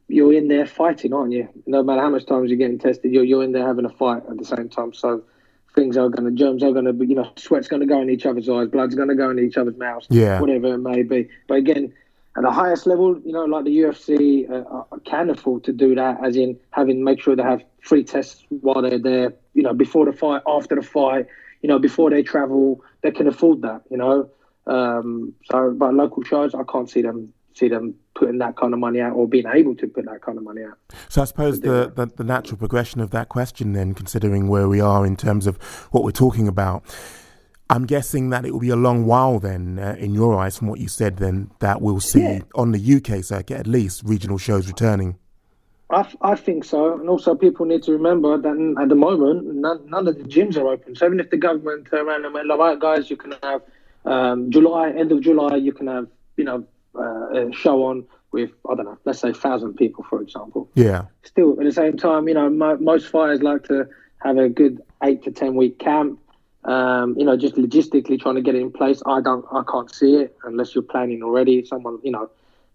you're 0.08 0.32
in 0.32 0.48
there 0.48 0.66
fighting, 0.66 1.12
aren't 1.12 1.32
you? 1.32 1.48
No 1.66 1.82
matter 1.82 2.00
how 2.00 2.10
much 2.10 2.26
times 2.26 2.50
you're 2.50 2.58
getting 2.58 2.78
tested, 2.78 3.12
you're 3.12 3.24
you're 3.24 3.42
in 3.44 3.52
there 3.52 3.66
having 3.66 3.84
a 3.84 3.90
fight 3.90 4.22
at 4.28 4.36
the 4.38 4.44
same 4.44 4.68
time. 4.68 4.92
So 4.94 5.24
things 5.74 5.96
are 5.96 6.08
going 6.08 6.24
to, 6.24 6.30
germs 6.30 6.62
are 6.62 6.72
going 6.72 6.84
to 6.84 6.92
be, 6.92 7.06
you 7.06 7.16
know, 7.16 7.30
sweat's 7.36 7.66
going 7.68 7.80
to 7.80 7.86
go 7.86 8.00
in 8.00 8.08
each 8.08 8.26
other's 8.26 8.48
eyes, 8.48 8.68
blood's 8.68 8.94
going 8.94 9.08
to 9.08 9.14
go 9.16 9.30
in 9.30 9.38
each 9.40 9.56
other's 9.56 9.76
mouths, 9.76 10.06
Yeah. 10.08 10.40
whatever 10.40 10.74
it 10.74 10.78
may 10.78 11.02
be. 11.02 11.28
But 11.48 11.56
again, 11.56 11.92
at 12.36 12.42
the 12.42 12.50
highest 12.50 12.86
level, 12.86 13.18
you 13.24 13.32
know, 13.32 13.44
like 13.44 13.64
the 13.64 13.76
UFC 13.76 14.48
uh, 14.48 14.54
uh, 14.92 14.98
can 15.04 15.30
afford 15.30 15.64
to 15.64 15.72
do 15.72 15.94
that, 15.96 16.24
as 16.24 16.36
in 16.36 16.58
having 16.70 17.02
make 17.02 17.20
sure 17.20 17.34
they 17.36 17.42
have 17.42 17.62
free 17.80 18.04
tests 18.04 18.44
while 18.48 18.82
they're 18.82 18.98
there, 18.98 19.34
you 19.54 19.62
know, 19.62 19.72
before 19.72 20.04
the 20.06 20.12
fight, 20.12 20.42
after 20.46 20.74
the 20.74 20.82
fight, 20.82 21.26
you 21.62 21.68
know, 21.68 21.78
before 21.78 22.10
they 22.10 22.22
travel, 22.22 22.80
they 23.02 23.10
can 23.10 23.26
afford 23.26 23.62
that, 23.62 23.82
you 23.90 23.96
know. 23.96 24.28
Um, 24.66 25.34
so, 25.50 25.72
but 25.76 25.94
local 25.94 26.22
shows, 26.22 26.54
I 26.54 26.62
can't 26.70 26.90
see 26.90 27.02
them 27.02 27.32
see 27.54 27.68
them 27.68 27.94
putting 28.16 28.38
that 28.38 28.56
kind 28.56 28.72
of 28.72 28.80
money 28.80 29.00
out 29.00 29.12
or 29.12 29.28
being 29.28 29.46
able 29.46 29.76
to 29.76 29.86
put 29.86 30.04
that 30.06 30.20
kind 30.22 30.36
of 30.36 30.42
money 30.42 30.62
out. 30.64 30.76
So 31.08 31.22
I 31.22 31.24
suppose 31.24 31.60
the, 31.60 31.92
the, 31.94 32.06
the 32.06 32.24
natural 32.24 32.56
progression 32.56 33.00
of 33.00 33.10
that 33.12 33.28
question, 33.28 33.74
then, 33.74 33.94
considering 33.94 34.48
where 34.48 34.68
we 34.68 34.80
are 34.80 35.06
in 35.06 35.16
terms 35.16 35.46
of 35.46 35.56
what 35.92 36.02
we're 36.02 36.10
talking 36.10 36.48
about, 36.48 36.82
I'm 37.70 37.86
guessing 37.86 38.30
that 38.30 38.44
it 38.44 38.50
will 38.52 38.58
be 38.60 38.70
a 38.70 38.76
long 38.76 39.06
while 39.06 39.38
then, 39.38 39.78
uh, 39.78 39.94
in 40.00 40.14
your 40.14 40.36
eyes, 40.36 40.58
from 40.58 40.66
what 40.66 40.80
you 40.80 40.88
said, 40.88 41.18
then 41.18 41.50
that 41.60 41.80
we'll 41.80 42.00
see 42.00 42.22
Yeah. 42.22 42.40
on 42.56 42.72
the 42.72 42.78
UK 42.96 43.22
circuit 43.22 43.56
at 43.56 43.66
least 43.68 44.02
regional 44.04 44.36
shows 44.38 44.66
returning. 44.66 45.16
I, 45.90 46.10
I 46.22 46.34
think 46.34 46.64
so, 46.64 46.94
and 46.98 47.08
also 47.08 47.34
people 47.34 47.66
need 47.66 47.82
to 47.84 47.92
remember 47.92 48.38
that 48.38 48.76
at 48.80 48.88
the 48.88 48.94
moment 48.94 49.54
none, 49.54 49.88
none 49.88 50.08
of 50.08 50.16
the 50.16 50.24
gyms 50.24 50.56
are 50.56 50.66
open. 50.68 50.96
So 50.96 51.06
even 51.06 51.20
if 51.20 51.30
the 51.30 51.36
government 51.36 51.88
turn 51.90 52.08
around 52.08 52.24
and 52.24 52.32
went, 52.32 52.50
"All 52.50 52.58
right, 52.58 52.78
guys, 52.78 53.10
you 53.10 53.16
can 53.16 53.34
have 53.42 53.62
um, 54.04 54.50
July, 54.50 54.90
end 54.90 55.12
of 55.12 55.20
July, 55.20 55.56
you 55.56 55.72
can 55.72 55.86
have 55.88 56.08
you 56.36 56.44
know 56.44 56.64
uh, 56.98 57.48
a 57.48 57.52
show 57.52 57.84
on 57.84 58.04
with 58.32 58.50
I 58.68 58.74
don't 58.74 58.86
know, 58.86 58.98
let's 59.04 59.20
say 59.20 59.32
thousand 59.32 59.74
people, 59.74 60.04
for 60.08 60.22
example." 60.22 60.70
Yeah, 60.74 61.04
Still, 61.22 61.52
at 61.60 61.64
the 61.64 61.72
same 61.72 61.96
time, 61.96 62.28
you 62.28 62.34
know, 62.34 62.48
mo- 62.48 62.78
most 62.78 63.08
fighters 63.08 63.42
like 63.42 63.64
to 63.64 63.86
have 64.22 64.38
a 64.38 64.48
good 64.48 64.82
eight 65.02 65.22
to 65.24 65.30
ten 65.30 65.54
week 65.54 65.78
camp. 65.78 66.18
Um, 66.64 67.14
you 67.18 67.26
know, 67.26 67.36
just 67.36 67.56
logistically 67.56 68.18
trying 68.18 68.36
to 68.36 68.40
get 68.40 68.54
it 68.54 68.62
in 68.62 68.72
place. 68.72 69.02
I 69.04 69.20
don't, 69.20 69.44
I 69.52 69.62
can't 69.70 69.94
see 69.94 70.16
it 70.16 70.34
unless 70.44 70.74
you're 70.74 70.82
planning 70.82 71.22
already. 71.22 71.62
Someone, 71.66 71.98
you 72.02 72.10
know, 72.10 72.30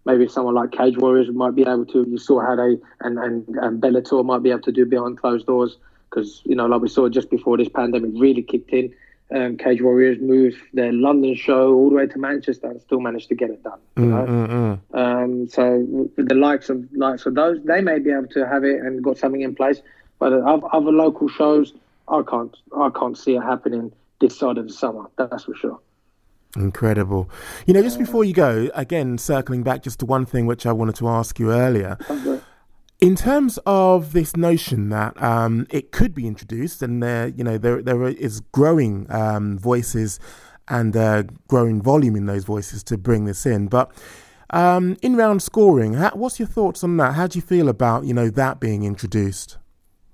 maybe 0.09 0.27
someone 0.27 0.55
like 0.55 0.71
Cage 0.71 0.97
Warriors 0.97 1.29
might 1.31 1.55
be 1.55 1.61
able 1.61 1.85
to. 1.85 2.05
You 2.09 2.17
saw 2.17 2.41
how 2.41 2.55
they 2.55 2.77
and 3.01 3.19
and, 3.19 3.47
and 3.57 3.81
Bellator 3.81 4.25
might 4.25 4.43
be 4.43 4.49
able 4.49 4.61
to 4.61 4.71
do 4.71 4.85
behind 4.85 5.17
closed 5.19 5.45
doors 5.45 5.77
because 6.09 6.41
you 6.45 6.55
know, 6.55 6.65
like 6.65 6.81
we 6.81 6.89
saw 6.89 7.07
just 7.09 7.29
before 7.29 7.57
this 7.57 7.69
pandemic 7.69 8.11
really 8.15 8.41
kicked 8.41 8.71
in. 8.71 8.93
Um, 9.31 9.57
Cage 9.57 9.79
Warriors 9.79 10.17
moved 10.19 10.57
their 10.73 10.91
London 10.91 11.35
show 11.35 11.75
all 11.75 11.91
the 11.91 11.95
way 11.97 12.07
to 12.07 12.17
Manchester 12.17 12.67
and 12.67 12.81
still 12.81 12.99
managed 12.99 13.29
to 13.29 13.35
get 13.35 13.51
it 13.51 13.61
done. 13.63 13.79
You 13.95 14.05
know? 14.05 14.25
Mm-mm. 14.25 14.79
Um, 14.95 15.47
so 15.47 15.85
with 16.17 16.27
the 16.27 16.33
likes 16.33 16.71
of 16.71 16.83
likes 16.93 17.27
of 17.27 17.35
those, 17.35 17.59
they 17.63 17.81
may 17.81 17.99
be 17.99 18.09
able 18.09 18.27
to 18.29 18.47
have 18.47 18.63
it 18.63 18.81
and 18.81 19.03
got 19.03 19.19
something 19.19 19.41
in 19.41 19.53
place. 19.53 19.83
But 20.17 20.33
other, 20.33 20.67
other 20.73 20.91
local 20.91 21.27
shows, 21.27 21.73
I 22.07 22.23
can't 22.27 22.55
I 22.75 22.89
can't 22.89 23.15
see 23.15 23.35
it 23.35 23.43
happening 23.43 23.91
this 24.19 24.37
side 24.37 24.57
of 24.57 24.67
the 24.67 24.73
summer. 24.73 25.05
That's 25.15 25.43
for 25.43 25.55
sure. 25.55 25.79
Incredible. 26.55 27.29
You 27.65 27.73
know, 27.73 27.81
just 27.81 27.99
before 27.99 28.23
you 28.23 28.33
go, 28.33 28.69
again, 28.73 29.17
circling 29.17 29.63
back 29.63 29.83
just 29.83 29.99
to 29.99 30.05
one 30.05 30.25
thing 30.25 30.45
which 30.45 30.65
I 30.65 30.71
wanted 30.71 30.95
to 30.95 31.07
ask 31.07 31.39
you 31.39 31.51
earlier. 31.51 31.97
In 32.99 33.15
terms 33.15 33.57
of 33.65 34.11
this 34.11 34.35
notion 34.35 34.89
that 34.89 35.21
um, 35.21 35.67
it 35.69 35.91
could 35.91 36.13
be 36.13 36.27
introduced, 36.27 36.81
and 36.81 37.01
there, 37.01 37.27
you 37.29 37.43
know, 37.43 37.57
there 37.57 37.81
there 37.81 38.03
is 38.03 38.41
growing 38.51 39.09
um, 39.09 39.57
voices 39.57 40.19
and 40.67 40.95
uh, 40.95 41.23
growing 41.47 41.81
volume 41.81 42.15
in 42.15 42.25
those 42.25 42.43
voices 42.43 42.83
to 42.83 42.97
bring 42.97 43.25
this 43.25 43.45
in. 43.45 43.67
But 43.67 43.91
um, 44.49 44.97
in 45.01 45.15
round 45.15 45.41
scoring, 45.41 45.93
how, 45.93 46.11
what's 46.13 46.39
your 46.39 46.47
thoughts 46.47 46.83
on 46.83 46.97
that? 46.97 47.13
How 47.13 47.27
do 47.27 47.37
you 47.37 47.41
feel 47.41 47.69
about 47.69 48.03
you 48.03 48.13
know 48.13 48.29
that 48.31 48.59
being 48.59 48.83
introduced? 48.83 49.57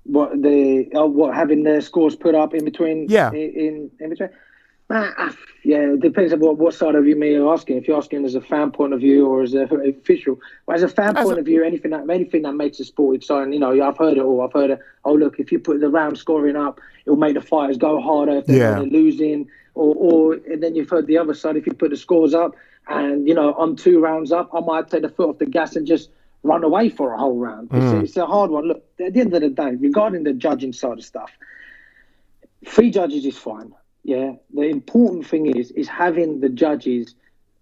What 0.04 0.40
the 0.40 0.88
uh, 0.94 1.06
what 1.06 1.34
having 1.34 1.64
their 1.64 1.80
scores 1.80 2.14
put 2.14 2.36
up 2.36 2.54
in 2.54 2.64
between? 2.64 3.06
Yeah. 3.08 3.32
In 3.32 3.36
in, 3.36 3.90
in 3.98 4.10
between. 4.10 4.30
Ah, 4.88 5.12
ah, 5.18 5.34
yeah, 5.64 5.78
it 5.94 6.00
depends 6.00 6.32
on 6.32 6.38
what, 6.38 6.58
what 6.58 6.72
side 6.72 6.94
of 6.94 7.06
you 7.08 7.16
may 7.16 7.34
are 7.34 7.52
asking. 7.52 7.76
If 7.76 7.88
you're 7.88 7.96
asking 7.98 8.24
as 8.24 8.36
a 8.36 8.40
fan 8.40 8.70
point 8.70 8.92
of 8.92 9.00
view 9.00 9.26
or 9.26 9.42
as 9.42 9.52
a 9.52 9.62
official, 9.64 10.38
well, 10.66 10.76
as 10.76 10.84
a 10.84 10.88
fan 10.88 11.16
As 11.16 11.24
point 11.24 11.38
a- 11.38 11.40
of 11.40 11.46
view, 11.46 11.64
anything 11.64 11.90
that 11.90 12.08
anything 12.08 12.42
that 12.42 12.52
makes 12.54 12.78
the 12.78 12.84
sport 12.84 13.16
exciting, 13.16 13.52
you 13.52 13.58
know, 13.58 13.82
I've 13.82 13.98
heard 13.98 14.16
it 14.16 14.20
all. 14.22 14.42
I've 14.42 14.52
heard 14.52 14.70
it. 14.70 14.78
Oh, 15.04 15.14
look, 15.14 15.40
if 15.40 15.50
you 15.50 15.58
put 15.58 15.80
the 15.80 15.88
round 15.88 16.18
scoring 16.18 16.54
up, 16.54 16.80
it'll 17.04 17.16
make 17.16 17.34
the 17.34 17.40
fighters 17.40 17.78
go 17.78 18.00
harder 18.00 18.36
if 18.38 18.46
they're, 18.46 18.56
Yeah. 18.58 18.70
they're 18.76 18.84
losing. 18.84 19.48
Or, 19.74 19.94
or 19.96 20.32
and 20.34 20.62
then 20.62 20.76
you've 20.76 20.88
heard 20.88 21.06
the 21.08 21.18
other 21.18 21.34
side. 21.34 21.56
If 21.56 21.66
you 21.66 21.72
put 21.74 21.90
the 21.90 21.96
scores 21.96 22.32
up, 22.32 22.54
and 22.86 23.26
you 23.26 23.34
know, 23.34 23.54
I'm 23.54 23.74
two 23.74 23.98
rounds 23.98 24.30
up, 24.30 24.50
I 24.54 24.60
might 24.60 24.88
take 24.88 25.02
the 25.02 25.08
foot 25.08 25.30
off 25.30 25.38
the 25.38 25.46
gas 25.46 25.74
and 25.74 25.84
just 25.84 26.10
run 26.44 26.62
away 26.62 26.90
for 26.90 27.12
a 27.12 27.18
whole 27.18 27.36
round. 27.38 27.70
It's, 27.72 28.10
it's 28.10 28.16
a 28.16 28.24
hard 28.24 28.52
one. 28.52 28.68
Look, 28.68 28.84
at 29.00 29.14
the 29.14 29.20
end 29.20 29.34
of 29.34 29.40
the 29.42 29.50
day, 29.50 29.74
regarding 29.74 30.22
the 30.22 30.32
judging 30.32 30.72
side 30.72 30.98
of 30.98 31.04
stuff, 31.04 31.32
three 32.64 32.90
judges 32.92 33.26
is 33.26 33.36
fine. 33.36 33.72
Yeah. 34.06 34.34
The 34.54 34.62
important 34.62 35.26
thing 35.26 35.46
is 35.46 35.72
is 35.72 35.88
having 35.88 36.38
the 36.38 36.48
judges 36.48 37.16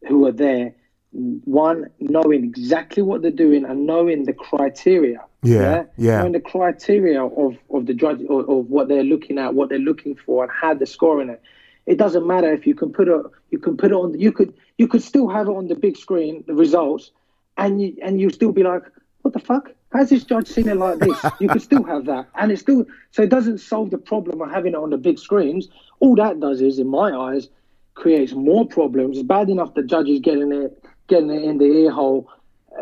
who 0.06 0.26
are 0.26 0.32
there, 0.32 0.74
one 1.10 1.88
knowing 2.00 2.44
exactly 2.44 3.02
what 3.02 3.22
they're 3.22 3.30
doing 3.30 3.64
and 3.64 3.86
knowing 3.86 4.24
the 4.24 4.34
criteria. 4.34 5.24
Yeah, 5.42 5.84
yeah. 5.96 6.18
Knowing 6.18 6.32
the 6.32 6.40
criteria 6.40 7.24
of 7.24 7.56
of 7.70 7.86
the 7.86 7.94
judge 7.94 8.20
of, 8.28 8.46
of 8.50 8.68
what 8.68 8.88
they're 8.88 9.10
looking 9.14 9.38
at, 9.38 9.54
what 9.54 9.70
they're 9.70 9.78
looking 9.78 10.16
for, 10.16 10.44
and 10.44 10.52
how 10.52 10.74
they're 10.74 10.86
scoring 10.86 11.30
it. 11.30 11.40
It 11.86 11.96
doesn't 11.96 12.26
matter 12.26 12.52
if 12.52 12.66
you 12.66 12.74
can 12.74 12.92
put 12.92 13.08
it 13.08 13.22
you 13.50 13.58
can 13.58 13.78
put 13.78 13.90
it 13.90 13.94
on 13.94 14.20
you 14.20 14.30
could 14.30 14.52
you 14.76 14.86
could 14.86 15.02
still 15.02 15.28
have 15.28 15.48
it 15.48 15.52
on 15.52 15.68
the 15.68 15.74
big 15.74 15.96
screen 15.96 16.44
the 16.46 16.54
results 16.54 17.10
and 17.56 17.80
you 17.80 17.96
and 18.02 18.20
you 18.20 18.28
still 18.28 18.52
be 18.52 18.62
like 18.62 18.82
what 19.22 19.32
the 19.32 19.40
fuck 19.40 19.70
how's 19.94 20.10
this 20.10 20.24
judge 20.24 20.48
seen 20.48 20.68
it 20.68 20.76
like 20.76 20.98
this? 20.98 21.18
You 21.40 21.48
could 21.48 21.62
still 21.70 21.84
have 21.84 22.04
that. 22.06 22.26
And 22.34 22.52
it's 22.52 22.60
still 22.60 22.84
so 23.12 23.22
it 23.22 23.30
doesn't 23.30 23.58
solve 23.58 23.90
the 23.90 23.98
problem 23.98 24.42
of 24.42 24.50
having 24.50 24.72
it 24.72 24.76
on 24.76 24.90
the 24.90 24.98
big 24.98 25.18
screens. 25.18 25.68
All 26.00 26.16
that 26.16 26.40
does 26.40 26.60
is 26.60 26.78
in 26.78 26.88
my 26.88 27.12
eyes 27.12 27.48
creates 27.94 28.32
more 28.32 28.66
problems. 28.66 29.16
It's 29.16 29.26
bad 29.26 29.48
enough 29.48 29.74
the 29.74 29.82
judges 29.82 30.20
getting 30.20 30.52
it 30.52 30.84
getting 31.06 31.30
it 31.30 31.44
in 31.44 31.58
the 31.58 31.64
ear 31.64 31.92
hole 31.92 32.28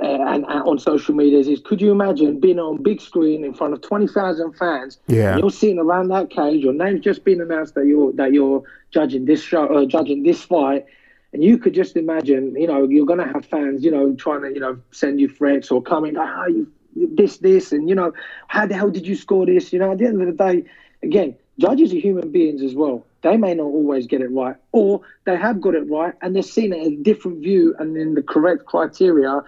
uh, 0.03 0.07
and, 0.07 0.45
and 0.47 0.63
on 0.63 0.79
social 0.79 1.15
media. 1.15 1.39
Is 1.39 1.61
could 1.61 1.83
you 1.83 1.93
imagine 1.93 2.41
being 2.41 2.59
on 2.59 2.83
big 2.83 3.01
screen 3.01 3.45
in 3.45 3.53
front 3.53 3.75
of 3.75 3.83
20,000 3.83 4.53
fans? 4.55 4.99
Yeah. 5.07 5.37
you're 5.37 5.51
sitting 5.51 5.79
around 5.79 6.09
that 6.09 6.31
cage. 6.31 6.65
Your 6.65 6.73
name's 6.73 7.03
just 7.03 7.25
been 7.25 7.41
announced 7.43 7.75
that 7.75 7.87
you're 7.87 8.13
that 8.15 8.33
you're 8.33 8.63
judging 8.91 9.27
this 9.27 9.43
show 9.43 9.67
uh, 9.67 9.85
judging 9.85 10.23
this 10.23 10.43
fight. 10.43 10.87
And 11.35 11.43
you 11.43 11.57
could 11.57 11.75
just 11.75 11.97
imagine 11.97 12.55
you 12.57 12.67
know 12.67 12.89
you're 12.89 13.07
going 13.07 13.19
to 13.19 13.31
have 13.33 13.45
fans 13.45 13.85
you 13.85 13.91
know 13.91 14.15
trying 14.15 14.43
to 14.43 14.49
you 14.55 14.61
know 14.61 14.79
send 14.93 15.21
you 15.21 15.29
threats 15.29 15.71
or 15.71 15.83
coming 15.83 16.17
ah 16.19 16.47
you 16.47 16.71
this 16.95 17.39
this 17.39 17.73
and 17.73 17.89
you 17.89 17.95
know 17.95 18.13
how 18.49 18.67
the 18.67 18.75
hell 18.75 18.91
did 18.91 19.07
you 19.07 19.15
score 19.15 19.47
this 19.47 19.73
you 19.73 19.79
know 19.79 19.93
at 19.93 19.99
the 19.99 20.07
end 20.07 20.21
of 20.21 20.27
the 20.27 20.33
day 20.45 20.65
again 21.03 21.35
judges 21.59 21.93
are 21.93 21.97
human 21.97 22.31
beings 22.31 22.63
as 22.63 22.75
well 22.75 23.05
they 23.23 23.37
may 23.37 23.55
not 23.55 23.65
always 23.65 24.07
get 24.07 24.21
it 24.21 24.31
right 24.31 24.57
or 24.73 25.01
they 25.25 25.37
have 25.37 25.61
got 25.61 25.75
it 25.75 25.89
right 25.91 26.15
and 26.23 26.35
they're 26.35 26.43
seeing 26.43 26.73
it 26.73 26.87
in 26.87 26.93
a 26.95 26.97
different 26.97 27.39
view 27.39 27.75
and 27.79 27.97
in 27.97 28.15
the 28.15 28.23
correct 28.23 28.65
criteria 28.67 29.43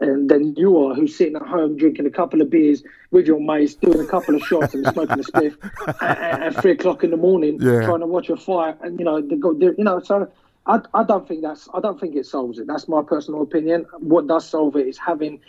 and 0.00 0.28
then 0.28 0.54
you 0.56 0.76
are 0.76 0.94
who's 0.94 1.16
sitting 1.16 1.36
at 1.36 1.42
home 1.42 1.76
drinking 1.76 2.06
a 2.06 2.10
couple 2.10 2.42
of 2.42 2.50
beers 2.50 2.82
with 3.10 3.26
your 3.26 3.40
mates, 3.40 3.74
doing 3.74 4.00
a 4.00 4.06
couple 4.06 4.34
of 4.34 4.42
shots 4.42 4.74
and 4.74 4.86
smoking 4.86 5.18
a 5.18 5.22
spliff 5.22 5.56
at, 6.02 6.42
at, 6.42 6.60
three 6.60 6.72
o'clock 6.72 7.02
in 7.02 7.10
the 7.10 7.16
morning, 7.16 7.58
Yeah. 7.60 7.86
trying 7.86 8.00
to 8.00 8.06
watch 8.06 8.28
a 8.28 8.36
fight, 8.36 8.76
and 8.82 8.98
you 8.98 9.04
know 9.04 9.22
they 9.22 9.36
go, 9.36 9.52
you 9.52 9.74
know. 9.78 10.00
So 10.00 10.30
I, 10.66 10.80
I 10.92 11.04
don't 11.04 11.26
think 11.26 11.42
that's 11.42 11.68
I 11.72 11.80
don't 11.80 11.98
think 11.98 12.14
it 12.14 12.26
solves 12.26 12.58
it. 12.58 12.66
That's 12.66 12.88
my 12.88 13.02
personal 13.02 13.42
opinion. 13.42 13.86
What 13.98 14.26
does 14.26 14.48
solve 14.48 14.76
it 14.76 14.86
is 14.86 14.98
having 14.98 15.40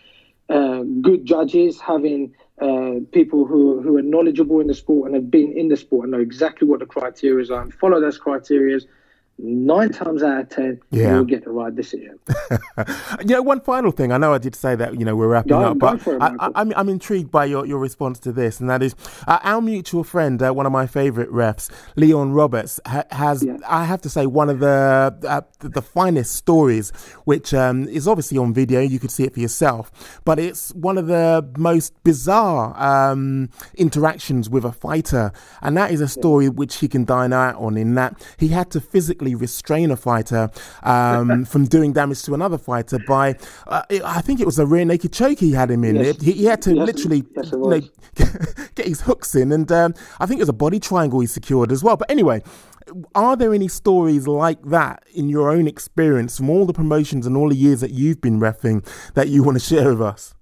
uh, 0.49 0.83
good 1.01 1.25
judges, 1.25 1.79
having 1.79 2.31
uh, 2.61 2.95
people 3.11 3.45
who 3.45 3.81
who 3.81 3.97
are 3.97 4.01
knowledgeable 4.01 4.59
in 4.59 4.67
the 4.67 4.73
sport 4.73 5.07
and 5.07 5.15
have 5.15 5.29
been 5.29 5.51
in 5.57 5.67
the 5.67 5.75
sport 5.75 6.03
and 6.05 6.11
know 6.11 6.19
exactly 6.19 6.67
what 6.67 6.79
the 6.79 6.85
criteria 6.85 7.45
are 7.53 7.61
and 7.61 7.73
follow 7.73 7.99
those 7.99 8.17
criteria, 8.17 8.79
nine 9.39 9.89
times 9.91 10.23
out 10.23 10.41
of 10.41 10.49
ten, 10.49 10.79
Yeah. 10.89 11.15
you'll 11.15 11.23
get 11.25 11.43
the 11.43 11.51
right 11.51 11.73
decision. 11.75 12.17
you 13.21 13.25
know, 13.27 13.41
one 13.41 13.61
final 13.61 13.91
thing. 13.91 14.11
I 14.11 14.17
know 14.17 14.33
I 14.33 14.37
did 14.39 14.55
say 14.55 14.75
that, 14.75 14.97
you 14.99 15.05
know, 15.05 15.15
we're 15.15 15.27
wrapping 15.27 15.53
up, 15.53 15.77
but 15.77 16.05
it, 16.07 16.17
I, 16.21 16.33
I, 16.39 16.49
I'm, 16.55 16.73
I'm 16.75 16.89
intrigued 16.89 17.29
by 17.31 17.45
your, 17.45 17.65
your 17.65 17.77
response 17.79 18.19
to 18.21 18.31
this, 18.31 18.59
and 18.59 18.69
that 18.69 18.81
is 18.81 18.95
uh, 19.27 19.39
our 19.43 19.61
mutual 19.61 20.03
friend, 20.03 20.41
uh, 20.41 20.51
one 20.53 20.65
of 20.65 20.71
my 20.71 20.87
favorite 20.87 21.31
refs, 21.31 21.69
Leon 21.95 22.31
Roberts, 22.33 22.79
ha- 22.85 23.03
has, 23.11 23.43
Yeah. 23.43 23.57
I 23.67 23.85
have 23.85 24.01
to 24.01 24.09
say, 24.09 24.25
one 24.25 24.49
of 24.49 24.59
the 24.59 24.67
uh, 25.27 25.41
the 25.59 25.69
the 25.69 25.81
finest 25.81 26.33
stories, 26.35 26.91
which 27.25 27.53
um, 27.53 27.87
is 27.89 28.07
obviously 28.07 28.37
on 28.37 28.53
video. 28.53 28.79
You 28.81 28.99
could 28.99 29.11
see 29.11 29.23
it 29.23 29.33
for 29.33 29.39
yourself, 29.39 29.91
but 30.25 30.39
it's 30.39 30.73
one 30.73 30.97
of 30.97 31.07
the 31.07 31.47
most 31.57 31.93
bizarre 32.03 32.75
um, 32.81 33.49
interactions 33.75 34.49
with 34.49 34.65
a 34.65 34.71
fighter, 34.71 35.31
and 35.61 35.77
that 35.77 35.91
is 35.91 36.01
a 36.01 36.07
story 36.07 36.49
which 36.49 36.77
he 36.77 36.87
can 36.87 37.05
dine 37.05 37.33
out 37.33 37.55
on. 37.55 37.77
In 37.77 37.95
that 37.95 38.19
he 38.37 38.49
had 38.49 38.71
to 38.71 38.81
physically 38.81 39.26
restrain 39.35 39.91
a 39.91 39.95
fighter 39.95 40.49
um, 40.83 41.45
from 41.51 41.65
doing 41.65 41.93
damage 41.93 42.23
to 42.23 42.33
another 42.33 42.57
fighter 42.57 42.99
by, 43.07 43.35
uh, 43.67 43.83
I 44.03 44.21
think 44.21 44.39
it 44.39 44.45
was 44.45 44.59
a 44.59 44.65
rear 44.65 44.85
naked 44.85 45.13
choke 45.13 45.39
he 45.39 45.51
had 45.51 45.71
him 45.71 45.83
in. 45.83 45.95
Yes. 45.95 46.07
It- 46.07 46.21
he, 46.21 46.31
he 46.33 46.45
had 46.45 46.61
to 46.63 46.75
Yes, 46.75 46.85
literally, 46.85 47.23
yes, 47.35 47.51
you 47.51 47.57
know, 47.59 47.81
get 48.75 48.87
his 48.87 49.01
hooks 49.01 49.35
in, 49.35 49.51
and 49.51 49.71
um, 49.71 49.93
I 50.19 50.25
think 50.25 50.39
it 50.39 50.43
was 50.43 50.49
a 50.49 50.53
body 50.53 50.79
triangle 50.79 51.19
he 51.19 51.27
secured 51.27 51.71
as 51.71 51.83
well. 51.83 51.97
But 51.97 52.09
anyway, 52.11 52.41
are 53.15 53.35
there 53.35 53.53
any 53.53 53.67
stories 53.67 54.27
like 54.27 54.61
that 54.63 55.03
in 55.13 55.29
your 55.29 55.49
own 55.49 55.67
experience 55.67 56.37
from 56.37 56.49
all 56.49 56.65
the 56.65 56.73
promotions 56.73 57.25
and 57.25 57.35
all 57.35 57.49
the 57.49 57.55
years 57.55 57.81
that 57.81 57.91
you've 57.91 58.21
been 58.21 58.39
refing 58.39 58.85
that 59.13 59.27
you 59.29 59.43
want 59.43 59.55
to 59.57 59.63
share 59.63 59.89
with 59.89 60.01
us? 60.01 60.33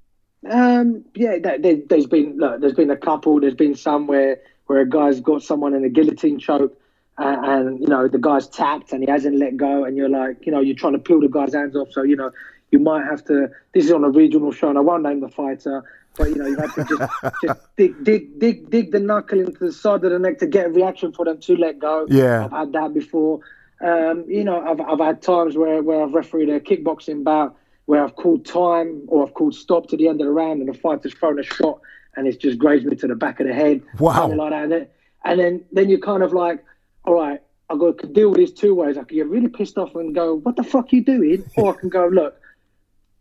Um, 0.50 1.04
yeah, 1.16 1.38
there, 1.42 1.58
there, 1.58 1.78
there's 1.90 2.06
been 2.06 2.38
look, 2.38 2.62
there's 2.62 2.74
been 2.74 2.92
a 2.92 2.98
couple. 2.98 3.40
There's 3.40 3.56
been 3.56 3.76
some 3.76 4.06
where 4.08 4.40
where 4.68 4.80
a 4.82 4.88
guy's 4.90 5.20
got 5.20 5.42
someone 5.44 5.74
in 5.74 5.84
a 5.84 5.90
guillotine 5.90 6.40
choke, 6.40 6.80
and, 7.18 7.46
and 7.46 7.80
you 7.80 7.88
know 7.88 8.08
the 8.08 8.18
guy's 8.18 8.48
tapped 8.48 8.92
and 8.92 9.04
he 9.04 9.10
hasn't 9.10 9.38
let 9.38 9.58
go, 9.58 9.86
and 9.86 9.96
you're 9.96 10.10
like, 10.10 10.46
you 10.46 10.52
know, 10.52 10.60
you're 10.60 10.76
trying 10.76 10.94
to 10.94 11.00
peel 11.00 11.20
the 11.20 11.30
guy's 11.30 11.54
hands 11.54 11.76
off. 11.76 11.90
So 11.92 12.04
you 12.04 12.16
know, 12.16 12.32
you 12.72 12.80
might 12.80 13.06
have 13.06 13.24
to. 13.26 13.50
This 13.74 13.86
is 13.86 13.92
on 13.92 14.04
a 14.04 14.10
regional 14.10 14.52
show, 14.52 14.70
and 14.70 14.78
I 14.78 14.82
won't 14.82 15.04
name 15.04 15.22
the 15.22 15.30
fighter, 15.30 15.84
but 16.18 16.30
you 16.30 16.36
know, 16.36 16.48
you 16.48 16.58
have 16.58 16.76
to 16.76 16.84
just 16.84 17.36
just 17.44 17.76
dig 17.78 18.04
dig 18.04 18.40
dig 18.40 18.70
dig 18.70 18.92
the 18.92 19.00
knuckle 19.00 19.40
into 19.40 19.60
the 19.60 19.72
side 19.72 20.04
of 20.04 20.12
the 20.12 20.20
neck 20.20 20.40
to 20.40 20.48
get 20.48 20.68
a 20.68 20.70
reaction 20.70 21.12
for 21.12 21.26
them 21.26 21.40
to 21.40 21.56
let 21.56 21.80
go. 21.80 22.06
Yeah. 22.10 22.46
I've 22.46 22.52
had 22.52 22.74
that 22.74 22.94
before. 22.94 23.42
Um, 23.82 24.24
you 24.28 24.44
know, 24.44 24.66
I've, 24.66 24.80
I've 24.80 25.00
had 25.00 25.22
times 25.22 25.58
where, 25.58 25.84
where 25.84 26.02
I've 26.02 26.14
refereed 26.14 26.50
a 26.50 26.62
kickboxing 26.62 27.26
bout 27.26 27.58
where 27.86 28.04
I've 28.04 28.16
called 28.16 28.46
time 28.46 29.04
or 29.08 29.28
I've 29.28 29.34
called 29.34 29.54
stop 29.54 29.88
to 29.90 29.98
the 29.98 30.08
end 30.08 30.22
of 30.22 30.28
the 30.28 30.32
round 30.32 30.60
and 30.60 30.70
the 30.70 30.74
fighter's 30.74 31.14
thrown 31.14 31.40
a 31.40 31.44
shot 31.44 31.82
and 32.16 32.28
it's 32.28 32.38
just 32.38 32.58
grazed 32.58 32.86
me 32.86 32.96
to 32.96 33.08
the 33.08 33.16
back 33.16 33.40
of 33.40 33.48
the 33.48 33.54
head. 33.54 33.82
Wow. 34.00 34.28
Like 34.28 34.52
that. 34.52 34.64
And 34.64 34.72
then, 34.72 34.88
and 35.24 35.40
then, 35.40 35.66
then 35.72 35.90
you're 35.90 36.00
kind 36.00 36.24
of 36.24 36.34
like, 36.34 36.64
all 37.06 37.14
right, 37.16 37.42
I've 37.70 37.80
got 37.80 37.98
to 38.00 38.08
deal 38.08 38.30
with 38.30 38.40
this 38.40 38.52
two 38.52 38.76
ways. 38.76 38.98
I 38.98 39.04
can 39.04 39.18
get 39.18 39.28
really 39.28 39.48
pissed 39.48 39.78
off 39.78 39.96
and 39.96 40.14
go, 40.14 40.36
what 40.36 40.56
the 40.56 40.64
fuck 40.64 40.86
are 40.92 40.96
you 40.96 41.04
doing? 41.04 41.46
Or 41.58 41.76
I 41.76 41.80
can 41.80 41.90
go, 41.90 42.08
look, 42.08 42.40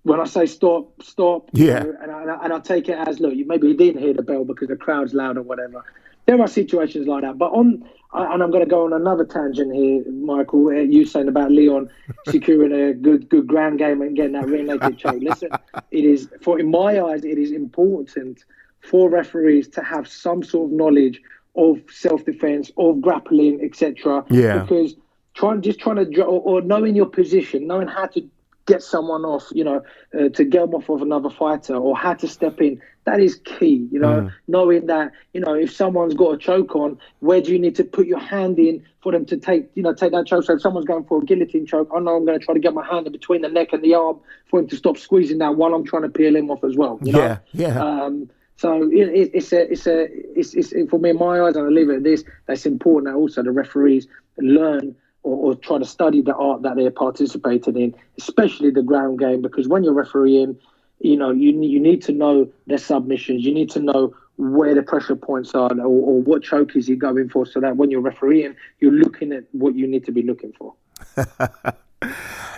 when 0.03 0.21
I 0.21 0.25
say 0.25 0.47
stop, 0.47 1.03
stop. 1.03 1.49
you 1.53 1.67
Yeah. 1.69 1.79
know, 1.81 1.95
and, 2.03 2.11
I, 2.31 2.45
and, 2.45 2.53
I, 2.53 2.59
take 2.61 2.89
it 2.89 2.99
as, 3.09 3.21
look, 3.21 3.35
you 3.35 3.47
maybe 3.47 3.69
you 3.69 3.75
didn't 3.77 4.03
hear 4.03 4.13
the 4.15 4.23
bell 4.23 4.45
because 4.45 4.69
the 4.69 4.77
crowd's 4.77 5.15
loud 5.15 5.39
or 5.39 5.43
whatever. 5.43 5.83
There 6.27 6.41
are 6.41 6.47
situations 6.49 7.07
like 7.07 7.23
that. 7.23 7.37
But 7.39 7.53
on, 7.53 7.85
I- 8.13 8.33
and 8.35 8.43
I'm 8.43 8.51
going 8.51 8.65
to 8.65 8.69
go 8.71 8.85
on 8.85 8.93
another 8.93 9.25
tangent 9.25 9.75
here, 9.75 10.05
Michael. 10.11 10.69
uh, 10.69 10.73
You 10.73 11.05
saying 11.07 11.29
about 11.29 11.51
Leon 11.51 11.89
securing 12.29 12.73
a 12.73 12.93
good 12.95 13.29
good 13.29 13.47
ground 13.47 13.79
game 13.79 14.03
and 14.03 14.15
getting 14.17 14.33
that 14.33 14.47
rear 14.49 14.63
naked 14.63 14.99
choke. 14.99 15.23
Listen, 15.23 15.51
it 15.91 16.05
is, 16.05 16.29
for 16.43 16.59
in 16.59 16.71
my 16.71 17.01
eyes, 17.01 17.25
it 17.25 17.39
is 17.39 17.51
important 17.53 18.45
for 18.81 19.09
referees 19.09 19.69
to 19.69 19.83
have 19.83 20.07
some 20.07 20.43
sort 20.43 20.71
of 20.71 20.77
knowledge 20.77 21.21
of 21.57 21.81
self 21.91 22.25
defense, 22.25 22.71
of 22.77 23.01
grappling, 23.01 23.61
etc. 23.63 24.25
Yeah. 24.31 24.61
Because 24.61 24.95
trying 25.35 25.63
just 25.63 25.81
trying 25.81 25.97
to 25.97 26.23
or, 26.23 26.41
or 26.41 26.61
knowing 26.63 26.97
your 26.97 27.07
position, 27.07 27.67
knowing 27.67 27.89
how 27.89 28.07
to 28.07 28.29
get 28.67 28.83
someone 28.83 29.25
off, 29.25 29.47
you 29.53 29.65
know, 29.65 29.83
uh, 30.19 30.29
to 30.31 30.45
get 30.45 30.61
them 30.61 30.75
off 30.75 30.89
of 30.89 31.03
another 31.03 31.31
fighter 31.31 31.75
or 31.75 31.97
how 31.97 32.15
to 32.15 32.27
step 32.27 32.61
in. 32.61 32.81
That 33.05 33.21
is 33.21 33.35
key, 33.45 33.87
you 33.93 33.99
know, 33.99 34.31
knowing 34.49 34.87
that, 34.87 35.13
you 35.35 35.41
know, 35.41 35.53
if 35.53 35.71
someone's 35.75 36.15
got 36.15 36.31
a 36.31 36.39
choke 36.39 36.75
on, 36.75 36.99
where 37.21 37.43
do 37.43 37.53
you 37.53 37.59
need 37.59 37.75
to 37.77 37.85
put 37.85 38.07
your 38.07 38.19
hand 38.19 38.59
in 38.59 38.83
for 39.03 39.13
them 39.13 39.27
to 39.27 39.37
take, 39.37 39.69
you 39.75 39.83
know, 39.83 39.93
take 39.93 40.13
that 40.13 40.27
choke? 40.27 40.45
So 40.45 40.55
if 40.55 40.63
someone's 40.63 40.87
going 40.87 41.05
for 41.05 41.21
a 41.21 41.25
guillotine 41.25 41.67
choke, 41.67 41.91
I 41.95 42.01
know 42.01 42.17
I'm 42.17 42.25
going 42.25 42.39
to 42.39 42.45
try 42.45 42.55
to 42.55 42.61
get 42.61 42.73
my 42.73 42.87
hand 42.87 43.07
in 43.07 43.13
between 43.13 43.43
the 43.43 43.51
neck 43.51 43.75
and 43.75 43.85
the 43.85 43.95
arm 43.95 44.21
for 44.49 44.61
him 44.61 44.69
to 44.69 44.77
stop 44.77 44.97
squeezing 44.97 45.37
that 45.39 45.55
while 45.55 45.75
I'm 45.75 45.85
trying 45.85 46.03
to 46.03 46.09
peel 46.09 46.35
him 46.35 46.51
off 46.51 46.65
as 46.65 46.77
well. 46.77 46.99
You 47.03 47.13
Yeah, 47.19 47.39
yeah. 47.53 47.85
Um, 47.85 48.31
so 48.57 48.85
it, 48.91 49.09
it, 49.09 49.31
it's 49.35 49.53
a, 49.53 49.73
it's 49.73 49.87
a, 49.87 50.07
it's, 50.39 50.55
it's 50.55 50.73
for 50.89 50.99
me 50.99 51.11
in 51.11 51.19
my 51.19 51.41
eyes, 51.41 51.57
and 51.57 51.67
I 51.67 51.71
leave 51.71 51.91
it 51.91 51.97
at 51.97 52.03
this. 52.05 52.25
That's 52.47 52.67
important 52.67 53.13
that 53.13 53.19
also 53.19 53.43
the 53.43 53.51
referees 53.51 54.07
learn 54.39 54.95
or, 55.23 55.53
or 55.53 55.55
try 55.57 55.79
to 55.79 55.85
study 55.85 56.23
the 56.23 56.35
art 56.35 56.63
that 56.63 56.77
they're 56.77 56.91
participating 56.91 57.77
in, 57.77 57.95
especially 58.19 58.71
the 58.71 58.83
ground 58.83 59.19
game, 59.19 59.43
because 59.43 59.67
when 59.67 59.83
you're 59.83 59.95
refereeing, 59.95 60.57
you 61.01 61.17
know, 61.17 61.31
you 61.33 61.51
you 61.63 61.81
need 61.81 62.03
to 62.03 62.13
know 62.13 62.49
their 62.67 62.79
submissions. 62.79 63.45
You 63.45 63.53
need 63.53 63.71
to 63.71 63.81
know 63.81 64.15
where 64.37 64.75
the 64.75 64.83
pressure 64.83 65.17
points 65.17 65.55
are, 65.55 65.71
or, 65.73 65.87
or 65.87 66.23
what 66.23 66.43
choke 66.43 66.77
is 66.77 66.87
he 66.87 66.97
going 66.97 67.29
for, 67.29 67.47
so 67.47 67.61
that 67.61 67.77
when 67.77 67.91
you're 67.91 68.01
refereeing, 68.01 68.55
you're 68.81 68.93
looking 68.93 69.33
at 69.33 69.45
what 69.53 69.75
you 69.75 69.87
need 69.87 70.05
to 70.05 70.13
be 70.13 70.23
looking 70.23 70.53
for. 70.53 70.75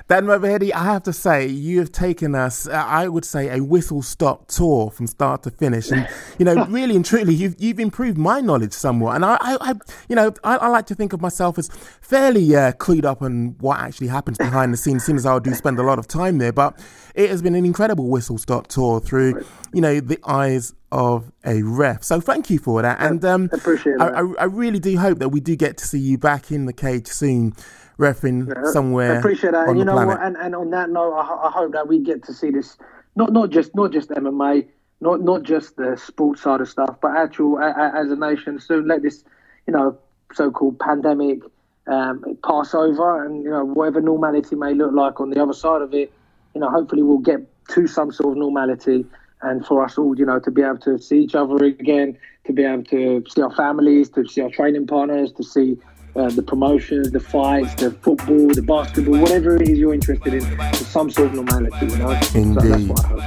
Dan 0.08 0.24
Movahedi, 0.26 0.72
I 0.72 0.84
have 0.84 1.02
to 1.04 1.12
say, 1.12 1.48
you 1.48 1.80
have 1.80 1.90
taken 1.90 2.36
us, 2.36 2.68
uh, 2.68 2.72
I 2.74 3.08
would 3.08 3.24
say, 3.24 3.48
a 3.48 3.60
whistle 3.60 4.02
stop 4.02 4.46
tour 4.46 4.88
from 4.88 5.08
start 5.08 5.42
to 5.42 5.50
finish. 5.50 5.90
And, 5.90 6.08
you 6.38 6.44
know, 6.44 6.64
really 6.68 6.94
and 6.94 7.04
truly, 7.04 7.34
you've, 7.34 7.56
you've 7.58 7.80
improved 7.80 8.16
my 8.16 8.40
knowledge 8.40 8.72
somewhat. 8.72 9.16
And 9.16 9.24
I, 9.24 9.36
I, 9.40 9.56
I 9.60 9.74
you 10.08 10.14
know, 10.14 10.32
I, 10.44 10.58
I 10.58 10.68
like 10.68 10.86
to 10.86 10.94
think 10.94 11.12
of 11.12 11.20
myself 11.20 11.58
as 11.58 11.68
fairly 12.00 12.54
uh, 12.54 12.70
clued 12.72 13.04
up 13.04 13.20
on 13.20 13.56
what 13.58 13.80
actually 13.80 14.06
happens 14.06 14.38
behind 14.38 14.72
the 14.72 14.76
scenes, 14.76 15.04
seeing 15.04 15.16
as 15.16 15.26
I 15.26 15.40
do 15.40 15.52
spend 15.54 15.80
a 15.80 15.82
lot 15.82 15.98
of 15.98 16.06
time 16.06 16.38
there. 16.38 16.52
But 16.52 16.78
it 17.16 17.28
has 17.28 17.42
been 17.42 17.56
an 17.56 17.64
incredible 17.64 18.08
whistle 18.08 18.38
stop 18.38 18.68
tour 18.68 19.00
through, 19.00 19.44
you 19.72 19.80
know, 19.80 19.98
the 19.98 20.20
eyes 20.24 20.72
of 20.92 21.32
a 21.44 21.62
ref. 21.62 22.04
So 22.04 22.20
thank 22.20 22.48
you 22.48 22.60
for 22.60 22.80
that. 22.82 23.00
And 23.00 23.24
um, 23.24 23.50
appreciate 23.52 24.00
I. 24.00 24.20
I, 24.20 24.32
I 24.38 24.44
really 24.44 24.78
do 24.78 24.96
hope 24.98 25.18
that 25.18 25.30
we 25.30 25.40
do 25.40 25.56
get 25.56 25.78
to 25.78 25.84
see 25.84 25.98
you 25.98 26.16
back 26.16 26.52
in 26.52 26.66
the 26.66 26.72
cage 26.72 27.08
soon, 27.08 27.54
refing 27.98 28.66
somewhere 28.72 29.14
I 29.14 29.18
appreciate 29.18 29.52
that. 29.52 29.68
on 29.68 29.68
And 29.70 29.78
you 29.78 29.84
know 29.84 29.92
planet. 29.92 30.18
what? 30.18 30.26
And, 30.26 30.36
and 30.36 30.54
on 30.54 30.70
that 30.70 30.90
note, 30.90 31.14
I, 31.14 31.48
I 31.48 31.50
hope 31.50 31.72
that 31.72 31.88
we 31.88 31.98
get 32.00 32.24
to 32.24 32.34
see 32.34 32.50
this 32.50 32.76
not 33.16 33.32
not 33.32 33.50
just 33.50 33.74
not 33.74 33.92
just 33.92 34.10
MMA, 34.10 34.66
not 35.00 35.22
not 35.22 35.42
just 35.42 35.76
the 35.76 35.96
sports 35.96 36.42
side 36.42 36.60
of 36.60 36.68
stuff, 36.68 36.96
but 37.00 37.16
actual 37.16 37.58
a, 37.58 37.68
a, 37.70 37.92
as 38.00 38.10
a 38.10 38.16
nation 38.16 38.60
soon. 38.60 38.86
Let 38.86 39.02
this, 39.02 39.24
you 39.66 39.72
know, 39.72 39.98
so-called 40.34 40.78
pandemic 40.78 41.40
um, 41.86 42.22
pass 42.44 42.74
over, 42.74 43.24
and 43.24 43.42
you 43.42 43.50
know 43.50 43.64
whatever 43.64 44.00
normality 44.00 44.56
may 44.56 44.74
look 44.74 44.92
like 44.92 45.20
on 45.20 45.30
the 45.30 45.42
other 45.42 45.54
side 45.54 45.82
of 45.82 45.94
it, 45.94 46.12
you 46.54 46.60
know, 46.60 46.68
hopefully 46.68 47.02
we'll 47.02 47.18
get 47.18 47.40
to 47.68 47.86
some 47.86 48.12
sort 48.12 48.32
of 48.32 48.38
normality. 48.38 49.04
And 49.42 49.64
for 49.66 49.84
us 49.84 49.98
all, 49.98 50.18
you 50.18 50.24
know, 50.24 50.40
to 50.40 50.50
be 50.50 50.62
able 50.62 50.78
to 50.78 50.98
see 50.98 51.18
each 51.18 51.34
other 51.34 51.62
again, 51.62 52.18
to 52.46 52.54
be 52.54 52.64
able 52.64 52.84
to 52.84 53.22
see 53.28 53.42
our 53.42 53.54
families, 53.54 54.08
to 54.10 54.26
see 54.26 54.40
our 54.40 54.48
training 54.48 54.86
partners, 54.86 55.30
to 55.32 55.44
see 55.44 55.76
uh, 56.16 56.30
the 56.30 56.42
promotions, 56.42 57.10
the 57.10 57.20
fights, 57.20 57.74
the 57.74 57.90
football, 57.90 58.48
the 58.48 58.62
basketball, 58.62 59.18
whatever 59.20 59.56
it 59.56 59.68
is 59.68 59.78
you're 59.78 59.92
interested 59.92 60.32
in, 60.32 60.40
to 60.40 60.84
some 60.84 61.10
sort 61.10 61.28
of 61.28 61.34
normality, 61.34 61.84
you 61.84 61.96
know? 61.98 62.18
Indeed. 62.34 62.96
So 62.96 63.20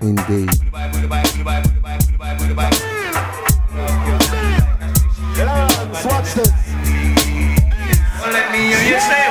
Indeed. 0.00 0.48
This. 6.32 6.50
Well, 8.20 8.32
let 8.32 8.52
me 8.52 8.58
hear 8.58 8.82
you 8.94 9.00
say 9.00 9.21